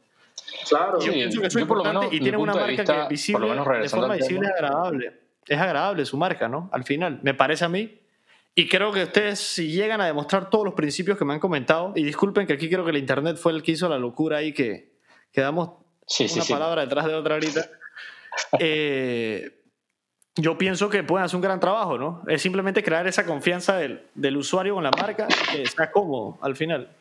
Claro, 0.68 1.00
yo 1.00 1.14
pienso 1.14 1.40
que 1.40 1.48
eso 1.48 1.60
es 1.60 1.62
importante 1.62 2.08
y 2.12 2.20
tiene 2.20 2.38
una 2.38 2.54
marca 2.54 2.84
que 2.84 3.02
es 3.04 3.08
visible, 3.08 3.48
de 3.48 3.90
forma 3.90 4.16
visible 4.16 4.48
es 4.48 4.54
agradable. 4.54 5.14
Es 5.48 5.60
agradable 5.60 6.06
su 6.06 6.18
marca, 6.18 6.50
¿no? 6.50 6.70
Al 6.74 6.84
final, 6.84 7.20
me 7.22 7.34
parece 7.34 7.66
a 7.66 7.70
mí. 7.70 8.00
Y 8.58 8.70
creo 8.70 8.94
que 8.94 9.04
ustedes, 9.04 9.40
si 9.40 9.68
llegan 9.68 10.00
a 10.00 10.06
demostrar 10.06 10.50
todos 10.50 10.64
los 10.64 10.74
principios 10.74 11.18
que 11.18 11.26
me 11.26 11.34
han 11.34 11.42
comentado, 11.42 11.92
y 11.94 12.04
disculpen 12.04 12.48
que 12.48 12.54
aquí 12.54 12.70
creo 12.70 12.86
que 12.86 12.92
el 12.92 12.98
Internet 12.98 13.36
fue 13.36 13.52
el 13.52 13.62
que 13.62 13.74
hizo 13.74 13.90
la 13.90 14.00
locura 14.00 14.38
ahí, 14.38 14.54
que, 14.54 14.94
que 15.34 15.42
damos 15.42 15.72
una 16.20 16.46
palabra 16.46 16.82
detrás 16.84 17.06
de 17.06 17.14
otra 17.14 17.36
ahorita. 17.36 17.70
Eh, 18.60 19.64
yo 20.36 20.58
pienso 20.58 20.90
que 20.90 21.04
pueden 21.04 21.24
hacer 21.24 21.38
un 21.38 21.42
gran 21.42 21.62
trabajo, 21.62 21.98
¿no? 21.98 22.22
Es 22.28 22.42
simplemente 22.42 22.84
crear 22.84 23.08
esa 23.08 23.26
confianza 23.26 23.78
del, 23.78 24.08
del 24.14 24.36
usuario 24.36 24.74
con 24.74 24.84
la 24.84 24.92
marca 24.92 25.26
que 25.54 25.66
sea 25.66 25.90
cómodo 25.90 26.38
al 26.42 26.58
final. 26.58 26.94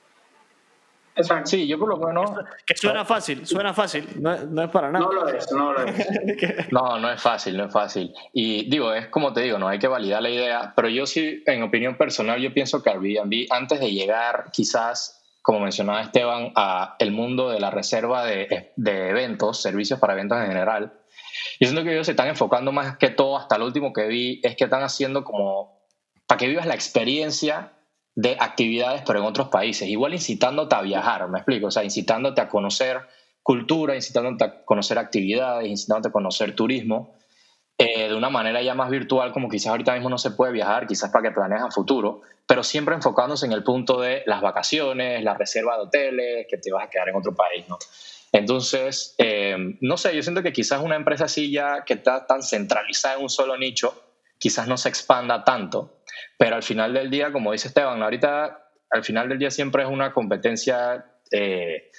Exacto. 1.16 1.50
Sí, 1.50 1.66
yo 1.66 1.78
por 1.78 1.88
lo 1.88 1.96
menos. 1.96 2.30
Que 2.66 2.76
suena 2.76 3.04
fácil, 3.04 3.46
suena 3.46 3.72
fácil, 3.72 4.08
no, 4.20 4.36
no 4.36 4.62
es 4.62 4.70
para 4.70 4.90
nada. 4.90 5.04
No 5.04 5.12
lo 5.12 5.28
es, 5.28 5.52
no 5.52 5.72
lo 5.72 5.84
es. 5.84 6.72
no, 6.72 6.98
no 6.98 7.10
es 7.10 7.22
fácil, 7.22 7.56
no 7.56 7.66
es 7.66 7.72
fácil. 7.72 8.12
Y 8.32 8.68
digo, 8.68 8.92
es 8.92 9.08
como 9.08 9.32
te 9.32 9.42
digo, 9.42 9.58
no 9.58 9.68
hay 9.68 9.78
que 9.78 9.88
validar 9.88 10.22
la 10.22 10.30
idea, 10.30 10.72
pero 10.74 10.88
yo 10.88 11.06
sí, 11.06 11.42
en 11.46 11.62
opinión 11.62 11.96
personal, 11.96 12.40
yo 12.40 12.52
pienso 12.52 12.82
que 12.82 12.90
Airbnb, 12.90 13.46
antes 13.50 13.80
de 13.80 13.92
llegar 13.92 14.50
quizás 14.52 15.20
como 15.44 15.60
mencionaba 15.60 16.00
Esteban, 16.00 16.52
a 16.56 16.96
el 16.98 17.12
mundo 17.12 17.50
de 17.50 17.60
la 17.60 17.70
reserva 17.70 18.24
de, 18.24 18.72
de, 18.76 19.10
eventos, 19.10 19.60
servicios 19.60 20.00
para 20.00 20.14
eventos 20.14 20.40
en 20.40 20.46
general, 20.46 20.94
yo 21.60 21.68
siento 21.68 21.84
que 21.84 21.92
ellos 21.92 22.06
se 22.06 22.12
están 22.12 22.28
enfocando 22.28 22.72
más 22.72 22.96
que 22.96 23.10
todo, 23.10 23.36
hasta 23.36 23.58
lo 23.58 23.66
último 23.66 23.92
que 23.92 24.06
vi, 24.06 24.40
es 24.42 24.56
que 24.56 24.64
están 24.64 24.82
haciendo 24.82 25.22
como 25.22 25.86
para 26.26 26.38
que 26.38 26.48
vivas 26.48 26.64
la 26.64 26.74
experiencia 26.74 27.72
de 28.14 28.36
actividades, 28.38 29.02
pero 29.06 29.18
en 29.18 29.24
otros 29.24 29.48
países. 29.48 29.88
Igual 29.88 30.14
incitándote 30.14 30.74
a 30.74 30.82
viajar, 30.82 31.28
me 31.28 31.38
explico, 31.38 31.66
o 31.66 31.70
sea, 31.70 31.84
incitándote 31.84 32.40
a 32.40 32.48
conocer 32.48 33.00
cultura, 33.42 33.94
incitándote 33.94 34.44
a 34.44 34.64
conocer 34.64 34.98
actividades, 34.98 35.68
incitándote 35.68 36.08
a 36.08 36.12
conocer 36.12 36.54
turismo. 36.54 37.14
Eh, 37.76 38.08
de 38.08 38.14
una 38.14 38.30
manera 38.30 38.62
ya 38.62 38.74
más 38.74 38.88
virtual, 38.88 39.32
como 39.32 39.48
quizás 39.48 39.68
ahorita 39.68 39.94
mismo 39.94 40.08
no 40.08 40.18
se 40.18 40.30
puede 40.30 40.52
viajar, 40.52 40.86
quizás 40.86 41.10
para 41.10 41.28
que 41.28 41.34
planees 41.34 41.62
a 41.62 41.70
futuro, 41.72 42.20
pero 42.46 42.62
siempre 42.62 42.94
enfocándose 42.94 43.46
en 43.46 43.52
el 43.52 43.64
punto 43.64 44.00
de 44.00 44.22
las 44.26 44.40
vacaciones, 44.40 45.24
la 45.24 45.34
reserva 45.34 45.76
de 45.76 45.82
hoteles, 45.82 46.46
que 46.48 46.58
te 46.58 46.72
vas 46.72 46.84
a 46.84 46.90
quedar 46.90 47.08
en 47.08 47.16
otro 47.16 47.34
país, 47.34 47.64
¿no? 47.68 47.78
Entonces, 48.30 49.14
eh, 49.18 49.56
no 49.80 49.96
sé, 49.96 50.14
yo 50.14 50.22
siento 50.22 50.42
que 50.42 50.52
quizás 50.52 50.82
una 50.82 50.96
empresa 50.96 51.24
así 51.24 51.50
ya 51.50 51.84
que 51.84 51.94
está 51.94 52.26
tan 52.26 52.42
centralizada 52.42 53.16
en 53.16 53.22
un 53.22 53.28
solo 53.28 53.56
nicho, 53.56 53.94
quizás 54.38 54.68
no 54.68 54.76
se 54.76 54.88
expanda 54.88 55.44
tanto, 55.44 55.93
pero 56.38 56.56
al 56.56 56.62
final 56.62 56.92
del 56.92 57.10
día, 57.10 57.32
como 57.32 57.52
dice 57.52 57.68
Esteban, 57.68 58.02
ahorita 58.02 58.64
al 58.90 59.04
final 59.04 59.28
del 59.28 59.38
día 59.38 59.50
siempre 59.50 59.82
es 59.82 59.88
una 59.88 60.12
competencia 60.12 61.04
eh, 61.30 61.90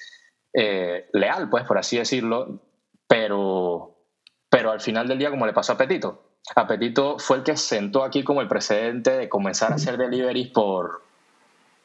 eh, 0.53 1.09
leal, 1.13 1.49
pues, 1.49 1.65
por 1.65 1.77
así 1.77 1.97
decirlo, 1.97 2.61
pero, 3.07 3.97
pero 4.49 4.71
al 4.71 4.81
final 4.81 5.07
del 5.07 5.19
día, 5.19 5.29
como 5.29 5.45
le 5.45 5.53
pasó 5.53 5.73
a 5.73 5.75
Apetito, 5.75 6.37
Apetito 6.55 7.17
fue 7.19 7.37
el 7.37 7.43
que 7.43 7.57
sentó 7.57 8.03
aquí 8.03 8.23
como 8.23 8.41
el 8.41 8.47
precedente 8.47 9.11
de 9.11 9.29
comenzar 9.29 9.71
a 9.71 9.75
hacer 9.75 9.97
deliveries 9.97 10.49
por, 10.49 11.03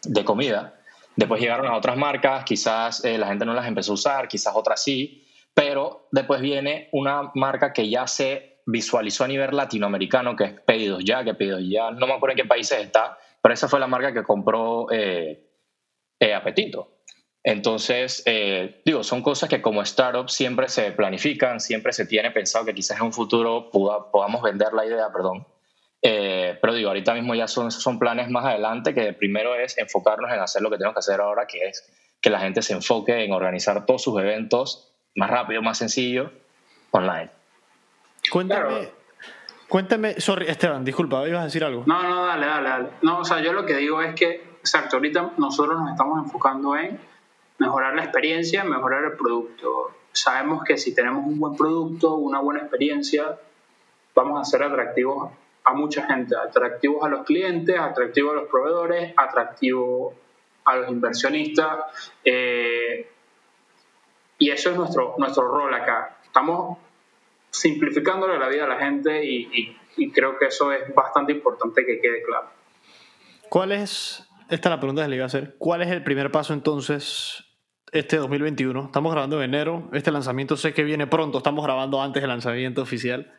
de 0.02 0.24
comida. 0.24 0.74
Después 1.16 1.40
llegaron 1.40 1.66
a 1.66 1.76
otras 1.76 1.96
marcas, 1.96 2.44
quizás 2.44 3.04
eh, 3.04 3.18
la 3.18 3.28
gente 3.28 3.44
no 3.44 3.54
las 3.54 3.66
empezó 3.66 3.92
a 3.92 3.94
usar, 3.94 4.28
quizás 4.28 4.54
otras 4.54 4.82
sí, 4.82 5.26
pero 5.54 6.08
después 6.12 6.40
viene 6.40 6.88
una 6.92 7.30
marca 7.34 7.72
que 7.72 7.88
ya 7.88 8.06
se 8.06 8.49
visualizó 8.66 9.24
a 9.24 9.28
nivel 9.28 9.56
latinoamericano, 9.56 10.36
que 10.36 10.44
es 10.44 10.60
Pedidos 10.60 11.04
Ya, 11.04 11.24
que 11.24 11.34
Pedidos 11.34 11.62
Ya, 11.66 11.90
no 11.90 12.06
me 12.06 12.14
acuerdo 12.14 12.32
en 12.32 12.42
qué 12.42 12.48
países 12.48 12.80
está, 12.80 13.18
pero 13.42 13.54
esa 13.54 13.68
fue 13.68 13.80
la 13.80 13.86
marca 13.86 14.12
que 14.12 14.22
compró 14.22 14.90
eh, 14.90 15.46
eh, 16.18 16.34
Apetito. 16.34 17.00
Entonces, 17.42 18.22
eh, 18.26 18.82
digo, 18.84 19.02
son 19.02 19.22
cosas 19.22 19.48
que 19.48 19.62
como 19.62 19.80
startup 19.82 20.28
siempre 20.28 20.68
se 20.68 20.92
planifican, 20.92 21.58
siempre 21.58 21.92
se 21.92 22.04
tiene 22.04 22.30
pensado 22.30 22.66
que 22.66 22.74
quizás 22.74 22.98
en 22.98 23.06
un 23.06 23.12
futuro 23.12 23.70
podamos 23.70 24.42
vender 24.42 24.74
la 24.74 24.84
idea, 24.84 25.10
perdón. 25.10 25.46
Eh, 26.02 26.58
pero 26.60 26.74
digo, 26.74 26.88
ahorita 26.88 27.14
mismo 27.14 27.34
ya 27.34 27.46
son, 27.46 27.70
son 27.70 27.98
planes 27.98 28.28
más 28.28 28.44
adelante 28.44 28.94
que 28.94 29.12
primero 29.12 29.54
es 29.54 29.76
enfocarnos 29.78 30.30
en 30.32 30.40
hacer 30.40 30.62
lo 30.62 30.70
que 30.70 30.76
tenemos 30.76 30.94
que 30.94 31.00
hacer 31.00 31.20
ahora, 31.20 31.46
que 31.46 31.68
es 31.68 31.90
que 32.20 32.30
la 32.30 32.40
gente 32.40 32.60
se 32.60 32.74
enfoque 32.74 33.24
en 33.24 33.32
organizar 33.32 33.86
todos 33.86 34.02
sus 34.02 34.20
eventos 34.20 34.92
más 35.14 35.30
rápido, 35.30 35.62
más 35.62 35.78
sencillo, 35.78 36.30
online. 36.90 37.30
Cuéntame, 38.30 38.92
cuéntame, 39.68 40.20
sorry 40.20 40.46
Esteban, 40.48 40.84
disculpa, 40.84 41.26
ibas 41.28 41.42
a 41.42 41.44
decir 41.44 41.64
algo. 41.64 41.84
No, 41.86 42.02
no, 42.02 42.26
dale, 42.26 42.46
dale, 42.46 42.68
dale. 42.68 42.88
No, 43.02 43.18
o 43.18 43.24
sea, 43.24 43.40
yo 43.40 43.52
lo 43.52 43.66
que 43.66 43.76
digo 43.76 44.00
es 44.00 44.14
que, 44.14 44.56
exacto, 44.60 44.96
ahorita 44.96 45.32
nosotros 45.36 45.80
nos 45.80 45.90
estamos 45.90 46.24
enfocando 46.24 46.76
en 46.76 46.98
mejorar 47.58 47.94
la 47.94 48.04
experiencia, 48.04 48.64
mejorar 48.64 49.04
el 49.04 49.12
producto. 49.12 49.90
Sabemos 50.12 50.64
que 50.64 50.76
si 50.76 50.94
tenemos 50.94 51.26
un 51.26 51.38
buen 51.38 51.56
producto, 51.56 52.14
una 52.14 52.40
buena 52.40 52.60
experiencia, 52.60 53.38
vamos 54.14 54.40
a 54.40 54.44
ser 54.44 54.62
atractivos 54.62 55.30
a 55.64 55.74
mucha 55.74 56.06
gente, 56.06 56.36
atractivos 56.36 57.04
a 57.04 57.08
los 57.08 57.24
clientes, 57.24 57.78
atractivos 57.78 58.32
a 58.32 58.40
los 58.40 58.48
proveedores, 58.48 59.12
atractivos 59.16 60.14
a 60.64 60.76
los 60.76 60.90
inversionistas. 60.90 61.84
Eh, 62.24 63.10
y 64.38 64.50
eso 64.50 64.70
es 64.70 64.76
nuestro, 64.76 65.14
nuestro 65.18 65.48
rol 65.48 65.74
acá. 65.74 66.16
Estamos 66.24 66.78
simplificándole 67.50 68.38
la 68.38 68.48
vida 68.48 68.64
a 68.64 68.68
la 68.68 68.78
gente 68.78 69.24
y, 69.24 69.76
creo 70.14 70.38
que 70.38 70.46
eso 70.46 70.72
es 70.72 70.94
bastante 70.94 71.32
importante 71.32 71.84
que 71.84 72.00
quede 72.00 72.22
claro. 72.22 72.48
¿Cuál 73.50 73.72
es, 73.72 74.26
esta 74.48 74.68
es 74.68 74.70
la 74.70 74.80
pregunta 74.80 75.02
que 75.02 75.08
le 75.08 75.16
iba 75.16 75.24
a 75.24 75.26
hacer, 75.26 75.56
cuál 75.58 75.82
es 75.82 75.90
el 75.90 76.02
primer 76.02 76.30
paso 76.30 76.54
entonces 76.54 77.44
este 77.92 78.16
2021? 78.16 78.86
Estamos 78.86 79.12
grabando 79.12 79.42
en 79.42 79.54
enero, 79.54 79.90
este 79.92 80.10
lanzamiento 80.10 80.56
sé 80.56 80.72
que 80.72 80.84
viene 80.84 81.06
pronto, 81.06 81.38
estamos 81.38 81.64
grabando 81.64 82.00
antes 82.00 82.22
del 82.22 82.30
lanzamiento 82.30 82.80
oficial. 82.80 83.34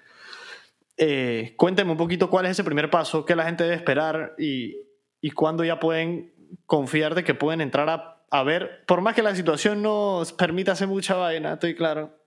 Eh, 0.97 1.55
cuénteme 1.57 1.91
un 1.91 1.97
poquito 1.97 2.29
cuál 2.29 2.45
es 2.45 2.51
ese 2.51 2.63
primer 2.63 2.91
paso, 2.91 3.25
qué 3.25 3.35
la 3.35 3.45
gente 3.45 3.63
debe 3.63 3.75
esperar 3.75 4.35
y, 4.37 4.75
y 5.19 5.31
cuándo 5.31 5.63
ya 5.63 5.79
pueden 5.79 6.31
confiar 6.67 7.15
de 7.15 7.23
que 7.23 7.33
pueden 7.33 7.61
entrar 7.61 7.89
a, 7.89 8.23
a 8.29 8.43
ver, 8.43 8.83
por 8.85 9.01
más 9.01 9.15
que 9.15 9.23
la 9.23 9.35
situación 9.35 9.81
no 9.81 10.21
permita 10.37 10.73
hacer 10.73 10.87
mucha 10.87 11.15
vaina, 11.15 11.53
estoy 11.53 11.75
claro, 11.75 12.20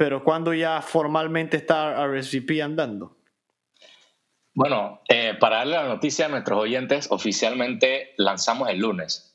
pero 0.00 0.24
cuando 0.24 0.54
ya 0.54 0.80
formalmente 0.80 1.58
está 1.58 2.06
RSVP 2.06 2.62
andando? 2.62 3.18
Bueno, 4.54 5.02
eh, 5.06 5.34
para 5.38 5.58
darle 5.58 5.76
la 5.76 5.88
noticia 5.88 6.24
a 6.24 6.28
nuestros 6.30 6.58
oyentes, 6.58 7.08
oficialmente 7.10 8.14
lanzamos 8.16 8.70
el 8.70 8.78
lunes. 8.78 9.29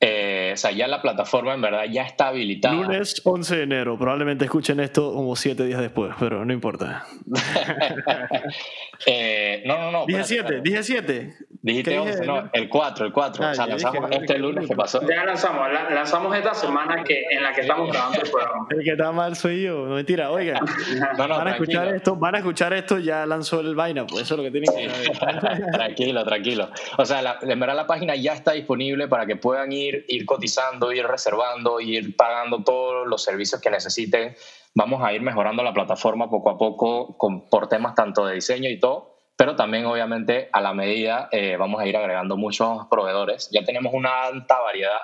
Eh, 0.00 0.50
o 0.52 0.56
sea, 0.56 0.70
ya 0.70 0.86
la 0.86 1.00
plataforma 1.00 1.54
en 1.54 1.62
verdad 1.62 1.84
ya 1.90 2.02
está 2.02 2.28
habilitada. 2.28 2.74
Lunes 2.74 3.22
11 3.24 3.56
de 3.56 3.62
enero. 3.62 3.98
Probablemente 3.98 4.44
escuchen 4.44 4.80
esto 4.80 5.14
como 5.14 5.34
siete 5.36 5.64
días 5.64 5.80
después, 5.80 6.14
pero 6.18 6.44
no 6.44 6.52
importa. 6.52 7.06
eh, 9.06 9.62
no, 9.66 9.78
no, 9.78 9.90
no. 9.92 10.06
Dije 10.06 10.24
7, 10.24 10.60
dije 10.62 10.82
7. 10.82 11.36
Dijiste 11.64 11.98
11, 11.98 12.26
no, 12.26 12.50
el 12.52 12.68
4, 12.68 13.06
el 13.06 13.12
4. 13.12 13.42
Ah, 13.42 13.50
o 13.50 13.54
sea, 13.54 13.66
lanzamos 13.66 14.10
este 14.10 14.38
lunes 14.38 14.68
que 14.68 14.76
pasó. 14.76 15.00
Ya 15.08 15.24
lanzamos, 15.24 15.66
lanzamos 15.90 16.36
esta 16.36 16.52
semana 16.52 17.02
que, 17.02 17.24
en 17.30 17.42
la 17.42 17.54
que 17.54 17.62
estamos 17.62 17.90
grabando 17.90 18.20
el 18.20 18.30
programa. 18.30 18.66
El 18.68 18.84
que 18.84 18.90
está 18.90 19.12
mal 19.12 19.34
soy 19.34 19.62
yo, 19.62 19.86
no 19.86 19.94
mentira, 19.94 20.28
no, 20.28 21.26
no, 21.26 21.36
van 21.38 21.48
a 21.48 21.50
escuchar 21.52 21.88
esto, 21.94 22.16
van 22.16 22.34
a 22.34 22.38
escuchar 22.38 22.74
esto, 22.74 22.98
ya 22.98 23.24
lanzó 23.24 23.60
el 23.60 23.74
vaina, 23.74 24.06
pues 24.06 24.24
eso 24.24 24.34
es 24.34 24.38
lo 24.38 24.44
que 24.44 24.50
tienen 24.50 24.74
que 24.76 25.14
saber. 25.14 25.70
tranquilo, 25.72 26.22
tranquilo. 26.22 26.68
O 26.98 27.06
sea, 27.06 27.22
la, 27.22 27.38
en 27.40 27.58
verdad 27.58 27.76
la 27.76 27.86
página 27.86 28.14
ya 28.14 28.34
está 28.34 28.52
disponible 28.52 29.08
para 29.08 29.24
que 29.24 29.36
puedan 29.36 29.72
ir, 29.72 29.83
ir 29.84 30.26
cotizando, 30.26 30.92
ir 30.92 31.06
reservando, 31.06 31.80
ir 31.80 32.16
pagando 32.16 32.62
todos 32.62 33.06
los 33.06 33.22
servicios 33.22 33.60
que 33.60 33.70
necesiten. 33.70 34.36
Vamos 34.74 35.02
a 35.02 35.12
ir 35.12 35.20
mejorando 35.22 35.62
la 35.62 35.72
plataforma 35.72 36.30
poco 36.30 36.50
a 36.50 36.58
poco 36.58 37.16
con, 37.18 37.48
por 37.48 37.68
temas 37.68 37.94
tanto 37.94 38.26
de 38.26 38.34
diseño 38.34 38.70
y 38.70 38.78
todo 38.78 39.14
pero 39.36 39.56
también 39.56 39.86
obviamente 39.86 40.48
a 40.52 40.60
la 40.60 40.74
medida 40.74 41.28
eh, 41.32 41.56
vamos 41.56 41.80
a 41.80 41.86
ir 41.86 41.96
agregando 41.96 42.36
muchos 42.36 42.86
proveedores. 42.88 43.48
Ya 43.52 43.64
tenemos 43.64 43.92
una 43.92 44.24
alta 44.24 44.60
variedad, 44.60 45.00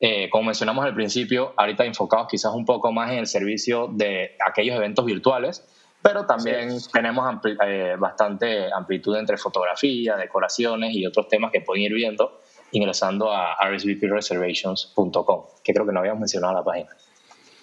eh, 0.00 0.28
como 0.30 0.44
mencionamos 0.44 0.84
al 0.84 0.94
principio, 0.94 1.54
ahorita 1.56 1.84
enfocados 1.84 2.26
quizás 2.28 2.52
un 2.54 2.64
poco 2.64 2.92
más 2.92 3.12
en 3.12 3.18
el 3.18 3.26
servicio 3.26 3.88
de 3.92 4.36
aquellos 4.44 4.76
eventos 4.76 5.04
virtuales, 5.04 5.66
pero 6.02 6.26
también 6.26 6.76
tenemos 6.92 7.40
eh, 7.64 7.96
bastante 7.98 8.72
amplitud 8.72 9.16
entre 9.16 9.36
fotografía, 9.36 10.16
decoraciones 10.16 10.94
y 10.94 11.06
otros 11.06 11.28
temas 11.28 11.52
que 11.52 11.60
pueden 11.60 11.84
ir 11.84 11.92
viendo 11.92 12.40
ingresando 12.72 13.32
a 13.32 13.56
rsvpreservations.com, 13.68 15.44
que 15.62 15.72
creo 15.72 15.86
que 15.86 15.92
no 15.92 16.00
habíamos 16.00 16.20
mencionado 16.20 16.54
la 16.54 16.64
página. 16.64 16.88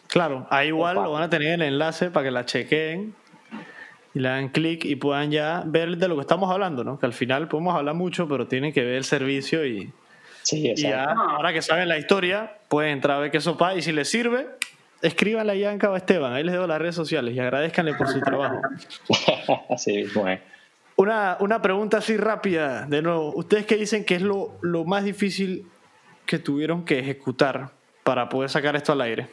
Claro, 0.08 0.48
ahí 0.50 0.68
igual 0.68 0.96
lo 0.96 1.12
van 1.12 1.24
a 1.24 1.30
tener 1.30 1.54
el 1.54 1.62
enlace 1.62 2.12
para 2.12 2.26
que 2.26 2.32
la 2.32 2.46
chequen 2.46 3.16
y 4.14 4.20
le 4.20 4.30
dan 4.30 4.50
clic 4.50 4.86
y 4.86 4.96
puedan 4.96 5.32
ya 5.32 5.64
ver 5.66 5.98
de 5.98 6.08
lo 6.08 6.16
que 6.16 6.22
estamos 6.22 6.50
hablando, 6.52 6.84
¿no? 6.84 7.00
Que 7.00 7.06
al 7.06 7.14
final 7.14 7.48
podemos 7.48 7.76
hablar 7.76 7.96
mucho, 7.96 8.28
pero 8.28 8.48
tienen 8.48 8.72
que 8.72 8.84
ver 8.84 8.96
el 8.96 9.04
servicio 9.04 9.66
y, 9.66 9.92
sí, 10.42 10.72
y 10.76 10.76
ya, 10.76 11.06
ahora 11.06 11.52
que 11.52 11.62
saben 11.62 11.90
la 11.90 11.98
historia, 11.98 12.58
pueden 12.70 12.92
entrar 12.92 13.18
a 13.18 13.20
ver 13.20 13.32
qué 13.32 13.42
sopa 13.42 13.76
y 13.76 13.82
si 13.82 13.92
les 13.92 14.10
sirve, 14.10 14.48
escríbanle 15.02 15.52
a 15.52 15.56
Yanka 15.56 15.90
o 15.90 15.96
a 15.96 15.98
Esteban, 15.98 16.34
ahí 16.34 16.44
les 16.44 16.54
dejo 16.54 16.66
las 16.66 16.80
redes 16.80 16.96
sociales 16.96 17.36
y 17.36 17.40
agradezcanle 17.40 17.94
por 17.96 18.08
su 18.08 18.22
trabajo. 18.22 18.62
sí, 19.78 20.06
bueno. 20.16 20.40
Una, 20.98 21.38
una 21.40 21.62
pregunta 21.62 21.98
así 21.98 22.16
rápida, 22.16 22.86
de 22.86 23.02
nuevo, 23.02 23.34
¿ustedes 23.36 23.66
qué 23.66 23.76
dicen 23.76 24.06
que 24.06 24.16
es 24.16 24.22
lo, 24.22 24.58
lo 24.62 24.86
más 24.86 25.04
difícil 25.04 25.68
que 26.26 26.40
tuvieron 26.40 26.86
que 26.86 27.00
ejecutar 27.00 27.72
para 28.04 28.30
poder 28.30 28.50
sacar 28.50 28.76
esto 28.76 28.94
al 28.94 29.02
aire? 29.02 29.28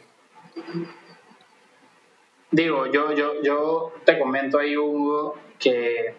digo, 2.53 2.85
yo, 2.85 3.13
yo, 3.13 3.41
yo 3.41 3.93
te 4.05 4.19
comento 4.19 4.59
ahí, 4.59 4.77
Hugo, 4.77 5.35
que 5.59 6.15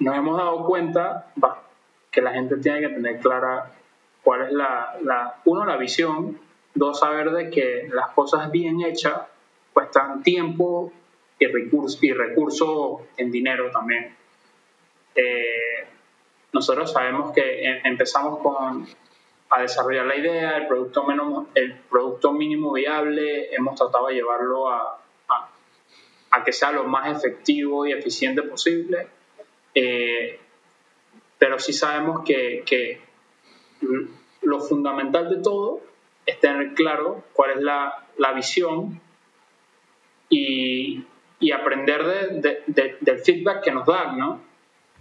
nos 0.00 0.16
hemos 0.16 0.36
dado 0.36 0.64
cuenta 0.66 1.32
que 2.10 2.20
la 2.20 2.32
gente 2.32 2.56
tiene 2.56 2.80
que 2.80 2.88
tener 2.88 3.20
clara 3.20 3.72
cuál 4.22 4.42
es 4.42 4.52
la, 4.52 4.96
la, 5.02 5.40
uno, 5.44 5.64
la 5.64 5.76
visión, 5.76 6.38
dos, 6.74 6.98
saber 6.98 7.30
de 7.30 7.50
que 7.50 7.88
las 7.92 8.10
cosas 8.10 8.50
bien 8.50 8.80
hechas 8.82 9.20
cuestan 9.72 10.22
tiempo 10.22 10.92
y 11.38 11.46
recursos 11.46 12.02
y 12.02 12.12
recurso 12.12 13.06
en 13.16 13.30
dinero 13.30 13.70
también. 13.70 14.16
Eh, 15.16 15.86
nosotros 16.52 16.92
sabemos 16.92 17.32
que 17.32 17.64
em, 17.64 17.80
empezamos 17.84 18.38
con 18.40 18.86
a 19.48 19.62
desarrollar 19.62 20.06
la 20.06 20.16
idea, 20.16 20.56
el 20.56 20.66
producto, 20.66 21.04
menos, 21.04 21.46
el 21.54 21.74
producto 21.74 22.32
mínimo 22.32 22.72
viable, 22.72 23.54
hemos 23.54 23.76
tratado 23.76 24.08
de 24.08 24.14
llevarlo 24.14 24.68
a, 24.68 25.00
a 26.30 26.44
que 26.44 26.52
sea 26.52 26.72
lo 26.72 26.84
más 26.84 27.16
efectivo 27.16 27.86
y 27.86 27.92
eficiente 27.92 28.42
posible. 28.42 29.08
Eh, 29.74 30.38
pero 31.38 31.58
sí 31.58 31.72
sabemos 31.72 32.22
que, 32.24 32.62
que, 32.64 33.00
lo 34.42 34.60
fundamental 34.60 35.28
de 35.28 35.42
todo 35.42 35.80
es 36.24 36.40
tener 36.40 36.72
claro 36.74 37.24
cuál 37.32 37.50
es 37.50 37.62
la, 37.62 38.06
la 38.16 38.32
visión 38.32 39.00
y, 40.28 41.04
y 41.40 41.50
aprender 41.52 42.04
de, 42.40 42.62
de, 42.66 42.96
del 43.00 43.18
feedback 43.18 43.64
que 43.64 43.72
nos 43.72 43.86
dan, 43.86 44.16
¿no? 44.18 44.40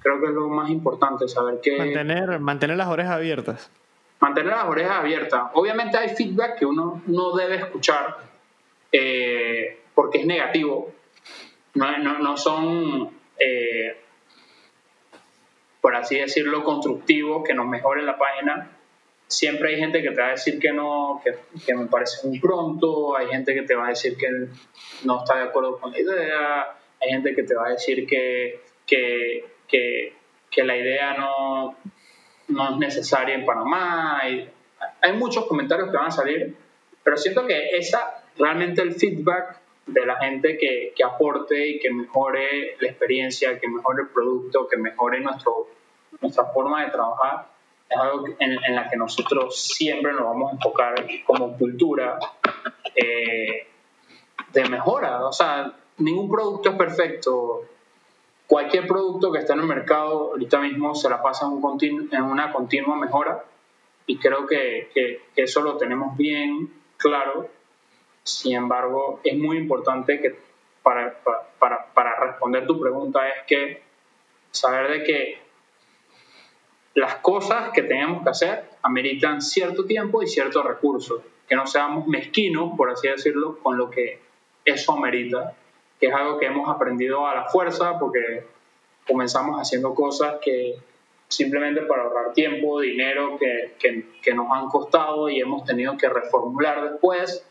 Creo 0.06 0.20
que 0.20 0.28
es 0.28 0.34
lo 0.34 0.50
más 0.50 0.70
importante, 0.70 1.28
saber 1.28 1.60
que... 1.60 1.80
Mantener, 1.80 2.40
mantener 2.40 2.78
las 2.78 2.90
orejas 2.90 3.14
abiertas. 3.14 3.72
Mantener 4.20 4.52
las 4.52 4.66
orejas 4.66 4.98
abiertas. 5.00 5.50
Obviamente 5.54 5.98
hay 5.98 6.10
feedback 6.10 6.60
que 6.60 6.66
uno 6.68 7.02
no 7.08 7.36
debe 7.36 7.56
escuchar 7.56 8.18
eh, 8.92 9.80
porque 9.96 10.20
es 10.20 10.28
negativo, 10.28 10.94
no, 11.74 11.98
no, 11.98 12.20
no 12.20 12.38
son, 12.38 13.10
eh, 13.40 13.98
por 15.82 15.96
así 15.96 16.20
decirlo, 16.20 16.64
constructivos, 16.64 17.44
que 17.44 17.56
nos 17.56 17.66
mejoren 17.66 18.06
la 18.06 18.20
página. 18.20 18.78
Siempre 19.26 19.70
hay 19.70 19.80
gente 19.80 20.04
que 20.04 20.12
te 20.12 20.22
va 20.22 20.28
a 20.28 20.32
decir 20.32 20.60
que 20.60 20.72
no, 20.72 21.20
que, 21.24 21.36
que, 21.66 21.74
me 21.74 21.88
parece 21.88 22.28
muy 22.28 22.40
pronto, 22.40 23.18
hay 23.18 23.26
gente 23.30 23.56
que 23.56 23.64
te 23.64 23.74
va 23.74 23.88
a 23.88 23.90
decir 23.90 24.16
que 24.18 24.30
no 25.04 25.24
está 25.24 25.38
de 25.38 25.44
acuerdo 25.46 25.80
con 25.80 25.94
la 25.94 26.00
idea, 26.00 26.78
hay 27.02 27.10
gente 27.10 27.34
que 27.34 27.42
te 27.42 27.56
va 27.56 27.70
a 27.70 27.72
decir 27.72 28.06
que, 28.06 28.62
que, 28.86 29.55
que, 29.68 30.14
que 30.50 30.64
la 30.64 30.78
idea 30.78 31.16
no, 31.18 31.76
no 32.50 32.70
es 32.70 32.78
necesaria 32.78 33.36
en 33.36 33.46
Panamá. 33.46 34.20
Hay, 34.20 34.50
hay 35.02 35.14
muchos 35.14 35.46
comentarios 35.46 35.90
que 35.90 35.98
van 35.98 36.08
a 36.08 36.12
salir, 36.12 36.56
pero 37.04 37.18
siento 37.18 37.46
que 37.46 37.70
esa, 37.78 38.24
realmente 38.38 38.82
el 38.82 38.94
feedback 38.94 39.60
de 39.86 40.06
la 40.06 40.18
gente 40.18 40.58
que, 40.58 40.94
que, 40.96 41.04
aporte 41.04 41.68
y 41.68 41.80
que 41.80 41.92
mejore 41.92 42.76
la 42.80 42.90
experiencia, 42.90 43.60
que 43.60 43.68
mejore 43.68 44.04
el 44.04 44.10
producto, 44.10 44.68
que 44.68 44.78
mejore 44.78 45.20
nuestro, 45.20 45.68
nuestra 46.22 46.46
forma 46.46 46.84
de 46.84 46.92
trabajar, 46.92 47.48
es 47.88 47.98
algo 47.98 48.28
en, 48.40 48.64
en 48.64 48.76
la 48.76 48.90
que 48.90 48.98
nosotros 48.98 49.62
siempre 49.62 50.12
nos 50.14 50.24
vamos 50.24 50.52
a 50.52 50.56
enfocar 50.56 50.96
como 51.24 51.56
cultura 51.56 52.18
eh, 52.96 53.68
de 54.52 54.70
mejora. 54.70 55.26
O 55.26 55.32
sea, 55.32 55.72
ningún 55.98 56.30
producto 56.30 56.72
es 56.72 56.76
perfecto. 56.76 57.66
Cualquier 58.48 58.88
producto 58.88 59.32
que 59.32 59.40
está 59.40 59.54
en 59.54 59.62
el 59.62 59.66
mercado 59.66 60.32
ahorita 60.32 60.60
mismo 60.60 60.94
se 60.94 61.10
la 61.10 61.22
pasa 61.22 61.46
en, 61.46 61.54
un 61.54 62.10
en 62.12 62.24
una 62.24 62.52
continua 62.52 62.96
mejora 62.96 63.44
y 64.06 64.18
creo 64.18 64.46
que, 64.46 64.92
que, 64.94 65.22
que 65.36 65.44
eso 65.44 65.62
lo 65.62 65.78
tenemos 65.78 66.16
bien 66.16 66.72
claro. 66.98 67.50
Sin 68.24 68.56
embargo, 68.56 69.20
es 69.24 69.38
muy 69.38 69.58
importante 69.58 70.20
que 70.20 70.36
para, 70.84 71.18
para, 71.60 71.86
para 71.94 72.20
responder 72.20 72.68
tu 72.68 72.80
pregunta 72.80 73.28
es 73.28 73.46
que 73.48 73.82
saber 74.52 74.92
de 74.92 75.04
que 75.04 75.46
las 76.96 77.16
cosas 77.16 77.72
que 77.72 77.84
tenemos 77.84 78.24
que 78.24 78.30
hacer 78.30 78.70
ameritan 78.82 79.42
cierto 79.42 79.86
tiempo 79.86 80.24
y 80.24 80.28
ciertos 80.28 80.64
recursos, 80.64 81.22
que 81.48 81.56
no 81.56 81.68
seamos 81.68 82.08
mezquinos, 82.08 82.74
por 82.78 82.90
así 82.90 83.08
decirlo, 83.08 83.60
con 83.62 83.78
lo 83.78 83.90
que 83.90 84.20
eso 84.64 84.94
amerita, 84.94 85.56
que 86.00 86.08
es 86.08 86.14
algo 86.14 86.38
que 86.38 86.48
hemos 86.48 86.70
aprendido 86.70 87.28
a 87.28 87.36
la 87.36 87.46
fuerza 87.46 87.98
porque 88.00 88.46
comenzamos 89.08 89.60
haciendo 89.60 89.94
cosas 89.94 90.36
que 90.42 90.76
simplemente 91.28 91.82
para 91.82 92.04
ahorrar 92.04 92.34
tiempo, 92.34 92.80
dinero 92.80 93.38
que, 93.38 93.76
que, 93.80 94.06
que 94.22 94.34
nos 94.34 94.52
han 94.52 94.68
costado 94.68 95.30
y 95.30 95.40
hemos 95.40 95.66
tenido 95.66 95.98
que 95.98 96.10
reformular 96.10 96.92
después. 96.92 97.46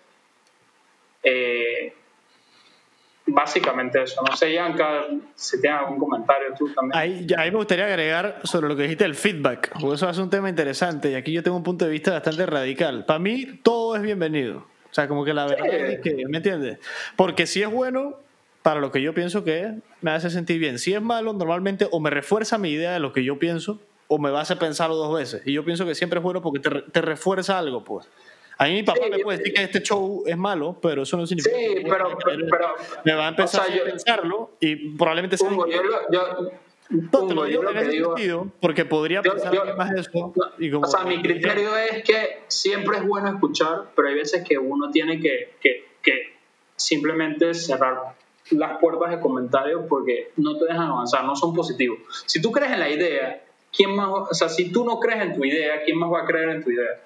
Eh, 1.22 1.94
básicamente 3.26 4.02
eso. 4.02 4.22
No 4.28 4.36
sé, 4.36 4.52
Yanka, 4.52 5.06
si 5.34 5.60
tienes 5.60 5.80
algún 5.80 5.98
comentario 5.98 6.48
tú 6.56 6.72
también. 6.72 6.96
Ahí, 6.96 7.26
ahí 7.36 7.50
me 7.50 7.56
gustaría 7.56 7.86
agregar 7.86 8.40
sobre 8.44 8.68
lo 8.68 8.76
que 8.76 8.82
dijiste 8.82 9.04
del 9.04 9.14
feedback, 9.14 9.72
porque 9.80 9.94
eso 9.94 10.08
es 10.08 10.18
un 10.18 10.30
tema 10.30 10.48
interesante 10.48 11.10
y 11.10 11.14
aquí 11.14 11.32
yo 11.32 11.42
tengo 11.42 11.56
un 11.56 11.62
punto 11.62 11.84
de 11.84 11.90
vista 11.90 12.12
bastante 12.12 12.46
radical. 12.46 13.04
Para 13.06 13.18
mí, 13.18 13.60
todo 13.62 13.96
es 13.96 14.02
bienvenido. 14.02 14.58
O 14.58 14.94
sea, 14.94 15.08
como 15.08 15.24
que 15.24 15.34
la 15.34 15.46
verdad 15.46 15.66
es 15.66 16.00
que, 16.00 16.24
¿me 16.28 16.36
entiendes? 16.36 16.78
Porque 17.16 17.46
si 17.46 17.62
es 17.62 17.70
bueno, 17.70 18.18
para 18.64 18.80
lo 18.80 18.90
que 18.90 19.00
yo 19.00 19.12
pienso 19.14 19.44
que 19.44 19.60
es, 19.60 19.72
me 20.00 20.10
hace 20.10 20.30
sentir 20.30 20.58
bien. 20.58 20.78
Si 20.80 20.92
es 20.94 21.00
malo, 21.02 21.32
normalmente 21.34 21.86
o 21.92 22.00
me 22.00 22.08
refuerza 22.10 22.58
mi 22.58 22.70
idea 22.70 22.92
de 22.94 22.98
lo 22.98 23.12
que 23.12 23.22
yo 23.22 23.38
pienso 23.38 23.78
o 24.08 24.18
me 24.18 24.30
va 24.30 24.38
a 24.38 24.42
hacer 24.42 24.58
pensarlo 24.58 24.96
dos 24.96 25.14
veces. 25.16 25.42
Y 25.46 25.52
yo 25.52 25.64
pienso 25.66 25.84
que 25.86 25.94
siempre 25.94 26.18
es 26.18 26.22
bueno 26.22 26.40
porque 26.42 26.60
te, 26.60 26.70
te 26.90 27.00
refuerza 27.02 27.58
algo, 27.58 27.84
pues. 27.84 28.08
A 28.56 28.64
mí 28.64 28.72
mi 28.72 28.82
papá 28.82 29.00
Sí, 29.04 29.10
me 29.10 29.18
puede 29.18 29.38
decir 29.38 29.52
que 29.52 29.62
este 29.64 29.82
show 29.82 30.22
es 30.26 30.36
malo, 30.38 30.78
pero 30.80 31.02
eso 31.02 31.16
no 31.18 31.26
significa 31.26 31.54
Sí, 31.56 31.74
que 31.74 31.80
pero, 31.90 32.16
pero, 32.24 32.46
pero 32.50 32.66
me 33.04 33.12
va 33.14 33.26
a 33.26 33.28
empezar 33.28 33.60
o 33.60 33.64
sea, 33.66 33.74
a 33.74 33.76
yo- 33.76 33.84
pensarlo 33.84 34.50
y 34.60 34.90
probablemente 34.96 35.36
sea 35.36 35.48
Hugo, 35.50 35.66
yo, 35.68 35.82
lo- 35.82 36.10
yo, 36.10 36.50
No, 36.90 37.26
te 37.26 37.34
lo 37.34 37.46
yo 37.48 37.62
lo 37.62 37.72
que 37.72 37.84
digo, 37.84 38.14
sentido, 38.16 38.46
porque 38.60 38.84
podría 38.86 39.20
pensar 39.22 39.76
más 39.76 39.90
de 39.90 40.00
eso. 40.00 40.32
Y 40.58 40.70
como, 40.70 40.86
o 40.86 40.90
sea, 40.90 41.04
mi 41.04 41.20
criterio 41.20 41.76
es 41.76 42.02
que 42.04 42.44
siempre 42.48 42.96
es 42.98 43.06
bueno 43.06 43.28
escuchar, 43.28 43.90
pero 43.96 44.08
hay 44.08 44.14
veces 44.14 44.42
que 44.46 44.56
uno 44.56 44.90
tiene 44.90 45.18
que, 45.20 45.54
que, 45.60 45.84
que 46.02 46.34
simplemente 46.76 47.52
cerrar 47.54 48.14
las 48.50 48.78
puertas 48.78 49.10
de 49.10 49.20
comentarios 49.20 49.84
porque 49.88 50.32
no 50.36 50.56
te 50.58 50.66
dejan 50.66 50.88
avanzar, 50.88 51.24
no 51.24 51.34
son 51.34 51.54
positivos. 51.54 51.98
Si 52.26 52.40
tú 52.42 52.52
crees 52.52 52.72
en 52.72 52.80
la 52.80 52.90
idea, 52.90 53.42
¿quién 53.74 53.94
más 53.96 54.08
va- 54.08 54.22
o 54.30 54.34
sea, 54.34 54.48
si 54.48 54.70
tú 54.70 54.84
no 54.84 54.98
crees 55.00 55.22
en 55.22 55.34
tu 55.34 55.44
idea, 55.44 55.82
¿quién 55.82 55.98
más 55.98 56.12
va 56.12 56.22
a 56.22 56.24
creer 56.26 56.50
en 56.50 56.62
tu 56.62 56.70
idea? 56.70 57.00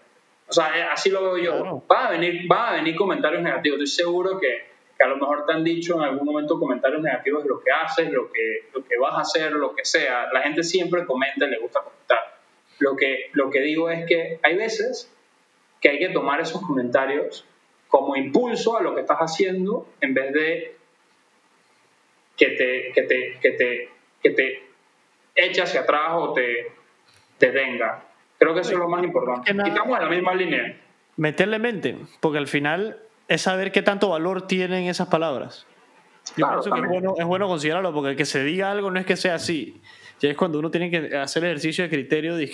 O 0.48 0.52
sea, 0.52 0.76
eh, 0.78 0.82
así 0.82 1.10
lo 1.10 1.22
veo 1.22 1.38
yo. 1.38 1.52
Claro. 1.60 1.82
Van 1.86 2.06
a 2.06 2.10
venir, 2.10 2.46
van 2.48 2.68
a 2.68 2.72
venir 2.78 2.96
comentarios 2.96 3.42
negativos. 3.42 3.78
Estoy 3.80 4.04
seguro 4.04 4.38
que, 4.40 4.64
que 4.96 5.04
a 5.04 5.08
lo 5.08 5.16
mejor 5.16 5.44
te 5.46 5.52
han 5.52 5.62
dicho 5.62 5.94
en 5.96 6.02
algún 6.02 6.24
momento 6.24 6.58
comentarios 6.58 7.02
negativos 7.02 7.42
de 7.44 7.50
lo 7.50 7.60
que 7.60 7.70
haces, 7.70 8.10
lo 8.10 8.32
que, 8.32 8.68
lo 8.74 8.82
que 8.84 8.98
vas 8.98 9.14
a 9.14 9.20
hacer, 9.20 9.52
lo 9.52 9.74
que 9.74 9.84
sea. 9.84 10.32
La 10.32 10.40
gente 10.40 10.62
siempre 10.64 11.04
comenta 11.06 11.44
y 11.46 11.50
le 11.50 11.58
gusta 11.58 11.80
comentar. 11.82 12.18
Lo 12.78 12.96
que, 12.96 13.30
lo 13.32 13.50
que 13.50 13.60
digo 13.60 13.90
es 13.90 14.06
que 14.06 14.40
hay 14.42 14.56
veces 14.56 15.12
que 15.80 15.90
hay 15.90 15.98
que 15.98 16.08
tomar 16.08 16.40
esos 16.40 16.62
comentarios 16.62 17.44
como 17.88 18.16
impulso 18.16 18.76
a 18.76 18.82
lo 18.82 18.94
que 18.94 19.02
estás 19.02 19.18
haciendo 19.18 19.86
en 20.00 20.14
vez 20.14 20.32
de 20.32 20.77
que 22.38 22.46
te, 22.50 22.92
que 22.94 23.02
te, 23.02 23.38
que 23.42 23.50
te, 23.52 23.88
que 24.22 24.30
te 24.30 24.62
eche 25.34 25.60
hacia 25.62 25.80
atrás 25.80 26.12
o 26.14 26.32
te, 26.32 26.68
te 27.36 27.48
tenga. 27.48 28.04
Creo 28.38 28.54
que 28.54 28.60
eso 28.60 28.72
es 28.72 28.78
lo 28.78 28.88
más 28.88 29.02
importante. 29.04 29.48
que 29.48 29.54
nada- 29.54 29.68
Y 29.68 29.72
estamos 29.72 29.98
en 29.98 30.04
la 30.04 30.10
misma 30.10 30.34
línea. 30.34 30.80
meterle 31.16 31.58
mente, 31.58 31.96
porque 32.20 32.38
al 32.38 32.46
final 32.46 32.98
es 33.26 33.42
saber 33.42 33.72
qué 33.72 33.82
tanto 33.82 34.08
valor 34.08 34.46
tienen 34.46 34.84
esas 34.86 35.08
palabras. 35.08 35.66
Yo 36.36 36.46
Claro, 36.46 36.60
pienso 36.62 36.70
que 36.74 36.80
es 36.80 36.86
bueno, 36.88 37.14
es 37.18 37.24
bueno 37.26 37.48
considerarlo, 37.48 37.92
porque 37.92 38.10
el 38.10 38.16
que 38.16 38.24
se 38.24 38.44
diga 38.44 38.70
algo 38.70 38.90
no 38.90 39.00
es 39.00 39.06
que 39.06 39.16
sea 39.16 39.34
así. 39.34 39.80
Ya 40.20 40.30
es 40.30 40.36
cuando 40.36 40.58
uno 40.58 40.70
tiene 40.70 40.90
que 40.90 41.16
hacer 41.16 41.42
el 41.44 41.50
ejercicio 41.50 41.84
de 41.84 41.90
criterio 41.90 42.36
de 42.36 42.44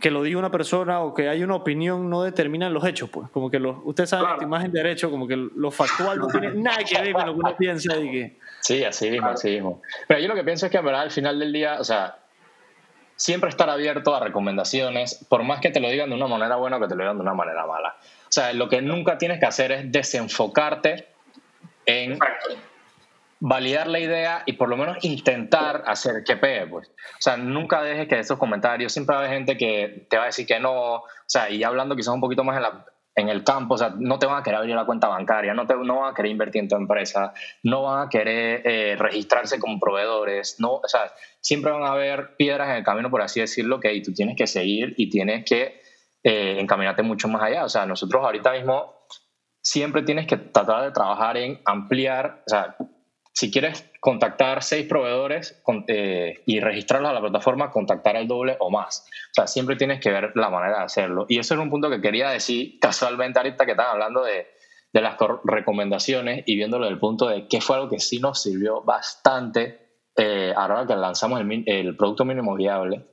que, 0.00 0.10
lo 0.10 0.22
diga 0.22 0.38
una 0.38 0.50
persona 0.50 1.00
o 1.00 1.14
que 1.14 1.28
hay 1.28 1.42
una 1.42 1.54
opinión 1.54 2.08
no 2.08 2.22
determinan 2.22 2.72
los 2.72 2.84
hechos, 2.84 3.10
pues. 3.10 3.30
Como 3.30 3.50
que 3.50 3.58
los, 3.58 3.76
usted 3.84 4.06
sabe 4.06 4.24
Claro. 4.24 4.38
que 4.38 4.46
más 4.46 4.64
en 4.64 4.72
derecho, 4.72 5.10
como 5.10 5.28
que 5.28 5.36
lo 5.36 5.70
factual 5.70 6.18
no 6.18 6.26
tiene 6.28 6.50
nada 6.54 6.78
que 6.84 7.00
ver 7.00 7.12
con 7.12 7.26
lo 7.26 7.34
que 7.34 7.40
uno 7.40 7.56
piensa 7.56 7.96
y 7.98 8.10
que. 8.10 8.38
Sí, 8.60 8.84
así 8.84 9.10
mismo, 9.10 9.28
así 9.28 9.50
mismo. 9.50 9.82
Pero 10.08 10.20
yo 10.20 10.28
lo 10.28 10.34
que 10.34 10.44
pienso 10.44 10.66
es 10.66 10.72
que 10.72 10.78
en 10.78 10.84
verdad 10.84 11.02
al 11.02 11.10
final 11.10 11.38
del 11.38 11.52
día, 11.52 11.78
o 11.80 11.84
sea, 11.84 12.18
siempre 13.16 13.50
estar 13.50 13.68
abierto 13.68 14.14
a 14.14 14.20
recomendaciones, 14.20 15.26
por 15.28 15.42
más 15.42 15.60
que 15.60 15.70
te 15.70 15.80
lo 15.80 15.88
digan 15.88 16.08
de 16.08 16.16
una 16.16 16.26
manera 16.26 16.56
buena 16.56 16.78
o 16.78 16.80
que 16.80 16.88
te 16.88 16.94
lo 16.94 17.02
digan 17.02 17.16
de 17.16 17.22
una 17.22 17.34
manera 17.34 17.66
mala. 17.66 17.96
O 18.00 18.32
sea, 18.32 18.52
lo 18.52 18.68
que 18.68 18.80
nunca 18.80 19.18
tienes 19.18 19.38
que 19.40 19.46
hacer 19.46 19.72
es 19.72 19.92
desenfocarte 19.92 21.08
en 21.86 22.12
Exacto. 22.12 22.69
Validar 23.40 23.88
la 23.88 23.98
idea 23.98 24.42
y 24.46 24.52
por 24.52 24.68
lo 24.68 24.76
menos 24.76 25.02
intentar 25.02 25.82
hacer 25.86 26.22
que 26.24 26.36
pegue, 26.36 26.66
pues. 26.66 26.88
O 26.88 27.20
sea, 27.20 27.36
nunca 27.36 27.82
dejes 27.82 28.06
que 28.06 28.18
esos 28.18 28.38
comentarios, 28.38 28.92
siempre 28.92 29.16
va 29.16 29.26
gente 29.28 29.56
que 29.56 30.06
te 30.08 30.16
va 30.16 30.24
a 30.24 30.26
decir 30.26 30.46
que 30.46 30.60
no, 30.60 30.96
o 30.96 31.04
sea, 31.26 31.50
y 31.50 31.64
hablando 31.64 31.96
quizás 31.96 32.14
un 32.14 32.20
poquito 32.20 32.44
más 32.44 32.56
en, 32.56 32.62
la, 32.62 32.84
en 33.16 33.28
el 33.30 33.42
campo, 33.42 33.74
o 33.74 33.78
sea, 33.78 33.94
no 33.98 34.18
te 34.18 34.26
van 34.26 34.40
a 34.40 34.42
querer 34.42 34.58
abrir 34.58 34.76
la 34.76 34.84
cuenta 34.84 35.08
bancaria, 35.08 35.54
no, 35.54 35.66
te, 35.66 35.74
no 35.74 36.00
van 36.00 36.12
a 36.12 36.14
querer 36.14 36.32
invertir 36.32 36.62
en 36.62 36.68
tu 36.68 36.76
empresa, 36.76 37.32
no 37.62 37.82
van 37.82 38.06
a 38.06 38.10
querer 38.10 38.62
eh, 38.64 38.96
registrarse 38.98 39.58
como 39.58 39.80
proveedores, 39.80 40.56
no, 40.60 40.74
o 40.74 40.88
sea, 40.88 41.10
siempre 41.40 41.72
van 41.72 41.84
a 41.84 41.92
haber 41.92 42.36
piedras 42.36 42.68
en 42.68 42.76
el 42.76 42.84
camino, 42.84 43.10
por 43.10 43.22
así 43.22 43.40
decirlo, 43.40 43.80
que 43.80 43.94
y 43.94 44.02
tú 44.02 44.12
tienes 44.12 44.36
que 44.36 44.46
seguir 44.46 44.94
y 44.98 45.08
tienes 45.08 45.44
que 45.46 45.80
eh, 46.22 46.58
encaminarte 46.60 47.02
mucho 47.02 47.28
más 47.28 47.42
allá. 47.42 47.64
O 47.64 47.68
sea, 47.70 47.86
nosotros 47.86 48.22
ahorita 48.22 48.52
mismo 48.52 48.94
siempre 49.62 50.02
tienes 50.02 50.26
que 50.26 50.36
tratar 50.36 50.84
de 50.84 50.92
trabajar 50.92 51.38
en 51.38 51.60
ampliar, 51.64 52.42
o 52.46 52.50
sea, 52.50 52.76
si 53.40 53.50
quieres 53.50 53.90
contactar 54.00 54.62
seis 54.62 54.86
proveedores 54.86 55.58
con- 55.62 55.86
eh, 55.88 56.42
y 56.44 56.60
registrarlos 56.60 57.10
a 57.10 57.14
la 57.14 57.22
plataforma, 57.22 57.70
contactar 57.70 58.16
el 58.16 58.28
doble 58.28 58.58
o 58.60 58.70
más. 58.70 59.06
O 59.30 59.34
sea, 59.34 59.46
siempre 59.46 59.76
tienes 59.76 59.98
que 59.98 60.10
ver 60.10 60.32
la 60.34 60.50
manera 60.50 60.80
de 60.80 60.84
hacerlo. 60.84 61.24
Y 61.26 61.38
eso 61.38 61.54
es 61.54 61.60
un 61.60 61.70
punto 61.70 61.88
que 61.88 62.02
quería 62.02 62.28
decir 62.28 62.78
casualmente 62.78 63.38
ahorita 63.38 63.64
que 63.64 63.70
estaban 63.70 63.92
hablando 63.92 64.22
de, 64.22 64.46
de 64.92 65.00
las 65.00 65.16
recomendaciones 65.44 66.42
y 66.44 66.54
viéndolo 66.56 66.84
desde 66.84 66.92
el 66.96 67.00
punto 67.00 67.28
de 67.28 67.48
qué 67.48 67.62
fue 67.62 67.76
algo 67.76 67.88
que 67.88 67.98
sí 67.98 68.20
nos 68.20 68.42
sirvió 68.42 68.82
bastante 68.82 70.02
eh, 70.16 70.52
ahora 70.54 70.86
que 70.86 70.94
lanzamos 70.96 71.40
el, 71.40 71.64
el 71.64 71.96
producto 71.96 72.26
mínimo 72.26 72.54
viable. 72.54 73.06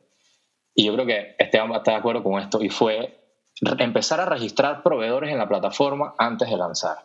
Y 0.75 0.87
yo 0.87 0.93
creo 0.93 1.05
que 1.05 1.35
Esteban 1.39 1.71
va 1.71 1.75
a 1.75 1.77
estar 1.77 1.93
de 1.93 1.99
acuerdo 1.99 2.21
con 2.21 2.37
esto. 2.41 2.61
Y 2.61 2.67
fue 2.69 3.17
empezar 3.79 4.19
a 4.19 4.25
registrar 4.25 4.83
proveedores 4.83 5.31
en 5.31 5.37
la 5.37 5.47
plataforma 5.47 6.15
antes 6.17 6.49
de 6.49 6.57
lanzar. 6.57 6.97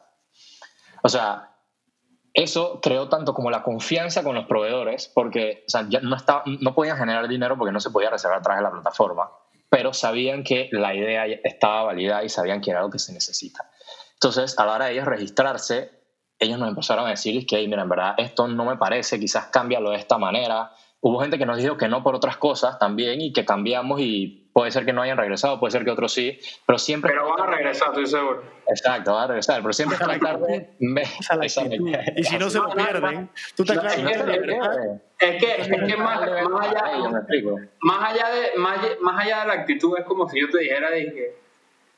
O 1.04 1.08
sea, 1.08 1.50
eso 2.34 2.80
creó 2.80 3.08
tanto 3.08 3.34
como 3.34 3.50
la 3.50 3.62
confianza 3.62 4.22
con 4.22 4.34
los 4.34 4.46
proveedores, 4.46 5.10
porque 5.14 5.64
o 5.66 5.70
sea, 5.70 5.86
ya 5.88 6.00
no, 6.00 6.16
estaba, 6.16 6.42
no 6.46 6.74
podían 6.74 6.96
generar 6.96 7.28
dinero 7.28 7.56
porque 7.58 7.72
no 7.72 7.80
se 7.80 7.90
podía 7.90 8.10
reservar 8.10 8.38
a 8.38 8.42
través 8.42 8.60
de 8.60 8.64
la 8.64 8.70
plataforma, 8.70 9.30
pero 9.68 9.92
sabían 9.92 10.42
que 10.42 10.68
la 10.72 10.94
idea 10.94 11.26
estaba 11.26 11.84
validada 11.84 12.24
y 12.24 12.28
sabían 12.28 12.60
que 12.60 12.70
era 12.70 12.80
lo 12.80 12.90
que 12.90 12.98
se 12.98 13.12
necesita. 13.12 13.70
Entonces, 14.14 14.58
a 14.58 14.64
la 14.64 14.74
hora 14.74 14.84
de 14.86 14.92
ellos 14.92 15.04
registrarse, 15.04 15.90
ellos 16.38 16.58
nos 16.58 16.68
empezaron 16.68 17.06
a 17.06 17.10
decir 17.10 17.46
que, 17.46 17.56
"Hey, 17.56 17.68
mira, 17.68 17.82
en 17.82 17.88
verdad, 17.88 18.14
esto 18.16 18.48
no 18.48 18.64
me 18.64 18.76
parece, 18.76 19.20
quizás 19.20 19.46
cámbialo 19.46 19.90
de 19.90 19.96
esta 19.96 20.16
manera. 20.16 20.70
Hubo 21.00 21.20
gente 21.20 21.38
que 21.38 21.46
nos 21.46 21.58
dijo 21.58 21.76
que 21.76 21.88
no 21.88 22.02
por 22.02 22.14
otras 22.14 22.36
cosas 22.36 22.78
también 22.78 23.20
y 23.20 23.32
que 23.32 23.44
cambiamos 23.44 24.00
y 24.00 24.41
puede 24.52 24.70
ser 24.70 24.84
que 24.84 24.92
no 24.92 25.02
hayan 25.02 25.16
regresado, 25.16 25.58
puede 25.58 25.70
ser 25.70 25.84
que 25.84 25.90
otros 25.90 26.12
sí, 26.12 26.38
pero 26.66 26.78
siempre... 26.78 27.10
Pero 27.12 27.30
van 27.30 27.48
a 27.48 27.56
regresar, 27.56 27.88
estoy 27.88 28.06
seguro. 28.06 28.42
Exacto, 28.68 29.14
van 29.14 29.24
a 29.24 29.26
regresar, 29.28 29.60
pero 29.62 29.72
siempre 29.72 29.98
tratar 29.98 30.38
de... 30.40 30.68
Y 32.16 32.24
si 32.24 32.38
no 32.38 32.50
se 32.50 32.58
lo 32.58 32.68
pierden, 32.70 33.30
tú 33.56 33.62
estás 33.62 33.98
No, 33.98 34.12
claro. 34.12 35.00
Es 35.18 35.42
que, 35.44 35.52
es 35.62 35.68
que 35.68 35.96
más, 35.96 36.20
más 36.50 36.68
allá, 36.68 36.98
más 37.08 37.26
de 37.28 37.42
más, 37.80 38.78
allá- 38.78 38.96
más 39.00 39.24
allá 39.24 39.40
de 39.42 39.46
la 39.46 39.52
actitud 39.54 39.96
es 39.98 40.04
como 40.04 40.28
si 40.28 40.40
yo 40.40 40.50
te 40.50 40.58
dijera 40.58 40.90
de 40.90 41.04
que 41.12 41.36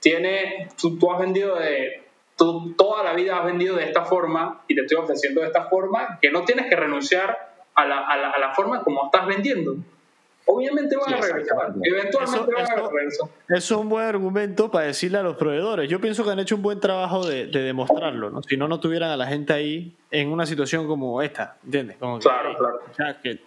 tiene 0.01 0.69
tú, 0.81 0.99
tú 0.99 1.11
has 1.13 1.19
vendido 1.19 1.57
de 1.57 2.03
tú 2.37 2.75
toda 2.77 3.03
la 3.03 3.15
vida 3.15 3.39
has 3.39 3.45
vendido 3.47 3.77
de 3.77 3.85
esta 3.85 4.05
forma 4.05 4.63
y 4.69 4.75
te 4.75 4.83
estoy 4.83 4.99
ofreciendo 4.99 5.41
de 5.41 5.47
esta 5.47 5.65
forma 5.69 6.19
que 6.21 6.31
no 6.31 6.45
tienes 6.45 6.67
que 6.67 6.77
renunciar 6.77 7.55
a 7.75 7.85
la, 7.87 8.07
a 8.07 8.17
la, 8.17 8.31
a 8.31 8.39
la 8.39 8.55
forma 8.55 8.83
como 8.83 9.07
estás 9.07 9.27
vendiendo 9.27 9.77
obviamente 10.47 10.97
van 10.97 11.07
Sí, 11.09 11.15
a 11.15 11.21
regresar 11.21 11.57
eventualmente 11.83 12.25
Eso- 12.25 12.47
van 12.47 12.65
a 12.65 12.91
regresar 12.91 13.29
Eso 13.49 13.57
es 13.57 13.71
un 13.73 13.89
buen 13.89 14.05
argumento 14.05 14.71
para 14.71 14.87
decirle 14.87 15.19
a 15.19 15.23
los 15.23 15.37
proveedores. 15.37 15.89
Yo 15.89 16.01
pienso 16.01 16.25
que 16.25 16.31
han 16.31 16.39
hecho 16.39 16.57
un 16.57 16.63
buen 16.63 16.81
trabajo 16.81 17.27
de, 17.27 17.47
de 17.47 17.63
demostrarlo, 17.63 18.31
¿no? 18.31 18.43
Si 18.43 18.57
no, 18.57 18.69
no 18.69 18.81
tuvieran 18.81 19.11
a 19.11 19.17
la 19.17 19.27
gente 19.27 19.53
ahí 19.53 19.95
en 20.11 20.31
una 20.31 20.47
situación 20.47 20.87
como 20.87 21.23
esta, 21.23 21.57
¿entiendes? 21.65 21.97
Como 21.99 22.19
que, 22.19 22.25
Claro, 22.29 22.57
claro. 22.57 22.81
o 22.91 22.95
sea, 22.95 23.21
que 23.23 23.41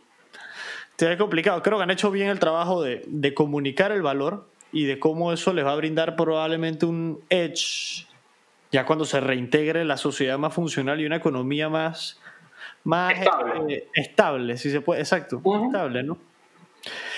es 0.97 1.17
complicado. 1.17 1.61
Creo 1.61 1.77
que 1.77 1.83
han 1.83 1.91
hecho 1.91 2.09
bien 2.11 2.29
el 2.29 2.39
trabajo 2.39 2.81
de, 2.81 3.03
de 3.07 3.33
comunicar 3.33 3.91
el 3.91 4.01
valor 4.01 4.47
y 4.71 4.85
de 4.85 4.99
cómo 4.99 5.31
eso 5.31 5.53
les 5.53 5.63
va 5.65 5.71
a 5.73 5.75
brindar 5.75 6.15
probablemente 6.15 6.85
un 6.85 7.21
edge 7.29 8.07
ya 8.71 8.85
cuando 8.85 9.05
se 9.05 9.21
reintegre 9.21 9.85
la 9.85 9.95
sociedad 9.95 10.37
más 10.37 10.53
funcional 10.53 10.99
y 10.99 11.05
una 11.05 11.15
economía 11.15 11.69
más, 11.69 12.19
más 12.83 13.13
Estable. 13.17 13.73
eh, 13.73 13.87
estable, 13.93 14.57
si 14.57 14.69
se 14.71 14.81
puede, 14.81 14.99
exacto, 15.01 15.41
estable, 15.65 16.03
¿no? 16.03 16.17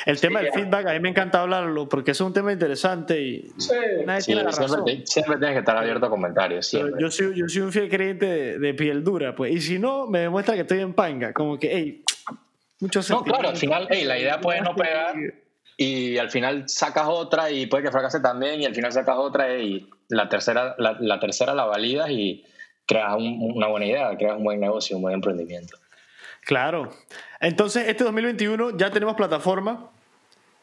El 0.05 0.19
tema 0.19 0.39
Sí, 0.39 0.45
del 0.45 0.53
feedback, 0.53 0.87
a 0.87 0.93
mí 0.93 0.99
me 0.99 1.09
encanta 1.09 1.41
hablarlo 1.41 1.87
porque 1.89 2.11
es 2.11 2.21
un 2.21 2.33
tema 2.33 2.51
interesante 2.53 3.21
y 3.21 3.51
Sí. 3.57 3.73
nadie 4.05 4.21
Sí, 4.21 4.25
tiene 4.27 4.43
la 4.43 4.51
razón. 4.51 4.83
siempre, 5.05 5.37
tienes 5.37 5.53
que 5.55 5.59
estar 5.59 5.77
abierto 5.77 6.05
a 6.05 6.09
comentarios. 6.09 6.67
Siempre. 6.67 6.93
yo 7.01 7.11
soy, 7.11 7.37
yo 7.37 7.47
soy 7.47 7.61
un 7.61 7.71
fiel 7.71 7.89
creyente 7.89 8.25
de, 8.25 8.59
de 8.59 8.73
piel 8.73 9.03
dura, 9.03 9.35
pues. 9.35 9.51
Y 9.53 9.61
si 9.61 9.79
no, 9.79 10.07
me 10.07 10.19
demuestra 10.19 10.55
que 10.55 10.61
estoy 10.61 10.79
en 10.79 10.93
panga. 10.93 11.33
Como 11.33 11.57
que, 11.59 11.69
hey, 11.75 12.03
muchos 12.79 13.09
No, 13.09 13.23
claro, 13.23 13.49
al 13.49 13.57
final, 13.57 13.87
hey, 13.89 14.03
la 14.05 14.17
idea 14.17 14.39
puede 14.39 14.61
no 14.61 14.75
pegar 14.75 15.15
y 15.77 16.17
al 16.17 16.29
final 16.29 16.67
sacas 16.67 17.05
otra 17.07 17.49
y 17.51 17.65
puede 17.67 17.83
que 17.83 17.91
fracase 17.91 18.19
también 18.19 18.61
y 18.61 18.65
al 18.65 18.75
final 18.75 18.91
sacas 18.91 19.15
otra 19.17 19.57
y 19.57 19.87
la 20.09 20.27
tercera 20.27 20.75
la, 20.77 20.97
la 20.99 21.19
tercera 21.19 21.53
la 21.53 21.65
validas 21.65 22.09
y 22.09 22.43
creas 22.85 23.15
un- 23.15 23.53
una 23.55 23.67
buena 23.67 23.85
idea, 23.85 24.17
creas 24.17 24.35
un 24.37 24.43
buen 24.43 24.59
negocio, 24.59 24.95
un 24.97 25.03
buen 25.03 25.13
emprendimiento. 25.15 25.77
Claro. 26.49 26.89
Entonces, 27.39 27.87
este 27.87 28.03
2021 28.03 28.75
ya 28.75 28.89
tenemos 28.89 29.13
plataforma. 29.13 29.91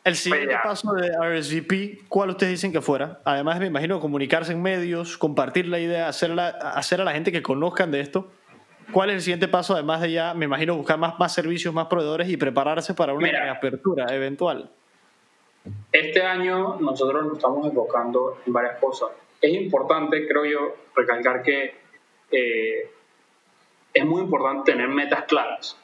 El 0.02 0.16
siguiente 0.16 0.50
ya. 0.50 0.62
paso 0.64 0.92
de 0.94 1.12
RSVP, 1.16 2.08
¿cuál 2.08 2.30
ustedes 2.30 2.54
dicen 2.54 2.72
que 2.72 2.80
fuera? 2.80 3.20
Además, 3.24 3.60
me 3.60 3.66
imagino 3.66 4.00
comunicarse 4.00 4.50
en 4.50 4.62
medios, 4.62 5.16
compartir 5.16 5.68
la 5.68 5.78
idea, 5.78 6.08
hacerla, 6.08 6.48
hacer 6.48 7.00
a 7.00 7.04
la 7.04 7.12
gente 7.12 7.30
que 7.30 7.40
conozcan 7.40 7.92
de 7.92 8.00
esto. 8.00 8.32
¿Cuál 8.90 9.10
es 9.10 9.14
el 9.14 9.22
siguiente 9.22 9.46
paso? 9.46 9.74
Además 9.74 10.00
de 10.00 10.10
ya, 10.10 10.34
me 10.34 10.46
imagino, 10.46 10.74
buscar 10.74 10.98
más, 10.98 11.20
más 11.20 11.32
servicios, 11.32 11.72
más 11.72 11.86
proveedores 11.86 12.28
y 12.30 12.36
prepararse 12.36 12.92
para 12.92 13.14
una 13.14 13.28
Mira. 13.28 13.52
apertura 13.52 14.12
eventual. 14.12 14.68
Este 15.92 16.20
año 16.20 16.80
nosotros 16.80 17.26
nos 17.26 17.36
estamos 17.36 17.64
enfocando 17.64 18.40
en 18.44 18.52
varias 18.52 18.80
cosas. 18.80 19.10
Es 19.40 19.52
importante, 19.52 20.26
creo 20.26 20.44
yo, 20.46 20.76
recalcar 20.96 21.44
que 21.44 21.76
eh, 22.32 22.90
es 23.96 24.04
muy 24.04 24.22
importante 24.22 24.72
tener 24.72 24.88
metas 24.88 25.24
claras. 25.24 25.78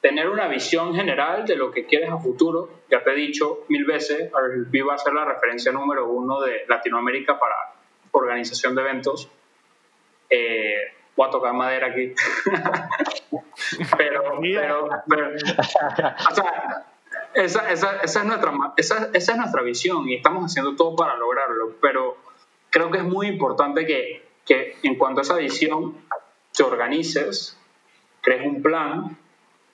Tener 0.00 0.28
una 0.28 0.48
visión 0.48 0.94
general 0.96 1.46
de 1.46 1.54
lo 1.54 1.70
que 1.70 1.86
quieres 1.86 2.10
a 2.10 2.18
futuro. 2.18 2.68
Ya 2.90 3.04
te 3.04 3.12
he 3.12 3.14
dicho 3.14 3.64
mil 3.68 3.84
veces, 3.84 4.32
RSVP 4.32 4.82
va 4.82 4.94
a 4.94 4.98
ser 4.98 5.14
la 5.14 5.24
referencia 5.24 5.70
número 5.70 6.08
uno 6.08 6.40
de 6.40 6.64
Latinoamérica 6.66 7.38
para 7.38 7.54
organización 8.10 8.74
de 8.74 8.82
eventos. 8.82 9.30
Eh, 10.28 10.92
voy 11.14 11.28
a 11.28 11.30
tocar 11.30 11.52
madera 11.54 11.86
aquí. 11.86 12.14
pero, 13.96 14.40
pero, 14.40 14.88
pero, 15.08 15.30
o 15.36 16.34
sea, 16.34 16.86
esa, 17.34 17.70
esa, 17.70 18.00
esa, 18.02 18.20
es 18.20 18.26
nuestra, 18.26 18.52
esa, 18.76 19.10
esa 19.12 19.32
es 19.32 19.38
nuestra 19.38 19.62
visión 19.62 20.08
y 20.08 20.16
estamos 20.16 20.44
haciendo 20.46 20.74
todo 20.74 20.96
para 20.96 21.16
lograrlo, 21.16 21.76
pero 21.80 22.16
creo 22.70 22.90
que 22.90 22.98
es 22.98 23.04
muy 23.04 23.28
importante 23.28 23.86
que, 23.86 24.26
que 24.44 24.76
en 24.82 24.96
cuanto 24.96 25.20
a 25.20 25.22
esa 25.22 25.36
visión 25.36 26.05
te 26.56 26.62
organices, 26.62 27.56
crees 28.22 28.46
un 28.46 28.62
plan. 28.62 29.16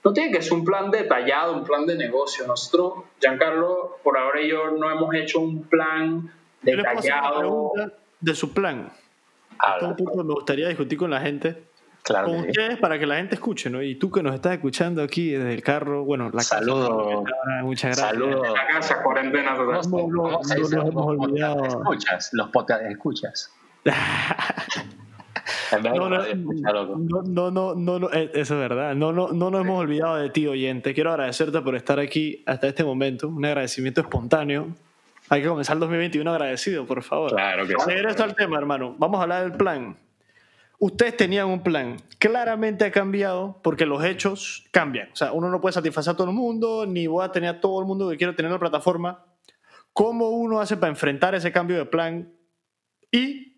No 0.05 0.12
tiene 0.12 0.33
que 0.33 0.43
ser 0.43 0.55
un 0.55 0.64
plan 0.64 0.91
detallado, 0.91 1.53
un 1.53 1.64
plan 1.64 1.87
de 1.87 1.95
negocio. 1.95 2.45
Nosotros, 2.47 3.05
Giancarlo, 3.20 3.99
por 4.03 4.18
ahora 4.18 4.41
y 4.41 4.49
yo 4.51 4.70
no 4.72 4.91
hemos 4.91 5.14
hecho 5.14 5.39
un 5.41 5.62
plan 5.62 6.33
detallado. 6.61 7.72
de 8.20 8.35
su 8.35 8.53
plan. 8.53 8.93
Habla. 9.59 9.78
Todo 9.78 9.91
un 9.91 9.97
punto 9.97 10.24
me 10.24 10.35
gustaría 10.35 10.68
discutir 10.68 10.99
con 10.99 11.11
la 11.11 11.20
gente. 11.20 11.64
Claro 12.03 12.26
con 12.26 12.43
sí. 12.43 12.49
ustedes 12.49 12.78
para 12.78 12.99
que 12.99 13.07
la 13.07 13.14
gente 13.14 13.37
escuche, 13.37 13.70
¿no? 13.70 13.80
Y 13.80 13.95
tú 13.95 14.11
que 14.11 14.24
nos 14.24 14.35
estás 14.35 14.55
escuchando 14.55 15.05
aquí 15.05 15.30
desde 15.30 15.55
el 15.55 15.62
carro, 15.62 16.05
bueno, 16.05 16.24
la 16.24 16.39
casa. 16.39 16.61
Muchas 17.62 17.97
gracias. 17.97 18.09
Saludos. 18.09 18.49
La 18.53 18.66
casa, 18.66 19.03
cuarentena 19.05 19.57
total. 19.57 19.80
¿Cómo- 19.89 20.09
No, 20.09 20.09
no, 20.09 20.30
no 20.33 20.39
nos 20.41 20.72
hemos 20.72 21.07
olvidado. 21.07 21.64
Escuchas, 21.64 22.30
los 22.33 22.49
escuchas. 22.91 23.53
De 25.70 25.90
No, 25.90 26.09
no, 26.09 27.51
no, 27.51 27.74
no, 27.74 27.99
no, 27.99 28.12
eh, 28.12 28.30
eso 28.34 28.55
es 28.55 28.61
verdad. 28.61 28.95
No, 28.95 29.12
no, 29.12 29.28
no 29.28 29.51
nos 29.51 29.61
hemos 29.61 29.80
olvidado 29.80 30.16
de 30.16 30.30
ti, 30.30 30.47
oyente. 30.47 30.95
Quiero 30.95 31.11
agradecerte 31.11 31.61
por 31.61 31.74
estar 31.74 31.99
aquí 31.99 32.43
hasta 32.47 32.68
este 32.68 32.84
momento. 32.84 33.28
Un 33.28 33.45
agradecimiento 33.45 34.01
espontáneo. 34.01 34.68
Hay 35.28 35.43
que 35.43 35.49
comenzar 35.49 35.76
el 35.76 35.80
2021 35.80 36.30
agradecido, 36.30 36.84
por 36.86 37.03
favor. 37.03 37.30
Claro 37.30 37.66
que 37.66 37.74
sí. 37.78 37.90
Regreso 37.90 38.24
al 38.24 38.34
tema, 38.34 38.59
hermano. 38.59 38.95
Vamos 38.99 39.18
a 39.18 39.22
hablar 39.22 39.43
del 39.43 39.53
plan. 39.53 39.97
Ustedes 40.78 41.16
tenían 41.16 41.47
un 41.47 41.62
plan. 41.62 41.97
Claramente 42.18 42.84
ha 42.84 42.90
cambiado 42.90 43.61
porque 43.62 43.86
los 43.86 44.05
hechos 44.05 44.64
cambian. 44.72 45.09
O 45.12 45.16
sea, 45.16 45.32
uno 45.32 45.49
no 45.49 45.61
puede 45.61 45.72
satisfacer 45.72 46.12
a 46.12 46.16
todo 46.16 46.28
el 46.28 46.34
mundo, 46.34 46.86
ni 46.86 47.07
voy 47.07 47.24
a 47.24 47.30
tener 47.30 47.51
a 47.51 47.61
todo 47.61 47.80
el 47.80 47.86
mundo 47.86 48.11
que 48.11 48.16
quiero 48.16 48.34
tener 48.34 48.49
en 48.49 48.55
la 48.55 48.59
plataforma. 48.59 49.24
¿Cómo 49.93 50.30
uno 50.30 50.61
hace 50.61 50.76
para 50.76 50.90
enfrentar 50.90 51.34
ese 51.34 51.53
cambio 51.53 51.76
de 51.76 51.86
plan? 51.86 52.32
Y, 53.12 53.51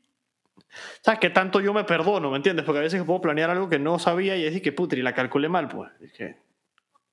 ¿sabes? 1.03 1.21
Que 1.21 1.31
tanto 1.31 1.61
yo 1.61 1.73
me 1.73 1.85
perdono, 1.85 2.31
¿me 2.31 2.37
entiendes? 2.37 2.65
Porque 2.65 2.79
a 2.81 2.83
veces 2.83 3.03
puedo 3.05 3.21
planear 3.21 3.51
algo 3.51 3.69
que 3.69 3.79
no 3.79 3.99
sabía 3.99 4.37
y 4.37 4.43
decir 4.43 4.63
que, 4.63 4.73
putri, 4.73 5.03
la 5.03 5.15
calculé 5.15 5.49
mal, 5.49 5.69
pues. 5.69 5.91
Es 6.01 6.13
que, 6.13 6.37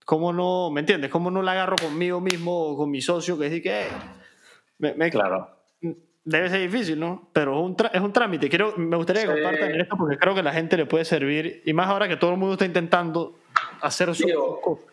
¿Cómo 0.06 0.34
no, 0.34 0.72
¿me 0.72 0.80
entiendes? 0.82 1.10
¿Cómo 1.12 1.30
no 1.32 1.42
la 1.42 1.52
agarro 1.54 1.76
conmigo 1.78 2.20
mismo 2.20 2.52
o 2.70 2.76
con 2.78 2.90
mi 2.90 3.02
socio 3.02 3.38
que 3.38 3.46
decir 3.46 3.62
que... 3.64 3.82
eh, 3.84 3.88
me- 4.80 4.94
me- 4.96 5.10
Claro. 5.12 5.58
Debe 6.24 6.50
ser 6.50 6.60
difícil, 6.62 7.00
¿no? 7.00 7.30
Pero 7.34 7.54
es 7.54 7.60
un, 7.66 7.76
es 7.94 8.02
un 8.02 8.14
trámite. 8.14 8.48
Quiero, 8.50 8.74
me 8.78 8.96
gustaría 8.98 9.24
que 9.24 9.28
Sí. 9.30 9.42
compartan 9.42 9.82
esto 9.82 9.96
porque 9.98 10.18
creo 10.18 10.36
que 10.36 10.44
la 10.44 10.54
gente 10.54 10.78
le 10.78 10.86
puede 10.86 11.04
servir. 11.06 11.64
Y 11.66 11.74
más 11.74 11.88
ahora 11.88 12.08
que 12.08 12.16
todo 12.18 12.32
el 12.32 12.38
mundo 12.38 12.54
está 12.54 12.66
intentando 12.66 13.40
hacer 13.82 14.14
sus 14.14 14.32
cosas. 14.62 14.86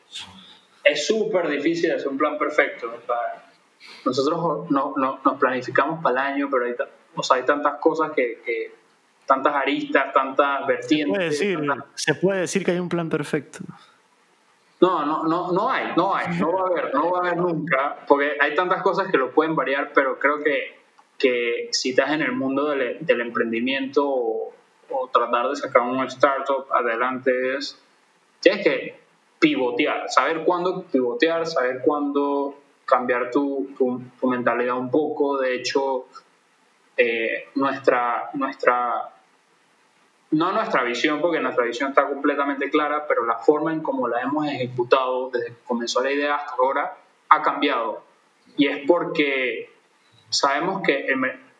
es 0.84 1.06
súper 1.06 1.48
difícil 1.48 1.90
hacer 1.92 2.08
un 2.08 2.16
plan 2.16 2.38
perfecto. 2.38 2.86
nosotros 4.04 4.70
no, 4.70 4.94
no- 4.96 5.20
nos 5.24 5.38
planificamos 5.38 6.02
para 6.02 6.28
el 6.28 6.34
año, 6.34 6.48
pero 6.50 6.64
hay, 6.66 6.76
ta- 6.76 6.88
o 7.18 7.22
sea, 7.22 7.36
hay 7.36 7.44
tantas 7.44 7.74
cosas 7.80 8.12
que, 8.12 8.40
que- 8.44 8.72
tantas 9.26 9.54
aristas, 9.54 10.12
tantas 10.14 10.66
vertientes. 10.66 11.08
Puede 11.16 11.28
decir, 11.30 11.58
tantas- 11.66 11.86
se 11.94 12.14
puede 12.14 12.40
decir 12.40 12.64
que 12.64 12.70
hay 12.70 12.78
un 12.78 12.88
plan 12.88 13.08
perfecto. 13.10 13.58
No, 14.80 15.04
no, 15.04 15.24
no, 15.24 15.50
no 15.52 15.68
hay, 15.70 15.92
no 15.96 16.14
hay, 16.14 16.38
no 16.38 16.52
va 16.52 16.62
a 16.62 16.66
haber, 16.66 16.94
no 16.94 17.10
va 17.10 17.18
a 17.18 17.20
haber 17.22 17.36
nunca, 17.36 17.96
porque 18.06 18.36
hay 18.40 18.54
tantas 18.54 18.80
cosas 18.82 19.08
que 19.10 19.18
lo 19.18 19.32
pueden 19.32 19.56
variar, 19.56 19.90
pero 19.92 20.18
creo 20.20 20.38
que, 20.42 20.78
que 21.18 21.68
si 21.72 21.90
estás 21.90 22.12
en 22.12 22.22
el 22.22 22.30
mundo 22.32 22.66
del, 22.66 22.98
del 23.04 23.20
emprendimiento 23.20 24.08
o, 24.08 24.54
o 24.90 25.08
tratar 25.08 25.48
de 25.48 25.56
sacar 25.56 25.82
un 25.82 26.02
startup 26.04 26.66
adelante 26.72 27.56
es, 27.56 27.76
tienes 28.40 28.62
que 28.64 29.00
pivotear, 29.40 30.08
saber 30.08 30.44
cuándo 30.44 30.84
pivotear, 30.84 31.44
saber 31.46 31.80
cuándo 31.84 32.54
cambiar 32.84 33.30
tu, 33.32 33.70
tu, 33.76 34.00
tu 34.20 34.26
mentalidad 34.28 34.78
un 34.78 34.90
poco, 34.92 35.38
de 35.38 35.56
hecho, 35.56 36.06
eh, 36.98 37.48
nuestra, 37.54 38.30
nuestra 38.34 39.14
no 40.30 40.52
nuestra 40.52 40.82
visión, 40.82 41.20
porque 41.22 41.40
nuestra 41.40 41.64
visión 41.64 41.88
está 41.88 42.06
completamente 42.06 42.68
clara, 42.68 43.06
pero 43.08 43.24
la 43.24 43.36
forma 43.38 43.72
en 43.72 43.80
cómo 43.80 44.08
la 44.08 44.20
hemos 44.20 44.46
ejecutado 44.46 45.30
desde 45.30 45.46
que 45.54 45.62
comenzó 45.64 46.02
la 46.02 46.12
idea 46.12 46.34
hasta 46.34 46.52
ahora 46.60 46.96
ha 47.30 47.40
cambiado. 47.42 48.02
Y 48.56 48.66
es 48.66 48.80
porque 48.86 49.70
sabemos 50.28 50.82
que 50.82 51.06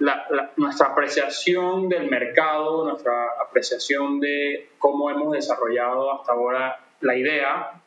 la- 0.00 0.52
nuestra 0.56 0.88
apreciación 0.88 1.88
del 1.88 2.10
mercado, 2.10 2.84
nuestra 2.84 3.12
apreciación 3.40 4.20
de 4.20 4.70
cómo 4.78 5.08
hemos 5.08 5.32
desarrollado 5.32 6.12
hasta 6.12 6.32
ahora 6.32 6.78
la 7.00 7.16
idea, 7.16 7.80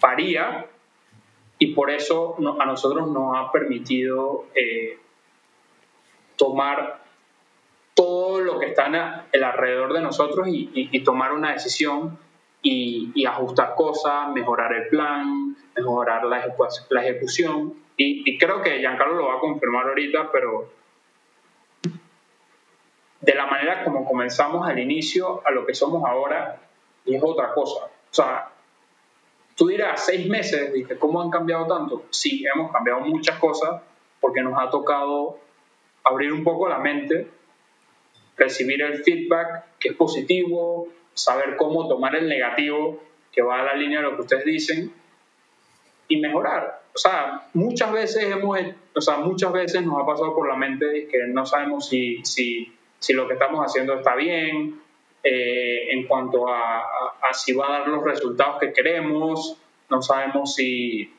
varía 0.00 0.66
y 1.58 1.74
por 1.74 1.90
eso 1.90 2.36
a 2.60 2.64
nosotros 2.66 3.08
nos 3.08 3.36
ha 3.36 3.50
permitido 3.50 4.46
eh, 4.54 4.98
tomar 6.42 7.00
todo 7.94 8.40
lo 8.40 8.58
que 8.58 8.66
está 8.66 8.86
el 9.30 9.44
alrededor 9.44 9.92
de 9.92 10.00
nosotros 10.00 10.48
y, 10.48 10.70
y- 10.74 10.88
y 10.90 11.04
tomar 11.04 11.32
una 11.32 11.52
decisión 11.52 12.18
y, 12.62 13.12
y 13.14 13.26
ajustar 13.26 13.74
cosas, 13.76 14.28
mejorar 14.34 14.72
el 14.72 14.88
plan, 14.88 15.56
mejorar 15.76 16.24
la, 16.24 16.44
ejecu- 16.44 16.86
la 16.90 17.04
ejecución. 17.06 17.74
Y, 17.96 18.38
creo 18.38 18.60
que 18.60 18.78
Giancarlo 18.80 19.14
lo 19.14 19.26
va 19.28 19.34
a 19.36 19.38
confirmar 19.38 19.86
ahorita, 19.86 20.30
pero 20.32 20.68
de 23.20 23.34
la 23.34 23.46
manera 23.46 23.84
como 23.84 24.04
comenzamos 24.04 24.68
al 24.68 24.78
inicio 24.80 25.42
a 25.46 25.52
lo 25.52 25.64
que 25.64 25.74
somos 25.74 26.02
ahora, 26.04 26.58
es 27.06 27.22
otra 27.22 27.52
cosa. 27.54 27.84
O 27.86 28.14
sea, 28.14 28.50
tú 29.54 29.68
dirás, 29.68 30.04
seis 30.06 30.28
meses, 30.28 30.72
dije, 30.72 30.98
¿cómo 30.98 31.22
han 31.22 31.30
cambiado 31.30 31.66
tanto? 31.68 32.04
Sí, 32.10 32.44
hemos 32.52 32.72
cambiado 32.72 33.00
muchas 33.00 33.38
cosas 33.38 33.80
porque 34.20 34.42
nos 34.42 34.60
ha 34.60 34.70
tocado 34.70 35.38
abrir 36.04 36.32
un 36.32 36.42
poco 36.44 36.68
la 36.68 36.78
mente 36.78 37.28
recibir 38.36 38.82
el 38.82 39.02
feedback 39.04 39.64
que 39.78 39.90
es 39.90 39.94
positivo, 39.94 40.88
saber 41.14 41.56
cómo 41.56 41.86
tomar 41.86 42.16
el 42.16 42.28
negativo 42.28 43.02
que 43.30 43.42
va 43.42 43.60
a 43.60 43.64
la 43.64 43.74
línea 43.74 43.98
de 44.00 44.04
lo 44.06 44.16
que 44.16 44.22
ustedes 44.22 44.44
dicen 44.44 44.92
y 46.08 46.16
mejorar. 46.18 46.82
O 46.94 46.98
sea, 46.98 47.48
muchas 47.54 47.92
veces 47.92 48.24
hemos, 48.24 48.58
o 48.94 49.00
sea, 49.00 49.18
muchas 49.18 49.52
veces 49.52 49.82
nos 49.84 50.02
ha 50.02 50.06
pasado 50.06 50.34
por 50.34 50.48
la 50.48 50.56
mente 50.56 51.06
que 51.10 51.18
no 51.28 51.46
sabemos 51.46 51.88
si, 51.88 52.24
si, 52.24 52.72
si 52.98 53.12
lo 53.12 53.26
que 53.28 53.34
estamos 53.34 53.64
haciendo 53.64 53.94
está 53.94 54.14
bien, 54.16 54.80
eh, 55.22 55.88
en 55.92 56.06
cuanto 56.08 56.48
a, 56.48 56.78
a- 56.80 56.82
a 57.30 57.34
si 57.34 57.52
va 57.52 57.68
a 57.68 57.78
dar 57.80 57.88
los 57.88 58.02
resultados 58.02 58.58
que 58.60 58.72
queremos, 58.72 59.56
no 59.88 60.02
sabemos 60.02 60.54
si 60.54 61.14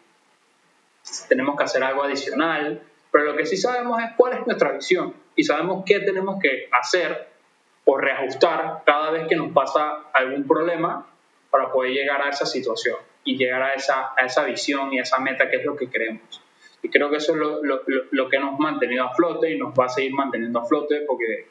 tenemos 1.30 1.56
que 1.58 1.64
hacer 1.64 1.84
algo 1.84 2.04
adicional, 2.04 2.82
pero 3.14 3.26
lo 3.26 3.38
que 3.38 3.46
sí 3.46 3.58
sabemos 3.58 4.02
es 4.02 4.10
cuál 4.18 4.34
es 4.34 4.48
nuestra 4.48 4.72
visión 4.72 5.14
y 5.36 5.44
sabemos 5.44 5.84
qué 5.86 6.00
tenemos 6.00 6.42
que 6.42 6.68
hacer 6.72 7.28
o 7.86 7.96
reajustar 7.96 8.82
cada 8.88 9.12
vez 9.12 9.28
que 9.28 9.36
nos 9.36 9.54
pasa 9.54 10.06
algún 10.12 10.48
problema 10.48 11.06
para 11.52 11.72
poder 11.72 11.92
llegar 11.92 12.24
a 12.24 12.30
esa 12.30 12.48
situación. 12.48 12.98
y 13.26 13.38
llegar 13.38 13.62
a 13.62 13.74
esa, 13.74 14.14
a 14.18 14.26
esa 14.26 14.44
visión 14.44 14.92
y 14.92 15.00
a 15.00 15.04
esa 15.04 15.18
meta 15.20 15.50
que 15.50 15.58
es 15.58 15.64
lo 15.64 15.78
que 15.78 15.90
queremos. 15.90 16.42
Y 16.82 16.90
creo 16.90 17.10
que 17.10 17.18
eso 17.18 17.34
es 17.34 17.38
lo, 17.38 17.64
lo, 17.64 17.82
lo 18.12 18.28
que 18.28 18.38
nos 18.38 18.56
ha 18.56 18.58
mantenido 18.58 19.06
a 19.06 19.14
flote 19.14 19.50
y 19.50 19.58
nos 19.58 19.74
va 19.74 19.86
a 19.86 19.90
seguir 19.90 20.12
manteniendo 20.14 20.60
a 20.60 20.66
flote 20.66 21.06
porque 21.08 21.48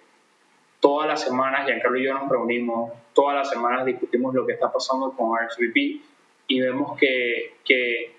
todas 0.81 1.09
las 1.09 1.23
semanas, 1.23 1.65
Giancarlo 1.65 1.97
y 1.97 2.05
yo 2.05 2.13
nos 2.13 2.29
reunimos, 2.29 2.93
todas 3.15 3.37
las 3.37 3.49
semanas 3.49 3.87
discutimos 3.87 4.35
lo 4.35 4.45
que 4.45 4.53
está 4.53 4.71
pasando 4.71 5.13
con 5.13 5.39
RSVP 5.39 6.03
y 6.49 6.61
vemos 6.61 6.99
que, 6.99 7.55
que 7.65 8.17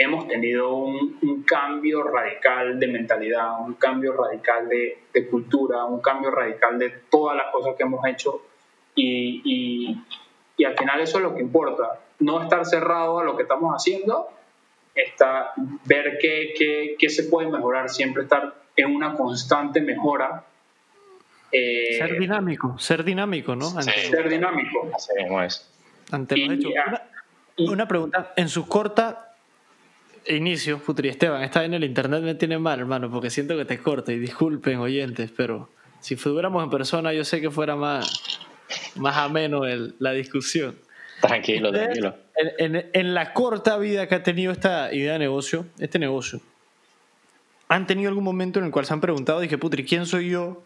hemos 0.00 0.26
tenido 0.26 0.74
un, 0.74 1.18
un, 1.20 1.42
cambio 1.42 2.02
radical 2.02 2.80
de 2.80 2.88
mentalidad, 2.88 3.60
un 3.60 3.74
cambio 3.74 4.14
radical 4.14 4.66
de, 4.66 5.04
de, 5.12 5.28
cultura, 5.28 5.84
un 5.84 6.00
cambio 6.00 6.30
radical 6.30 6.78
de 6.78 6.88
todas 7.10 7.36
las 7.36 7.52
cosas 7.52 7.74
que 7.76 7.82
hemos 7.82 8.04
hecho 8.06 8.42
y, 8.94 9.42
y, 9.44 10.02
y 10.56 10.64
al 10.64 10.74
final 10.74 11.00
eso 11.00 11.18
es 11.18 11.24
lo 11.24 11.34
que 11.34 11.42
importa, 11.42 12.00
no 12.20 12.42
estar 12.42 12.64
cerrado 12.64 13.18
a 13.18 13.24
lo 13.24 13.36
que 13.36 13.42
estamos 13.42 13.74
haciendo 13.74 14.28
está 14.94 15.52
ver 15.84 16.18
qué, 16.20 16.54
qué, 16.56 16.96
qué, 16.98 17.10
se 17.10 17.24
puede 17.24 17.50
mejorar, 17.50 17.90
siempre 17.90 18.22
estar 18.22 18.54
en 18.76 18.94
una 18.94 19.14
constante 19.14 19.82
mejora. 19.82 20.44
Eh, 21.52 21.98
ser 21.98 22.18
dinámico, 22.18 22.78
ser 22.78 23.04
dinámico, 23.04 23.54
¿no? 23.54 23.68
Ante, 23.76 23.92
ser 23.92 24.28
dinámico. 24.30 24.90
Así 24.94 25.12
mismo 25.16 25.42
es. 25.42 25.70
Ante 26.10 26.36
los 26.38 26.54
hechos. 26.54 26.72
Una, 27.58 27.72
una, 27.72 27.88
pregunta, 27.88 28.32
en 28.36 28.48
su 28.48 28.66
corta 28.66 29.29
inicio, 30.26 30.78
Putri 30.78 31.08
Esteban, 31.08 31.42
está 31.42 31.64
en 31.64 31.74
el 31.74 31.84
internet 31.84 32.22
me 32.22 32.34
tiene 32.34 32.58
mal, 32.58 32.80
hermano, 32.80 33.10
porque 33.10 33.30
siento 33.30 33.56
que 33.56 33.64
te 33.64 33.78
corta 33.78 34.12
y 34.12 34.18
disculpen, 34.18 34.78
oyentes, 34.78 35.30
pero 35.36 35.68
si 36.00 36.16
fuéramos 36.16 36.62
en 36.64 36.70
persona, 36.70 37.12
yo 37.12 37.24
sé 37.24 37.40
que 37.40 37.50
fuera 37.50 37.76
más, 37.76 38.38
más 38.96 39.16
ameno 39.16 39.66
el, 39.66 39.94
la 39.98 40.12
discusión. 40.12 40.76
Tranquilo, 41.20 41.70
tranquilo. 41.70 42.14
En, 42.34 42.76
en, 42.76 42.90
en, 42.92 43.14
la 43.14 43.34
corta 43.34 43.76
vida 43.76 44.08
que 44.08 44.14
ha 44.14 44.22
tenido 44.22 44.52
esta 44.52 44.92
idea 44.92 45.14
de 45.14 45.18
negocio, 45.18 45.66
este 45.78 45.98
negocio, 45.98 46.40
¿han 47.68 47.86
tenido 47.86 48.08
algún 48.08 48.24
momento 48.24 48.58
en 48.58 48.66
el 48.66 48.70
cual 48.70 48.86
se 48.86 48.94
han 48.94 49.00
preguntado, 49.00 49.40
dije, 49.40 49.58
Putri, 49.58 49.84
¿quién 49.84 50.06
soy 50.06 50.30
yo 50.30 50.64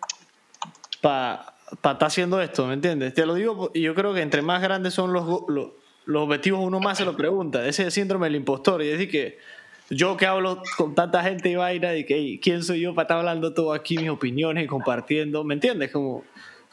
para 1.00 1.55
pa 1.80 1.92
estar 1.92 2.07
haciendo 2.07 2.40
esto? 2.40 2.66
¿Me 2.66 2.74
entiendes? 2.74 3.14
Te 3.14 3.26
lo 3.26 3.34
digo, 3.34 3.72
y 3.74 3.82
yo 3.82 3.94
creo 3.94 4.14
que 4.14 4.22
entre 4.22 4.42
más 4.42 4.62
grandes 4.62 4.94
son 4.94 5.12
los, 5.12 5.26
los, 5.48 5.70
los 6.07 6.24
objetivos, 6.24 6.61
uno 6.61 6.80
más 6.80 6.98
se 6.98 7.05
lo 7.05 7.16
pregunta. 7.16 7.66
Ese 7.66 7.90
síndrome 7.90 8.26
del 8.26 8.36
impostor. 8.36 8.82
Y 8.82 8.88
decir 8.88 9.11
que 9.11 9.38
yo 9.90 10.16
que 10.16 10.26
hablo 10.26 10.62
con 10.76 10.94
tanta 10.94 11.22
gente 11.22 11.50
y 11.50 11.57
vaina, 11.57 11.94
y 11.94 12.05
que 12.05 12.40
¿quién 12.42 12.62
soy 12.62 12.80
yo 12.80 12.94
para 12.94 13.05
estar 13.05 13.18
hablando 13.18 13.55
todo 13.55 13.72
aquí, 13.72 13.98
mis 13.98 14.11
opiniones 14.11 14.64
y 14.64 14.66
compartiendo? 14.66 15.44
¿Me 15.44 15.55
entiendes? 15.55 15.90
Como 15.90 16.24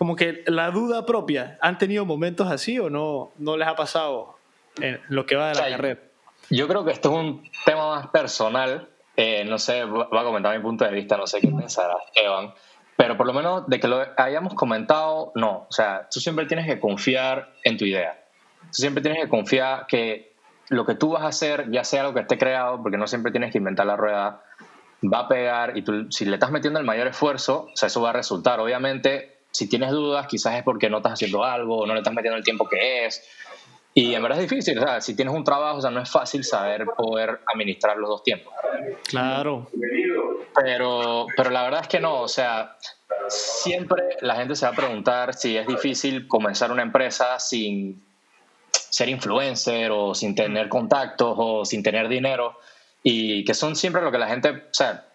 como 0.02 0.16
que 0.16 0.44
la 0.48 0.72
duda 0.72 1.06
propia, 1.06 1.60
¿han 1.62 1.78
tenido 1.78 2.08
momentos 2.08 2.50
así 2.50 2.80
o 2.80 2.90
no, 2.90 3.34
no 3.38 3.56
les 3.56 3.68
ha 3.68 3.76
pasado 3.76 4.36
en 4.82 5.00
lo 5.10 5.28
que 5.28 5.36
va 5.36 5.50
de 5.50 5.54
la 5.54 5.62
o 5.62 5.64
sea, 5.64 5.78
carrera? 5.78 6.02
Yo 6.50 6.68
creo 6.68 6.84
que 6.84 6.92
esto 6.92 7.12
es 7.12 7.16
un 7.18 7.48
tema 7.66 7.88
más 7.88 8.08
personal. 8.08 8.90
Eh, 9.16 9.46
no 9.46 9.60
sé, 9.60 9.84
voy 9.84 10.08
a 10.12 10.24
comentar 10.24 10.58
mi 10.58 10.64
punto 10.64 10.86
de 10.86 10.92
vista, 10.92 11.18
no 11.18 11.28
sé 11.28 11.40
qué 11.40 11.50
pensará 11.50 11.98
Evan, 12.16 12.52
pero 12.98 13.16
por 13.16 13.28
lo 13.28 13.34
menos 13.34 13.68
de 13.68 13.80
que 13.80 13.88
lo 13.88 14.04
hayamos 14.18 14.56
comentado, 14.56 15.34
no. 15.36 15.68
O 15.70 15.72
sea, 15.72 16.08
tú 16.12 16.20
siempre 16.20 16.48
tienes 16.48 16.66
que 16.66 16.80
confiar 16.80 17.54
en 17.64 17.78
tu 17.78 17.86
idea. 17.86 18.21
Tú 18.72 18.82
siempre 18.82 19.02
tienes 19.02 19.22
que 19.24 19.30
confiar 19.30 19.86
que 19.88 20.32
lo 20.70 20.86
que 20.86 20.96
tú 20.96 21.10
vas 21.10 21.24
a 21.24 21.28
hacer, 21.28 21.70
ya 21.70 21.84
sea 21.84 22.04
lo 22.04 22.14
que 22.14 22.22
esté 22.22 22.38
creado, 22.38 22.82
porque 22.82 22.98
no 22.98 23.06
siempre 23.06 23.32
tienes 23.32 23.52
que 23.52 23.58
inventar 23.58 23.86
la 23.86 23.98
rueda, 23.98 24.42
va 25.04 25.20
a 25.20 25.28
pegar 25.28 25.78
y 25.78 25.82
tú, 25.82 26.12
si 26.12 26.26
le 26.26 26.36
estás 26.36 26.52
metiendo 26.52 26.80
el 26.80 26.86
mayor 26.86 27.08
esfuerzo, 27.08 27.68
o 27.74 27.76
sea, 27.76 27.88
eso 27.88 28.02
va 28.02 28.12
a 28.12 28.14
resultar. 28.14 28.60
Obviamente, 28.60 29.40
si 29.52 29.68
tienes 29.68 29.92
dudas, 29.92 30.28
quizás 30.28 30.56
es 30.56 30.64
porque 30.64 30.90
no 30.90 30.98
estás 30.98 31.14
haciendo 31.14 31.44
algo 31.44 31.80
o 31.80 31.86
no 31.86 31.94
le 31.94 32.00
estás 32.00 32.14
metiendo 32.14 32.38
el 32.38 32.44
tiempo 32.44 32.70
que 32.70 33.06
es. 33.06 33.22
Y 33.94 34.14
en 34.14 34.24
verdad 34.24 34.40
es 34.40 34.50
difícil, 34.50 34.80
o 34.80 34.82
sea, 34.82 35.02
si 35.02 35.16
tienes 35.16 35.34
un 35.34 35.44
trabajo, 35.44 35.80
o 35.80 35.82
sea, 35.82 35.92
no 35.92 36.02
es 36.02 36.10
fácil 36.10 36.46
saber 36.46 36.86
poder 36.96 37.42
administrar 37.54 37.98
los 37.98 38.10
dos 38.10 38.24
tiempos. 38.24 38.54
Claro. 39.10 39.68
Pero, 40.56 41.26
pero 41.36 41.50
la 41.50 41.64
verdad 41.64 41.82
es 41.82 41.88
que 41.90 42.00
no, 42.00 42.22
o 42.22 42.28
sea, 42.30 42.78
siempre 43.28 44.02
la 44.22 44.36
gente 44.36 44.56
se 44.56 44.66
va 44.66 44.72
a 44.72 44.76
preguntar 44.76 45.34
si 45.34 45.58
es 45.58 45.68
difícil 45.68 46.30
comenzar 46.30 46.72
una 46.72 46.84
empresa 46.84 47.38
sin 47.40 48.02
ser 48.92 49.10
influencer 49.10 49.90
o 49.92 50.14
sin 50.14 50.36
tener 50.36 50.68
contactos 50.70 51.34
o 51.38 51.66
sin 51.66 51.82
tener 51.82 52.10
dinero 52.10 52.58
y 53.04 53.44
que 53.46 53.54
son 53.54 53.76
siempre 53.76 54.02
lo 54.02 54.12
que 54.12 54.18
la 54.18 54.28
gente, 54.28 54.50
o 54.50 54.74
sea, 54.74 55.06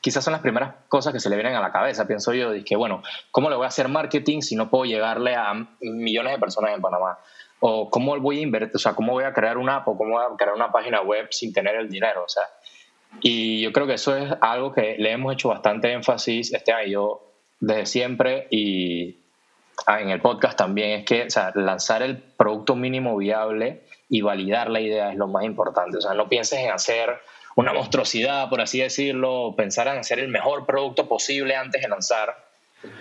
quizás 0.00 0.24
son 0.24 0.32
las 0.32 0.42
primeras 0.42 0.74
cosas 0.88 1.12
que 1.12 1.20
se 1.20 1.30
le 1.30 1.36
vienen 1.36 1.54
a 1.54 1.60
la 1.60 1.70
cabeza, 1.70 2.06
pienso 2.06 2.34
yo, 2.34 2.50
de 2.50 2.64
que, 2.64 2.74
bueno, 2.74 3.02
¿cómo 3.30 3.48
le 3.48 3.56
voy 3.56 3.64
a 3.64 3.68
hacer 3.68 3.88
marketing 3.88 4.40
si 4.40 4.56
no 4.56 4.68
puedo 4.68 4.84
llegarle 4.84 5.36
a 5.36 5.54
millones 5.80 6.32
de 6.32 6.38
personas 6.38 6.74
en 6.74 6.82
Panamá? 6.82 7.18
O 7.60 7.88
cómo 7.88 8.18
voy 8.18 8.40
a 8.40 8.42
invertir, 8.42 8.74
o 8.74 8.78
sea, 8.80 8.94
cómo 8.94 9.12
voy 9.12 9.24
a 9.24 9.32
crear 9.32 9.56
una 9.56 9.76
app 9.76 9.88
o 9.88 9.96
cómo 9.96 10.14
voy 10.14 10.24
a 10.24 10.36
crear 10.36 10.54
una 10.54 10.72
página 10.72 11.00
web 11.00 11.28
sin 11.30 11.52
tener 11.52 11.76
el 11.76 11.88
dinero, 11.88 12.24
o 12.24 12.28
sea. 12.28 12.42
Y 13.20 13.60
yo 13.60 13.72
creo 13.72 13.86
que 13.86 13.94
eso 13.94 14.16
es 14.16 14.32
algo 14.40 14.72
que 14.72 14.96
le 14.98 15.12
hemos 15.12 15.32
hecho 15.32 15.48
bastante 15.48 15.92
énfasis 15.92 16.52
este 16.52 16.72
año 16.72 16.88
yo 16.88 17.32
desde 17.60 17.86
siempre 17.86 18.48
y 18.50 19.21
en 19.86 20.10
el 20.10 20.20
podcast 20.20 20.56
también, 20.56 21.00
es 21.00 21.04
que, 21.04 21.24
o 21.24 21.30
sea, 21.30 21.52
lanzar 21.54 22.02
el 22.02 22.18
producto 22.18 22.76
mínimo 22.76 23.16
viable 23.16 23.82
y 24.08 24.20
validar 24.20 24.70
la 24.70 24.80
idea 24.80 25.10
es 25.10 25.16
lo 25.16 25.26
más 25.26 25.44
importante. 25.44 25.98
O 25.98 26.00
sea, 26.00 26.14
no 26.14 26.28
pienses 26.28 26.58
en 26.58 26.70
hacer 26.70 27.20
una 27.56 27.72
monstruosidad, 27.72 28.48
por 28.48 28.60
así 28.60 28.80
decirlo, 28.80 29.54
pensar 29.56 29.88
en 29.88 29.98
hacer 29.98 30.18
el 30.18 30.28
mejor 30.28 30.66
producto 30.66 31.08
posible 31.08 31.56
antes 31.56 31.82
de 31.82 31.88
lanzar. 31.88 32.36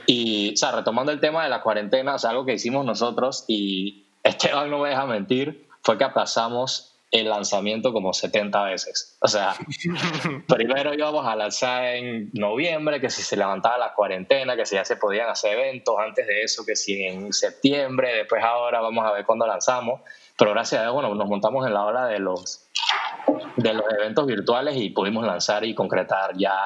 Y, 0.06 0.54
o 0.54 0.58
sea, 0.58 0.72
retomando 0.72 1.12
el 1.12 1.20
tema 1.20 1.44
de 1.44 1.50
la 1.50 1.62
cuarentena, 1.62 2.16
o 2.16 2.20
sea, 2.20 2.32
algo 2.32 2.46
que 2.46 2.54
hicimos 2.54 2.86
nosotros, 2.86 3.46
y 3.48 4.06
Esteban 4.24 4.70
no 4.70 4.80
me 4.80 4.90
deja 4.90 5.06
mentir, 5.06 5.68
fue 5.84 5.98
que 5.98 6.04
aplazamos 6.04 6.91
el 7.12 7.28
lanzamiento 7.30 7.92
como 7.92 8.14
70 8.14 8.64
veces. 8.64 9.18
O 9.20 9.28
sea, 9.28 9.54
primero 10.48 10.94
íbamos 10.94 11.28
a 11.28 11.36
lanzar 11.36 11.84
en 11.96 12.32
noviembre, 12.34 13.02
que 13.02 13.10
si 13.10 13.22
se 13.22 13.36
levantaba 13.36 13.78
la 13.78 13.94
cuarentena, 13.94 14.56
que 14.56 14.66
si 14.66 14.76
ya 14.76 14.86
se 14.86 14.96
podían 14.96 15.30
hacer 15.30 15.60
eventos, 15.60 15.96
antes 16.00 16.26
de 16.26 16.42
eso, 16.42 16.66
que 16.66 16.76
si 16.78 17.04
en 17.04 17.34
septiembre, 17.34 18.16
después 18.16 18.42
ahora 18.42 18.80
vamos 18.80 19.06
a 19.06 19.12
ver 19.12 19.26
cuándo 19.26 19.46
lanzamos. 19.46 20.02
Pero 20.38 20.52
gracias 20.52 20.80
a 20.80 20.84
Dios, 20.84 20.94
bueno, 20.94 21.14
nos 21.14 21.28
montamos 21.28 21.68
en 21.68 21.74
la 21.74 21.86
ola 21.86 22.08
de 22.08 22.20
los, 22.20 22.70
de 23.58 23.74
los 23.74 23.86
eventos 23.94 24.26
virtuales 24.26 24.78
y 24.78 24.90
pudimos 24.90 25.26
lanzar 25.26 25.66
y 25.66 25.76
concretar 25.76 26.32
ya 26.38 26.58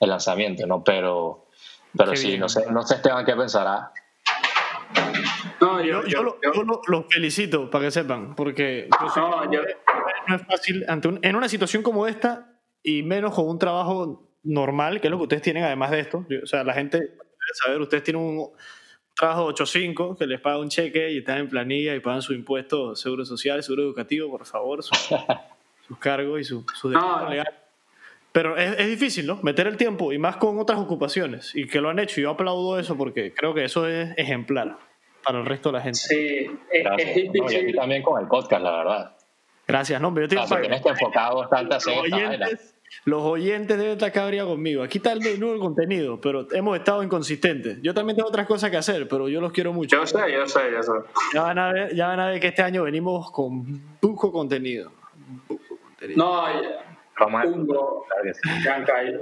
el 0.00 0.08
lanzamiento, 0.08 0.66
¿no? 0.66 0.82
Pero, 0.82 1.48
pero 1.94 2.16
sí, 2.16 2.38
no 2.38 2.48
sé, 2.48 2.64
no 2.70 2.82
sé 2.82 2.94
Esteban 2.94 3.26
qué 3.26 3.36
pensará. 3.36 3.92
No, 5.60 5.80
yo, 5.80 6.02
yo, 6.02 6.08
yo, 6.08 6.22
lo, 6.22 6.38
yo 6.42 6.64
lo, 6.64 6.80
lo, 6.86 7.04
felicito 7.08 7.70
para 7.70 7.84
que 7.84 7.90
sepan, 7.92 8.34
porque 8.34 8.88
no, 9.16 9.44
no, 9.46 10.36
es 10.36 10.42
fácil 10.46 10.84
ante 10.88 11.08
un, 11.08 11.20
en 11.22 11.36
una 11.36 11.48
situación 11.48 11.82
como 11.82 12.06
esta 12.06 12.58
y 12.82 13.02
menos 13.02 13.34
con 13.34 13.48
un 13.48 13.58
trabajo 13.58 14.28
normal, 14.42 15.00
que 15.00 15.06
es 15.06 15.10
lo 15.10 15.18
que 15.18 15.24
ustedes 15.24 15.42
tienen 15.42 15.64
además 15.64 15.90
de 15.92 16.00
esto. 16.00 16.26
o 16.42 16.46
sea, 16.46 16.64
la 16.64 16.74
gente 16.74 16.98
debe 16.98 17.54
saber, 17.64 17.80
ustedes 17.80 18.02
tienen 18.02 18.22
un 18.22 18.50
trabajo 19.14 19.52
8-5 19.52 20.18
que 20.18 20.26
les 20.26 20.40
paga 20.40 20.58
un 20.58 20.68
cheque 20.68 21.12
y 21.12 21.18
están 21.18 21.38
en 21.38 21.48
planilla 21.48 21.94
y 21.94 22.00
pagan 22.00 22.22
su 22.22 22.32
impuesto, 22.32 22.96
seguro 22.96 23.24
social, 23.24 23.62
seguro 23.62 23.84
educativo, 23.84 24.30
por 24.30 24.44
favor, 24.46 24.82
sus, 24.82 24.98
sus 25.86 25.98
cargos 25.98 26.40
y 26.40 26.44
su, 26.44 26.64
su 26.74 26.90
no, 26.90 27.28
legal. 27.28 27.61
Pero 28.32 28.56
es, 28.56 28.78
es, 28.78 28.86
difícil, 28.88 29.26
¿no? 29.26 29.38
Meter 29.42 29.66
el 29.66 29.76
tiempo 29.76 30.12
y 30.12 30.18
más 30.18 30.36
con 30.36 30.58
otras 30.58 30.78
ocupaciones 30.78 31.54
y 31.54 31.66
que 31.66 31.80
lo 31.80 31.90
han 31.90 31.98
hecho. 31.98 32.20
Y 32.20 32.24
yo 32.24 32.30
aplaudo 32.30 32.78
eso 32.78 32.96
porque 32.96 33.34
creo 33.34 33.52
que 33.52 33.64
eso 33.64 33.86
es 33.86 34.10
ejemplar 34.16 34.78
para 35.22 35.40
el 35.40 35.46
resto 35.46 35.70
de 35.70 35.72
la 35.74 35.80
gente. 35.82 35.98
Sí, 35.98 36.50
es, 36.70 36.86
es 36.98 37.14
difícil. 37.14 37.42
No, 37.42 37.52
y 37.52 37.56
aquí 37.56 37.72
también 37.72 38.02
con 38.02 38.20
el 38.20 38.28
podcast, 38.28 38.62
la 38.62 38.70
verdad. 38.72 39.16
Gracias, 39.66 40.00
no, 40.00 40.12
pero 40.12 40.26
yo 40.26 40.28
tengo 40.28 40.60
tienes 40.60 40.82
que 40.82 40.88
enfocar 40.88 41.34
bastante 41.34 41.74
los 41.74 41.86
oyentes, 41.86 42.74
los 43.04 43.22
oyentes 43.22 43.78
deben 43.78 43.92
estar 43.92 44.12
cabreados 44.12 44.52
conmigo. 44.52 44.82
Aquí 44.82 44.98
está 44.98 45.12
el 45.12 45.40
nuevo 45.40 45.58
contenido, 45.58 46.20
pero 46.20 46.46
hemos 46.52 46.76
estado 46.76 47.02
inconsistentes. 47.02 47.78
Yo 47.82 47.94
también 47.94 48.16
tengo 48.16 48.28
otras 48.28 48.46
cosas 48.46 48.70
que 48.70 48.76
hacer, 48.76 49.08
pero 49.08 49.28
yo 49.28 49.40
los 49.40 49.52
quiero 49.52 49.72
mucho. 49.72 49.96
Yo 49.96 50.06
sé, 50.06 50.18
yo 50.32 50.46
sé, 50.46 50.60
yo 50.72 50.82
sé. 50.82 50.92
Ya 51.32 51.42
van 51.42 51.58
a 51.58 51.72
ver, 51.72 51.94
ya 51.94 52.08
van 52.08 52.20
a 52.20 52.26
ver 52.26 52.40
que 52.40 52.48
este 52.48 52.62
año 52.62 52.82
venimos 52.82 53.30
con 53.30 53.98
buco 54.00 54.30
contenido. 54.30 54.92
Buco 55.48 55.78
contenido. 55.82 56.18
No, 56.18 56.46
Hugo, 57.20 58.06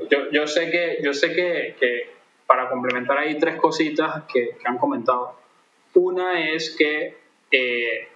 yo, 0.09 0.31
yo 0.31 0.47
sé 0.47 0.71
que, 0.71 0.99
yo 1.03 1.13
sé 1.13 1.35
que, 1.35 1.77
que 1.79 2.11
para 2.47 2.69
complementar 2.69 3.19
ahí 3.19 3.39
tres 3.39 3.57
cositas 3.57 4.25
que, 4.25 4.57
que 4.57 4.69
han 4.69 4.79
comentado. 4.79 5.37
Una 5.95 6.53
es 6.53 6.77
que, 6.77 7.19
eh, 7.51 8.09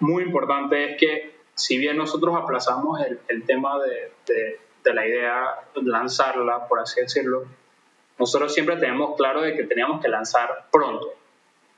muy 0.00 0.24
importante, 0.24 0.84
es 0.84 0.96
que 0.98 1.34
si 1.54 1.78
bien 1.78 1.96
nosotros 1.96 2.34
aplazamos 2.34 3.00
el, 3.00 3.20
el 3.28 3.44
tema 3.44 3.78
de, 3.78 4.12
de, 4.26 4.60
de, 4.82 4.94
la 4.94 5.06
idea, 5.06 5.60
lanzarla, 5.74 6.66
por 6.66 6.80
así 6.80 7.00
decirlo, 7.00 7.44
nosotros 8.18 8.52
siempre 8.52 8.76
tenemos 8.76 9.16
claro 9.16 9.42
de 9.42 9.54
que 9.54 9.64
teníamos 9.64 10.00
que 10.02 10.08
lanzar 10.08 10.66
pronto. 10.70 11.14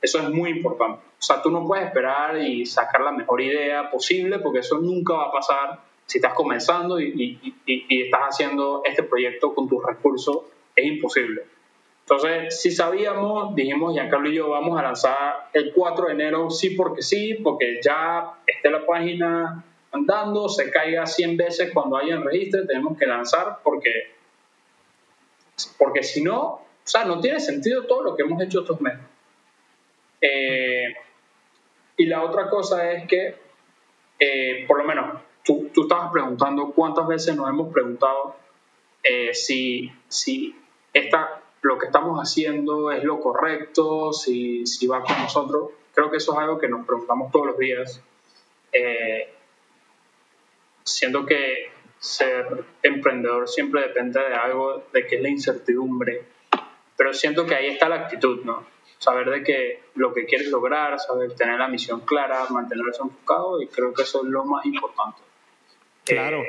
Eso 0.01 0.19
es 0.19 0.29
muy 0.29 0.49
importante. 0.51 1.01
O 1.19 1.21
sea, 1.21 1.41
tú 1.41 1.49
no 1.49 1.65
puedes 1.65 1.85
esperar 1.85 2.37
y 2.37 2.65
sacar 2.65 3.01
la 3.01 3.11
mejor 3.11 3.41
idea 3.41 3.89
posible 3.89 4.39
porque 4.39 4.59
eso 4.59 4.79
nunca 4.79 5.13
va 5.13 5.25
a 5.25 5.31
pasar 5.31 5.79
si 6.05 6.17
estás 6.19 6.33
comenzando 6.33 6.99
y, 6.99 7.55
estás 7.65 8.21
haciendo 8.29 8.81
este 8.85 9.03
proyecto 9.03 9.53
con 9.53 9.67
tus 9.67 9.83
recursos. 9.83 10.37
Es 10.75 10.85
imposible. 10.85 11.43
Entonces, 12.01 12.61
si 12.61 12.69
sabíamos, 12.69 13.55
dijimos, 13.55 13.93
Giancarlo 13.93 14.29
y 14.29 14.35
yo 14.35 14.49
vamos 14.49 14.77
a 14.77 14.83
lanzar 14.83 15.49
el 15.53 15.73
4 15.73 16.07
de 16.07 16.13
enero, 16.13 16.51
sí 16.51 16.71
porque 16.71 17.01
sí, 17.01 17.39
porque 17.43 17.79
ya 17.81 18.33
esté 18.45 18.69
la 18.69 18.85
página, 18.85 19.63
andando, 19.91 20.47
se 20.47 20.69
caiga 20.69 21.07
100 21.07 21.37
veces 21.37 21.71
cuando 21.73 21.97
haya 21.97 22.17
un 22.17 22.25
registro, 22.25 22.67
tenemos 22.67 22.97
que 22.97 23.07
lanzar 23.07 23.59
porque, 23.63 24.13
porque 25.79 26.03
si 26.03 26.21
no, 26.21 26.41
o 26.41 26.61
sea, 26.83 27.05
no 27.05 27.19
tiene 27.19 27.39
sentido 27.39 27.85
todo 27.87 28.03
lo 28.03 28.15
que 28.15 28.21
hemos 28.21 28.39
hecho 28.43 28.59
estos 28.59 28.79
meses. 28.81 29.01
Eh, 30.21 30.95
y 31.97 32.05
la 32.05 32.23
otra 32.23 32.49
cosa 32.49 32.91
es 32.91 33.07
que, 33.07 33.35
eh, 34.19 34.65
por 34.67 34.77
lo 34.77 34.83
menos, 34.83 35.21
tú, 35.45 35.69
tú 35.73 35.83
estabas 35.83 36.11
preguntando 36.11 36.71
cuántas 36.71 37.07
veces 37.07 37.35
nos 37.35 37.47
hemos 37.47 37.71
preguntado 37.71 38.35
eh, 39.03 39.33
si, 39.33 39.91
si 40.07 40.55
esta, 40.91 41.41
lo 41.61 41.77
que 41.77 41.85
estamos 41.85 42.19
haciendo 42.19 42.91
es 42.91 43.03
lo 43.03 43.21
correcto, 43.21 44.11
si, 44.11 44.65
si 44.65 44.87
va 44.87 45.03
con 45.03 45.17
nosotros. 45.19 45.69
Creo 45.93 46.09
que 46.09 46.17
eso 46.17 46.33
es 46.33 46.39
algo 46.39 46.57
que 46.57 46.67
nos 46.67 46.85
preguntamos 46.85 47.31
todos 47.31 47.47
los 47.47 47.57
días. 47.57 48.01
Eh, 48.71 49.31
siento 50.83 51.25
que 51.25 51.69
ser 51.99 52.65
emprendedor 52.81 53.47
siempre 53.47 53.81
depende 53.81 54.19
de 54.19 54.33
algo, 54.33 54.83
de 54.91 55.05
que 55.05 55.17
es 55.17 55.21
la 55.21 55.29
incertidumbre. 55.29 56.23
Pero 56.97 57.13
siento 57.13 57.45
que 57.45 57.55
ahí 57.55 57.67
está 57.67 57.87
la 57.87 57.95
actitud, 57.95 58.43
¿no? 58.43 58.65
Saber 58.97 59.29
de 59.29 59.43
que 59.43 59.83
lo 59.95 60.13
que 60.13 60.25
quieres 60.25 60.49
lograr, 60.49 60.99
saber 60.99 61.35
tener 61.35 61.59
la 61.59 61.67
misión 61.67 62.01
clara, 62.01 62.45
mantenerse 62.49 63.03
enfocado 63.03 63.61
y 63.61 63.67
creo 63.67 63.93
que 63.93 64.03
eso 64.03 64.23
es 64.23 64.29
lo 64.29 64.45
más 64.45 64.65
importante. 64.65 65.21
Claro. 66.05 66.41
Eh, 66.41 66.47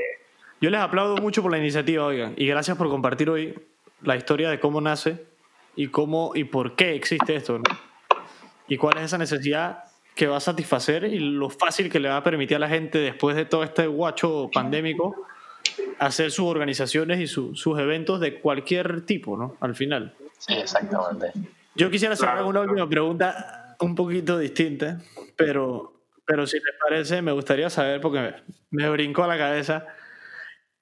Yo 0.60 0.70
les 0.70 0.80
aplaudo 0.80 1.16
mucho 1.18 1.42
por 1.42 1.50
la 1.52 1.58
iniciativa, 1.58 2.04
oigan, 2.06 2.34
y 2.36 2.46
gracias 2.46 2.76
por 2.76 2.88
compartir 2.88 3.28
hoy 3.30 3.54
la 4.02 4.16
historia 4.16 4.48
de 4.50 4.58
cómo 4.60 4.80
nace 4.80 5.24
y 5.74 5.88
cómo 5.88 6.32
y 6.34 6.44
por 6.44 6.74
qué 6.76 6.94
existe 6.94 7.36
esto, 7.36 7.58
¿no? 7.58 7.64
Y 8.68 8.76
cuál 8.76 8.98
es 8.98 9.04
esa 9.04 9.18
necesidad 9.18 9.84
que 10.14 10.26
va 10.26 10.38
a 10.38 10.40
satisfacer 10.40 11.04
y 11.04 11.18
lo 11.18 11.50
fácil 11.50 11.90
que 11.90 12.00
le 12.00 12.08
va 12.08 12.16
a 12.16 12.22
permitir 12.22 12.56
a 12.56 12.60
la 12.60 12.68
gente 12.68 12.98
después 12.98 13.36
de 13.36 13.44
todo 13.44 13.62
este 13.64 13.86
guacho 13.86 14.50
pandémico 14.52 15.14
hacer 15.98 16.30
sus 16.30 16.46
organizaciones 16.46 17.20
y 17.20 17.26
su- 17.26 17.54
sus 17.54 17.78
eventos 17.78 18.18
de 18.20 18.40
cualquier 18.40 19.02
tipo, 19.04 19.36
¿no? 19.36 19.56
Al 19.60 19.74
final. 19.74 20.14
Sí, 20.38 20.54
exactamente. 20.54 21.32
Yo 21.74 21.90
quisiera 21.90 22.14
hacer 22.14 22.28
Claro, 22.28 22.46
una 22.48 22.60
claro. 22.60 22.70
última 22.70 22.88
pregunta 22.88 23.76
un 23.80 23.94
poquito 23.94 24.38
distinta, 24.38 24.98
pero, 25.36 25.92
pero 26.26 26.46
si 26.46 26.56
les 26.56 26.74
parece, 26.80 27.22
me 27.22 27.32
gustaría 27.32 27.70
saber, 27.70 28.00
porque 28.00 28.20
me, 28.20 28.34
me 28.70 28.90
brincó 28.90 29.24
a 29.24 29.28
la 29.28 29.38
cabeza, 29.38 29.86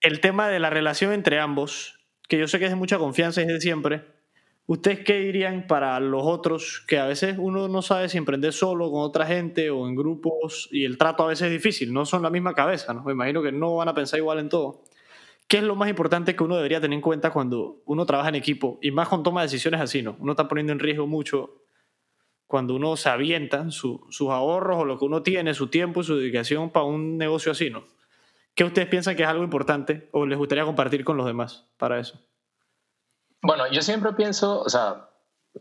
el 0.01 0.21
tema 0.21 0.49
de 0.49 0.59
la 0.59 0.71
relación 0.71 1.13
entre 1.13 1.39
ambos, 1.39 1.99
que 2.29 2.39
yo 2.39 2.49
sé 2.49 2.59
que 2.59 2.65
es 2.65 2.71
de 2.71 2.77
mucha 2.77 2.99
confianza 2.99 3.41
y 3.41 3.45
es 3.45 3.53
de 3.53 3.61
siempre. 3.61 4.15
¿Ustedes 4.67 5.01
qué 5.01 5.19
dirían 5.19 5.67
para 5.67 6.01
los 6.01 6.23
otros 6.25 6.83
que 6.89 6.99
a 6.99 7.05
veces 7.05 7.37
uno 7.39 7.69
no 7.69 7.83
sabe 7.83 8.09
si 8.09 8.17
emprender 8.17 8.55
solo, 8.55 8.91
con 8.91 9.03
otra 9.03 9.27
gente 9.27 9.69
o 9.69 9.87
en 9.87 9.95
grupos 9.95 10.69
y 10.73 10.87
el 10.87 10.97
trato 10.97 11.23
a 11.23 11.27
veces 11.27 11.49
es 11.49 11.53
difícil? 11.53 11.93
No 11.93 12.07
son 12.07 12.23
la 12.23 12.31
misma 12.31 12.55
cabeza, 12.55 12.95
¿no? 12.95 13.05
Me 13.05 13.13
imagino 13.13 13.43
que 13.43 13.53
no 13.53 13.77
van 13.77 13.89
a 13.89 13.95
pensar 13.95 14.19
igual 14.19 14.39
en 14.39 14.49
todo. 14.49 14.85
¿Qué 15.49 15.59
es 15.59 15.63
lo 15.63 15.77
más 15.77 15.91
importante 15.91 16.35
que 16.35 16.43
uno 16.43 16.57
debería 16.57 16.81
tener 16.81 16.97
en 16.97 17.03
cuenta 17.03 17.31
cuando 17.31 17.83
uno 17.85 18.07
trabaja 18.07 18.31
en 18.31 18.37
equipo? 18.37 18.79
Y 18.81 18.91
más 18.91 19.09
con 19.09 19.23
toma 19.23 19.43
de 19.43 19.49
decisiones 19.49 19.83
así, 19.83 20.01
¿no? 20.01 20.17
Uno 20.19 20.33
está 20.33 20.49
poniendo 20.49 20.73
en 20.73 20.79
riesgo 20.79 21.07
mucho 21.07 21.64
cuando 22.55 22.77
uno 22.77 22.97
se 22.97 23.09
avienta 23.09 23.69
su- 23.73 24.07
sus 24.11 24.31
ahorros 24.31 24.79
o 24.79 24.85
lo 24.85 24.97
que 24.97 25.05
uno 25.07 25.25
tiene, 25.25 25.55
su 25.55 25.67
tiempo 25.67 26.03
y 26.03 26.05
su 26.05 26.17
dedicación 26.17 26.71
para 26.71 26.87
un 26.87 27.19
negocio 27.19 27.51
así, 27.51 27.69
¿no? 27.69 27.83
¿Qué 28.55 28.63
ustedes 28.63 28.87
piensan 28.87 29.17
que 29.17 29.25
es 29.25 29.29
algo 29.29 29.43
importante 29.43 30.09
o 30.13 30.25
les 30.25 30.39
gustaría 30.39 30.65
compartir 30.65 31.05
con 31.05 31.17
los 31.17 31.27
demás 31.27 31.65
para 31.79 31.99
eso? 31.99 32.21
Bueno, 33.43 33.65
yo 33.73 33.83
siempre 33.83 34.13
pienso, 34.13 34.61
o 34.61 34.69
sea, 34.69 35.09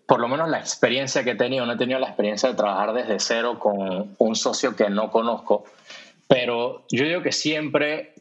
por 0.07 0.19
lo 0.19 0.27
menos 0.27 0.47
la 0.49 0.59
experiencia 0.59 1.23
que 1.23 1.31
he 1.31 1.35
tenido, 1.35 1.65
no 1.65 1.73
he 1.73 1.77
tenido 1.77 1.97
la 1.97 2.09
experiencia 2.09 2.47
de 2.47 2.53
trabajar 2.53 2.93
desde 2.93 3.19
cero 3.19 3.57
con 3.57 4.15
un 4.19 4.35
socio 4.35 4.75
que 4.75 4.87
no 4.91 5.09
conozco, 5.09 5.63
pero 6.27 6.85
yo 6.91 7.05
digo 7.05 7.23
que 7.23 7.31
siempre 7.31 8.13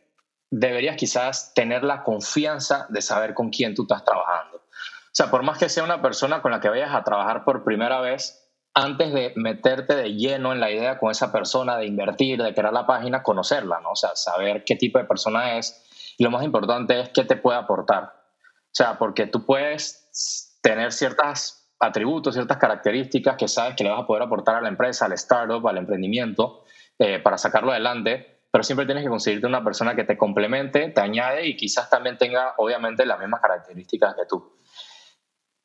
deberías 0.51 0.97
quizás 0.97 1.53
tener 1.53 1.85
la 1.85 2.03
confianza 2.05 2.87
de 2.89 3.03
saber 3.03 3.35
con 3.35 3.51
quién 3.51 3.75
tú 3.75 3.83
estás 3.83 4.03
trabajando. 4.03 4.57
O 4.57 5.15
sea, 5.15 5.31
por 5.31 5.43
más 5.43 5.59
que 5.59 5.69
sea 5.69 5.85
una 5.85 6.01
persona 6.01 6.41
con 6.41 6.53
la 6.53 6.61
que 6.61 6.71
vayas 6.71 6.95
a 6.95 7.05
trabajar 7.05 7.45
por 7.45 7.65
primera 7.65 8.01
vez, 8.01 8.42
antes 8.75 9.13
de 9.13 9.33
meterte 9.37 9.95
de 9.95 10.15
lleno 10.15 10.53
en 10.53 10.61
la 10.61 10.71
idea 10.71 10.99
con 10.99 11.11
esa 11.11 11.31
persona, 11.31 11.77
de 11.77 11.87
invertir, 11.87 12.43
de 12.43 12.55
crear 12.55 12.73
la 12.73 12.87
página, 12.87 13.23
conocerla, 13.23 13.81
¿no? 13.81 13.91
O 13.91 13.97
sea, 13.97 14.11
saber 14.15 14.65
qué 14.65 14.77
tipo 14.77 14.99
de 14.99 15.05
persona 15.05 15.59
es. 15.59 16.15
Y 16.17 16.25
lo 16.25 16.31
más 16.31 16.45
importante 16.45 16.99
es 17.01 17.11
qué 17.11 17.25
te 17.25 17.37
puede 17.37 17.59
aportar. 17.59 18.05
O 18.05 18.75
sea, 18.75 18.99
porque 18.99 19.27
tú 19.27 19.45
puedes 19.45 20.59
tener 20.63 20.93
ciertos 20.93 21.69
atributos, 21.79 22.35
ciertas 22.35 22.57
características 22.57 23.37
que 23.37 23.49
sabes 23.49 23.75
que 23.77 23.85
le 23.85 23.91
vas 23.91 24.01
a 24.01 24.07
poder 24.07 24.23
aportar 24.23 24.55
a 24.55 24.61
la 24.61 24.69
empresa, 24.69 25.07
al 25.07 25.13
startup, 25.13 25.67
al 25.67 25.79
emprendimiento, 25.79 26.65
eh, 26.99 27.19
para 27.19 27.37
sacarlo 27.37 27.73
adelante, 27.73 28.43
pero 28.51 28.63
siempre 28.63 28.87
tienes 28.87 29.03
que 29.03 29.11
conseguirte 29.11 29.47
una 29.47 29.65
persona 29.65 29.97
que 29.97 30.05
te 30.05 30.17
complemente, 30.17 30.89
te 30.91 31.01
añade 31.01 31.47
y 31.47 31.57
quizás 31.57 31.91
también 31.91 32.17
tenga, 32.17 32.55
obviamente, 32.59 33.05
las 33.05 33.19
mismas 33.19 33.41
características 33.41 34.15
que 34.15 34.27
tú. 34.29 34.57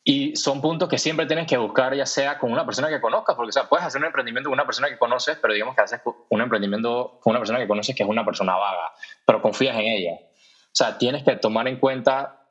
Y 0.10 0.38
son 0.38 0.62
puntos 0.62 0.88
que 0.88 0.98
siempre 0.98 1.26
tienes 1.26 1.48
que 1.48 1.58
buscar, 1.58 1.94
ya 1.94 2.06
sea 2.06 2.40
con 2.40 2.50
una 2.50 2.66
persona 2.66 2.88
que 2.88 3.02
conozcas, 3.02 3.36
porque 3.36 3.50
o 3.50 3.52
sea, 3.52 3.68
puedes 3.68 3.86
hacer 3.86 4.00
un 4.00 4.06
emprendimiento 4.06 4.50
con 4.50 4.54
una 4.54 4.66
persona 4.66 4.88
que 4.88 4.98
conoces, 4.98 5.38
pero 5.42 5.54
digamos 5.54 5.76
que 5.76 5.82
haces 5.82 6.00
un 6.30 6.42
emprendimiento 6.42 7.20
con 7.22 7.32
una 7.32 7.42
persona 7.42 7.60
que 7.60 7.68
conoces 7.68 7.94
que 7.94 8.04
es 8.04 8.10
una 8.10 8.24
persona 8.24 8.56
vaga, 8.56 8.94
pero 9.26 9.42
confías 9.42 9.76
en 9.76 9.82
ella. 9.82 10.14
O 10.14 10.72
sea, 10.72 10.98
tienes 10.98 11.26
que 11.26 11.36
tomar 11.36 11.68
en 11.68 11.78
cuenta 11.78 12.48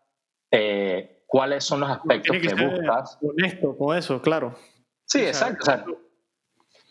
eh, 0.51 1.23
cuáles 1.27 1.65
son 1.65 1.81
los 1.81 1.89
aspectos 1.89 2.37
que 2.37 2.47
que, 2.47 2.55
buscas. 2.63 3.19
honesto 3.23 3.75
con 3.79 3.97
eso, 3.97 4.21
claro. 4.21 4.55
Sí, 5.07 5.21
O 5.21 5.33
sea, 5.33 5.49
exacto. 5.49 5.63
O 5.63 5.65
sea, 5.65 5.85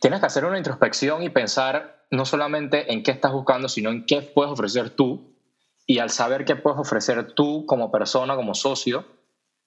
tienes 0.02 0.20
que 0.20 0.26
hacer 0.26 0.46
una 0.46 0.58
introspección 0.58 1.22
y 1.22 1.30
pensar 1.30 2.08
no 2.10 2.26
solamente 2.26 2.92
en 2.92 3.04
qué 3.04 3.12
estás 3.12 3.34
buscando, 3.34 3.70
sino 3.70 3.92
en 3.92 4.08
qué 4.08 4.24
puedes 4.24 4.52
ofrecer 4.52 4.90
tú. 4.90 5.38
Y 5.86 6.00
al 6.00 6.10
saber 6.10 6.44
qué 6.44 6.56
puedes 6.56 6.80
ofrecer 6.80 7.34
tú 7.34 7.68
como 7.68 7.92
persona, 7.92 8.36
como 8.36 8.56
socio, 8.56 9.06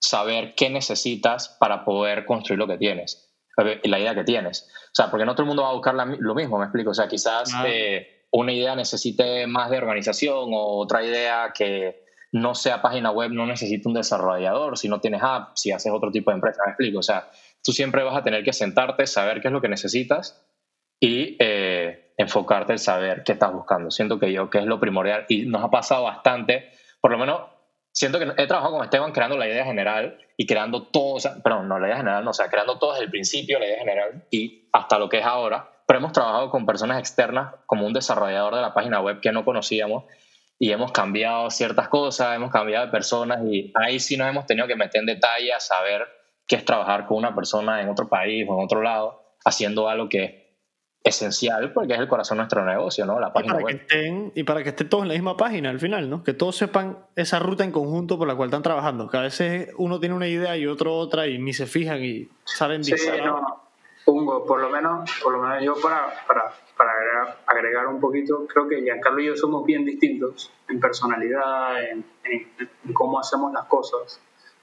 saber 0.00 0.54
qué 0.56 0.70
necesitas 0.70 1.56
para 1.60 1.84
poder 1.84 2.24
construir 2.24 2.58
lo 2.58 2.66
que 2.66 2.78
tienes, 2.78 3.32
la 3.56 3.98
idea 3.98 4.14
que 4.14 4.24
tienes. 4.24 4.68
O 4.86 4.94
sea, 4.94 5.10
porque 5.10 5.26
no 5.26 5.34
todo 5.34 5.42
el 5.42 5.48
mundo 5.48 5.62
va 5.62 5.70
a 5.70 5.74
buscar 5.74 5.94
la 5.94 6.04
lo 6.04 6.34
mismo, 6.34 6.58
me 6.58 6.64
explico. 6.64 6.90
O 6.90 6.94
sea, 6.94 7.08
quizás 7.08 7.52
eh, 7.66 8.24
una 8.30 8.52
idea 8.52 8.74
necesite 8.74 9.46
más 9.46 9.70
de 9.70 9.78
organización 9.78 10.50
o 10.52 10.78
otra 10.78 11.04
idea 11.04 11.52
que 11.54 12.04
no 12.32 12.54
sea 12.54 12.82
página 12.82 13.10
web, 13.10 13.30
no 13.30 13.46
necesita 13.46 13.88
un 13.88 13.94
desarrollador, 13.94 14.76
si 14.76 14.88
no 14.88 15.00
tienes 15.00 15.22
app, 15.22 15.56
si 15.56 15.72
haces 15.72 15.92
otro 15.92 16.10
tipo 16.10 16.30
de 16.30 16.36
empresa, 16.36 16.62
me 16.64 16.72
explico. 16.72 16.98
O 16.98 17.02
sea, 17.02 17.30
tú 17.62 17.72
siempre 17.72 18.02
vas 18.02 18.16
a 18.16 18.22
tener 18.22 18.44
que 18.44 18.52
sentarte, 18.52 19.06
saber 19.06 19.40
qué 19.40 19.48
es 19.48 19.52
lo 19.52 19.60
que 19.60 19.68
necesitas 19.68 20.44
y 21.00 21.36
eh, 21.38 22.12
enfocarte 22.18 22.72
en 22.72 22.78
saber 22.78 23.22
qué 23.24 23.32
estás 23.32 23.52
buscando. 23.52 23.90
Siento 23.90 24.18
que 24.18 24.32
yo, 24.32 24.50
que 24.50 24.58
es 24.58 24.66
lo 24.66 24.78
primordial 24.78 25.24
y 25.28 25.46
nos 25.46 25.64
ha 25.64 25.70
pasado 25.70 26.04
bastante, 26.04 26.70
por 27.00 27.12
lo 27.12 27.18
menos 27.18 27.40
siento 27.98 28.20
que 28.20 28.26
he 28.40 28.46
trabajado 28.46 28.74
con 28.74 28.84
Esteban 28.84 29.10
creando 29.10 29.36
la 29.36 29.48
idea 29.48 29.64
general 29.64 30.18
y 30.36 30.46
creando 30.46 30.84
todo, 30.84 31.14
o 31.14 31.20
sea, 31.20 31.42
perdón, 31.42 31.66
no 31.66 31.80
la 31.80 31.88
idea 31.88 31.96
general, 31.96 32.24
no, 32.24 32.30
o 32.30 32.32
sea, 32.32 32.48
creando 32.48 32.78
todo 32.78 32.92
desde 32.92 33.06
el 33.06 33.10
principio, 33.10 33.58
la 33.58 33.66
idea 33.66 33.78
general 33.80 34.24
y 34.30 34.68
hasta 34.72 35.00
lo 35.00 35.08
que 35.08 35.18
es 35.18 35.24
ahora, 35.24 35.68
pero 35.84 35.98
hemos 35.98 36.12
trabajado 36.12 36.48
con 36.48 36.64
personas 36.64 37.00
externas 37.00 37.56
como 37.66 37.84
un 37.84 37.92
desarrollador 37.92 38.54
de 38.54 38.60
la 38.60 38.72
página 38.72 39.00
web 39.00 39.18
que 39.20 39.32
no 39.32 39.44
conocíamos 39.44 40.04
y 40.60 40.70
hemos 40.70 40.92
cambiado 40.92 41.50
ciertas 41.50 41.88
cosas, 41.88 42.36
hemos 42.36 42.52
cambiado 42.52 42.86
de 42.86 42.92
personas 42.92 43.40
y 43.44 43.72
ahí 43.74 43.98
sí 43.98 44.16
nos 44.16 44.28
hemos 44.28 44.46
tenido 44.46 44.68
que 44.68 44.76
meter 44.76 45.00
en 45.00 45.06
detalle 45.06 45.52
a 45.52 45.58
saber 45.58 46.06
qué 46.46 46.54
es 46.54 46.64
trabajar 46.64 47.04
con 47.04 47.16
una 47.16 47.34
persona 47.34 47.82
en 47.82 47.88
otro 47.88 48.08
país 48.08 48.46
o 48.48 48.56
en 48.56 48.64
otro 48.64 48.80
lado 48.80 49.24
haciendo 49.44 49.88
algo 49.88 50.08
que 50.08 50.47
esencial 51.04 51.72
porque 51.72 51.94
es 51.94 52.00
el 52.00 52.08
corazón 52.08 52.36
de 52.36 52.42
nuestro 52.42 52.64
negocio, 52.64 53.06
¿no? 53.06 53.18
La 53.20 53.28
Y 53.28 53.32
página 53.32 53.54
para, 53.54 53.58
que 53.66 53.72
web. 53.72 53.80
estén, 53.82 54.32
y 54.34 54.42
para 54.44 54.62
que 54.62 54.70
estén 54.70 54.88
todos 54.88 55.02
en 55.04 55.08
la 55.08 55.14
misma 55.14 55.36
página 55.36 55.70
al 55.70 55.80
final, 55.80 56.10
¿no? 56.10 56.22
Que 56.22 56.34
todos 56.34 56.56
sepan 56.56 56.98
esa 57.16 57.38
ruta 57.38 57.64
en 57.64 57.72
conjunto 57.72 58.18
por 58.18 58.28
la 58.28 58.34
cual 58.34 58.48
están 58.48 58.62
trabajando. 58.62 59.08
Que 59.08 59.16
a 59.16 59.22
veces 59.22 59.70
uno 59.78 60.00
tiene 60.00 60.14
una 60.14 60.26
idea 60.28 60.56
y 60.56 60.66
otro 60.66 60.94
otra 60.96 61.26
y 61.26 61.38
ni 61.38 61.52
se 61.52 61.66
fijan 61.66 62.02
y 62.04 62.28
salen 62.44 62.84
Sí, 62.84 62.94
no, 63.24 63.62
Pongo, 64.04 64.46
por 64.46 64.60
lo 64.60 64.70
menos, 64.70 65.10
por 65.22 65.32
lo 65.34 65.42
menos 65.42 65.62
yo 65.62 65.74
para, 65.82 66.06
para, 66.26 66.44
para 66.78 66.92
agregar, 66.92 67.38
agregar 67.46 67.86
un 67.88 68.00
poquito, 68.00 68.46
creo 68.46 68.66
que 68.66 68.80
Giancarlo 68.82 69.20
y 69.20 69.26
yo 69.26 69.36
somos 69.36 69.66
bien 69.66 69.84
distintos 69.84 70.50
en 70.68 70.80
personalidad, 70.80 71.82
en, 71.90 72.04
en- 72.24 72.48
en 72.86 72.92
cómo 72.94 73.20
hacemos 73.20 73.52
las 73.52 73.64
cosas. 73.66 74.18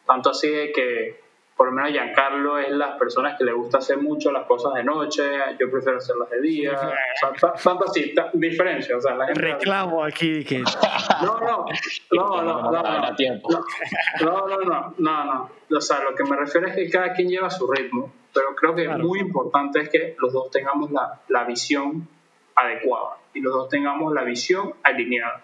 Tanto 0.08 0.32
así 0.32 0.50
de 0.50 0.72
que, 0.72 1.22
por 1.56 1.68
lo 1.68 1.72
menos 1.74 1.92
Giancarlo 1.92 2.58
es 2.60 2.70
las 2.72 2.98
personas 2.98 3.38
que 3.38 3.46
le 3.46 3.54
gusta 3.54 3.78
hacer 3.78 3.98
mucho 3.98 4.30
las 4.32 4.46
cosas 4.46 4.74
de 4.74 4.84
noche, 4.84 5.24
yo 5.60 5.72
prefiero 5.72 6.00
hacerlas 6.00 6.30
de 6.30 6.42
día. 6.42 6.74
O 6.74 6.78
sea, 6.78 7.32
ta- 7.40 7.54
tanto 7.54 7.86
así, 7.86 8.14
ta- 8.14 8.30
diferencia. 8.34 8.98
O 8.98 9.02
sea, 9.02 9.16
la 9.16 9.26
gente- 9.28 9.42
Reclamo 9.42 10.04
aquí 10.04 10.44
que 10.44 10.60
no, 10.60 11.40
no, 11.40 11.66
no, 12.12 12.42
no, 12.42 12.42
no, 12.42 12.62
no, 12.72 12.72
no, 12.72 14.48
no, 14.48 14.66
no, 14.66 14.94
no, 14.98 15.26
no. 15.26 15.50
O 15.78 15.82
sea, 15.82 16.04
lo 16.04 16.14
que 16.16 16.24
me 16.24 16.36
refiero 16.36 16.68
es 16.68 16.76
que 16.76 16.90
cada 16.90 17.14
quien 17.14 17.30
lleva 17.30 17.50
su 17.50 17.72
ritmo, 17.72 18.12
pero 18.34 18.54
creo 18.56 18.76
que 18.76 18.86
Claro. 18.86 19.04
muy 19.04 19.20
importante 19.20 19.80
es 19.82 19.90
que 19.90 20.16
los 20.20 20.34
dos 20.34 20.52
tengamos 20.52 20.92
la, 20.92 21.22
la 21.30 21.44
visión 21.46 22.08
adecuada 22.56 23.18
y 23.34 23.42
los 23.42 23.54
dos 23.54 23.70
tengamos 23.70 24.14
la 24.14 24.24
visión 24.24 24.74
alineada. 24.84 25.42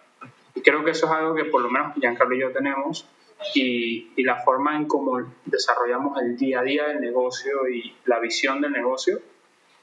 Y 0.56 0.62
creo 0.62 0.84
que 0.84 0.92
eso 0.92 1.06
es 1.06 1.12
algo 1.14 1.34
que 1.36 1.46
por 1.46 1.62
lo 1.62 1.70
menos 1.70 1.94
Giancarlo 1.96 2.36
y 2.36 2.42
yo 2.42 2.52
tenemos 2.52 3.08
y, 3.54 4.12
y 4.16 4.24
la 4.24 4.38
forma 4.38 4.76
en 4.76 4.88
cómo 4.88 5.20
desarrollamos 5.46 6.22
el 6.22 6.38
día 6.38 6.60
a 6.60 6.64
día 6.64 6.88
del 6.88 7.02
negocio 7.02 7.68
y 7.68 7.96
la 8.06 8.20
visión 8.20 8.62
del 8.62 8.72
negocio 8.72 9.20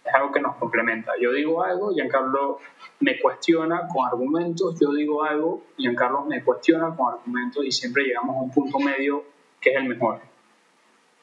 es 0.09 0.15
algo 0.15 0.33
que 0.33 0.41
nos 0.41 0.57
complementa. 0.57 1.13
Yo 1.21 1.33
digo 1.33 1.63
algo, 1.63 1.93
Giancarlo 1.93 2.59
me 3.01 3.21
cuestiona 3.21 3.87
con 3.93 4.07
argumentos, 4.07 4.79
yo 4.81 4.93
digo 4.93 5.25
algo, 5.25 5.63
Giancarlo 5.77 6.25
me 6.25 6.43
cuestiona 6.43 6.95
con 6.97 7.15
argumentos 7.15 7.65
y 7.65 7.73
siempre 7.73 8.05
llegamos 8.05 8.37
a 8.37 8.41
un 8.41 8.51
punto 8.51 8.79
medio 8.79 9.25
que 9.61 9.71
es 9.71 9.77
el 9.77 9.85
mejor 9.85 10.21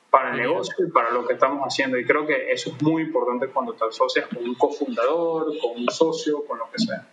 para 0.09 0.31
el 0.31 0.38
negocio 0.38 0.86
y 0.88 0.91
para 0.91 1.11
lo 1.11 1.25
que 1.27 1.33
estamos 1.33 1.61
haciendo. 1.65 1.97
Y 1.97 2.05
creo 2.05 2.25
que 2.25 2.51
eso 2.51 2.69
es 2.69 2.81
muy 2.81 3.03
importante 3.03 3.47
cuando 3.47 3.73
te 3.73 3.83
asocias 3.86 4.27
con 4.27 4.43
un 4.43 4.55
cofundador, 4.55 5.51
con 5.59 5.81
un 5.81 5.89
socio, 5.89 6.45
con 6.45 6.57
lo 6.57 6.71
que 6.71 6.79
sea. 6.79 7.05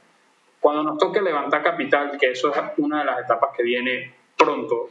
Cuando 0.60 0.84
nos 0.84 0.98
toque 0.98 1.20
levantar 1.20 1.64
capital, 1.64 2.16
que 2.16 2.30
eso 2.30 2.54
es 2.54 2.58
una 2.76 3.00
de 3.00 3.06
las 3.06 3.20
etapas 3.20 3.50
que 3.56 3.64
viene 3.64 4.14
pronto, 4.36 4.90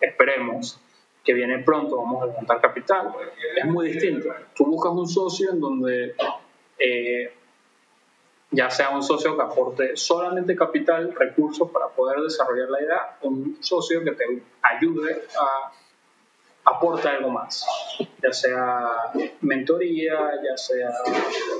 esperemos 0.00 0.80
que 1.24 1.34
viene 1.34 1.58
pronto, 1.58 1.96
vamos 1.96 2.22
a 2.22 2.26
levantar 2.26 2.60
capital, 2.60 3.12
es 3.56 3.64
muy 3.66 3.92
distinto. 3.92 4.34
Tú 4.54 4.66
buscas 4.66 4.92
un 4.92 5.06
socio 5.06 5.50
en 5.52 5.60
donde 5.60 6.14
eh, 6.78 7.32
ya 8.50 8.70
sea 8.70 8.90
un 8.90 9.02
socio 9.02 9.36
que 9.36 9.42
aporte 9.42 9.96
solamente 9.96 10.56
capital, 10.56 11.14
recursos 11.14 11.70
para 11.70 11.88
poder 11.88 12.20
desarrollar 12.20 12.70
la 12.70 12.82
idea, 12.82 13.18
un 13.22 13.58
socio 13.60 14.02
que 14.02 14.12
te 14.12 14.24
ayude 14.62 15.24
a 15.38 15.72
aportar 16.64 17.16
algo 17.16 17.30
más, 17.30 17.66
ya 18.22 18.32
sea 18.32 19.12
mentoría, 19.40 20.30
ya 20.42 20.56
sea 20.56 20.90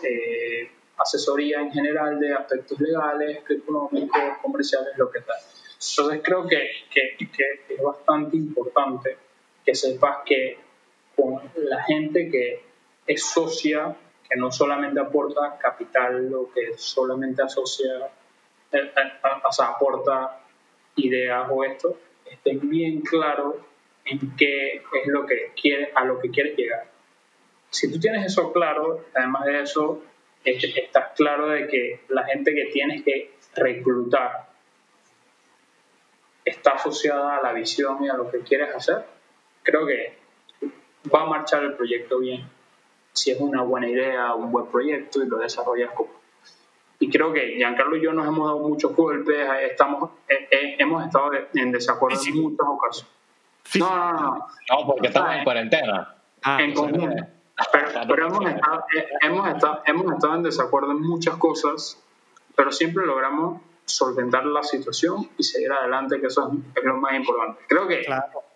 eh, 0.03 0.71
asesoría 0.97 1.61
en 1.61 1.73
general 1.73 2.19
de 2.19 2.35
aspectos 2.35 2.81
legales, 2.81 3.39
económicos, 3.49 4.21
comerciales, 4.43 4.97
lo 4.97 5.11
que 5.11 5.21
sea. 5.21 5.35
Entonces 5.81 6.21
creo 6.25 6.47
que, 6.47 6.71
que, 6.91 7.17
que 7.17 7.75
es 7.75 7.83
bastante 7.83 8.37
importante 8.37 9.17
que 9.65 9.75
sepas 9.75 10.19
que 10.25 10.59
con 11.15 11.41
la 11.57 11.83
gente 11.85 12.31
que 12.31 12.63
es 13.07 13.25
socia, 13.25 13.95
que 14.29 14.37
no 14.37 14.51
solamente 14.51 15.01
aporta 15.01 15.57
capital 15.59 16.33
o 16.35 16.51
que 16.53 16.77
solamente 16.77 17.43
asocia, 17.43 18.07
eh, 18.73 18.79
eh, 18.79 19.41
o 19.47 19.53
sea, 19.53 19.69
aporta 19.69 20.41
ideas 20.97 21.49
o 21.51 21.65
esto, 21.65 21.99
estén 22.31 22.69
bien 22.69 23.01
claros 23.01 23.57
en 24.05 24.37
qué 24.37 24.77
es 24.77 25.07
lo 25.07 25.27
que 25.27 25.53
quiere, 25.61 25.93
a 25.95 26.05
lo 26.05 26.19
que 26.19 26.31
quieres 26.31 26.57
llegar. 26.57 26.87
Si 27.71 27.93
tú 27.93 28.01
tienes 28.01 28.27
eso 28.27 28.53
claro, 28.53 29.07
además 29.15 29.45
de 29.45 29.63
eso, 29.63 30.03
estás 30.45 31.13
claro 31.15 31.49
de 31.49 31.67
que 31.67 32.01
la 32.09 32.25
gente 32.25 32.55
que 32.55 32.67
tienes 32.67 33.03
que 33.03 33.33
reclutar 33.55 34.48
está 36.49 36.73
asociada 36.73 37.37
a 37.37 37.43
la 37.43 37.53
visión 37.53 38.03
y 38.03 38.09
a 38.09 38.15
lo 38.15 38.31
que 38.31 38.41
quieres 38.41 38.75
hacer, 38.75 39.05
creo 39.63 39.87
que 39.87 40.19
va 41.15 41.23
a 41.23 41.27
marchar 41.27 41.63
el 41.65 41.75
proyecto 41.75 42.19
bien. 42.19 42.49
Si 43.13 43.31
es 43.31 43.41
una 43.41 43.63
buena 43.63 43.89
idea, 43.89 44.35
un 44.35 44.51
buen 44.51 44.67
proyecto 44.67 45.23
y 45.23 45.29
lo 45.29 45.39
desarrollas 45.39 45.91
como. 45.93 46.11
Y 47.01 47.11
creo 47.11 47.33
que 47.33 47.55
Giancarlo 47.57 47.97
y 47.97 48.03
yo 48.03 48.13
nos 48.13 48.27
hemos 48.27 48.47
dado 48.47 48.59
muchos 48.59 48.95
golpes, 48.95 49.37
estamos, 49.71 50.11
eh, 50.29 50.49
eh, 50.51 50.77
hemos 50.79 51.05
estado 51.05 51.31
en 51.55 51.71
desacuerdo 51.71 52.21
en 52.27 52.43
muchas 52.43 52.67
ocasiones. 52.67 53.13
No, 53.79 53.97
no, 53.97 54.13
no. 54.13 54.47
No, 54.71 54.87
porque 54.87 55.09
estamos 55.09 55.35
en 55.35 55.45
cuarentena. 55.45 56.17
Ah, 56.43 56.63
en 56.63 56.75
conjunto. 56.75 57.27
Pero, 58.09 58.29
hemos, 58.29 58.45
estado, 58.47 58.85
eh, 58.97 59.07
hemos, 59.23 59.49
estado, 59.49 59.83
hemos 59.85 60.13
estado 60.13 60.35
en 60.37 60.43
desacuerdo 60.45 60.93
en 60.93 61.01
muchas 61.01 61.37
cosas, 61.37 62.03
pero 62.55 62.71
siempre 62.71 63.05
logramos 63.05 63.61
solventar 63.89 64.47
la 64.47 64.63
situación 64.63 65.29
y 65.37 65.43
seguir 65.43 65.73
adelante, 65.73 66.21
que 66.21 66.27
eso 66.27 66.53
es, 66.75 66.85
lo 66.85 66.97
más 66.97 67.15
importante. 67.15 67.61
Creo 67.69 67.89
que 67.89 68.05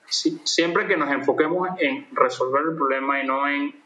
siempre 0.07 0.87
que 0.87 0.97
nos 0.97 1.11
enfoquemos 1.11 1.69
en 1.79 2.09
resolver 2.13 2.63
el 2.69 2.77
problema 2.77 3.23
y 3.23 3.27
no 3.27 3.49
en, 3.49 3.83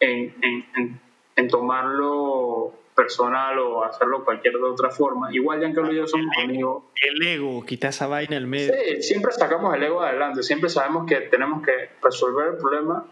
en, 0.00 0.34
en, 0.42 1.00
en 1.36 1.48
tomarlo 1.48 2.72
personal 2.96 3.58
o 3.58 3.84
hacerlo 3.84 4.24
cualquier 4.24 4.54
de 4.54 4.64
otra 4.64 4.90
forma. 4.90 5.32
Igual 5.32 5.60
Giancarlo 5.60 5.92
y 5.92 5.96
yo 5.96 6.06
somos 6.06 6.34
amigos. 6.42 6.84
El 7.00 7.22
ego, 7.22 7.64
quita 7.64 7.88
esa 7.88 8.06
vaina 8.06 8.36
en 8.36 8.42
el 8.42 8.48
medio. 8.48 8.72
Sí, 8.72 9.02
siempre 9.02 9.32
sacamos 9.32 9.74
el 9.74 9.82
ego 9.82 10.00
adelante, 10.00 10.42
siempre 10.42 10.70
sabemos 10.70 11.06
que 11.06 11.20
tenemos 11.20 11.62
que 11.64 11.90
resolver 12.02 12.54
el 12.54 12.56
problema. 12.56 13.06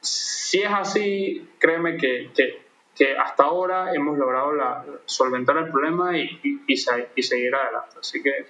Si 0.00 0.62
es 0.62 0.70
así, 0.70 1.48
créeme 1.58 1.96
que, 1.96 2.30
que, 2.34 2.62
que 2.94 3.16
hasta 3.16 3.44
ahora 3.44 3.92
hemos 3.94 4.18
logrado 4.18 4.52
la, 4.52 4.84
solventar 5.06 5.56
el 5.58 5.70
problema 5.70 6.16
y, 6.16 6.40
y, 6.42 6.60
y, 6.66 6.76
seguir 7.22 7.54
adelante. 7.54 7.96
Así 8.00 8.22
que 8.22 8.46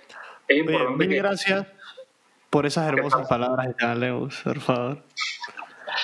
es 0.48 0.58
importante. 0.58 1.06
Bien, 1.06 1.22
gracias 1.22 1.66
por 2.50 2.66
esas 2.66 2.88
hermosas 2.88 3.28
palabras, 3.28 3.74
Leos, 3.96 4.40
por 4.44 4.60
favor. 4.60 5.02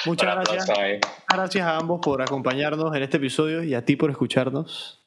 Muchas 0.06 0.34
gracias. 0.34 1.00
Gracias 1.28 1.66
a 1.66 1.76
ambos 1.76 2.00
por 2.02 2.22
acompañarnos 2.22 2.94
en 2.94 3.02
este 3.02 3.16
episodio 3.16 3.62
y 3.62 3.74
a 3.74 3.84
ti 3.84 3.96
por 3.96 4.10
escucharnos. 4.10 4.97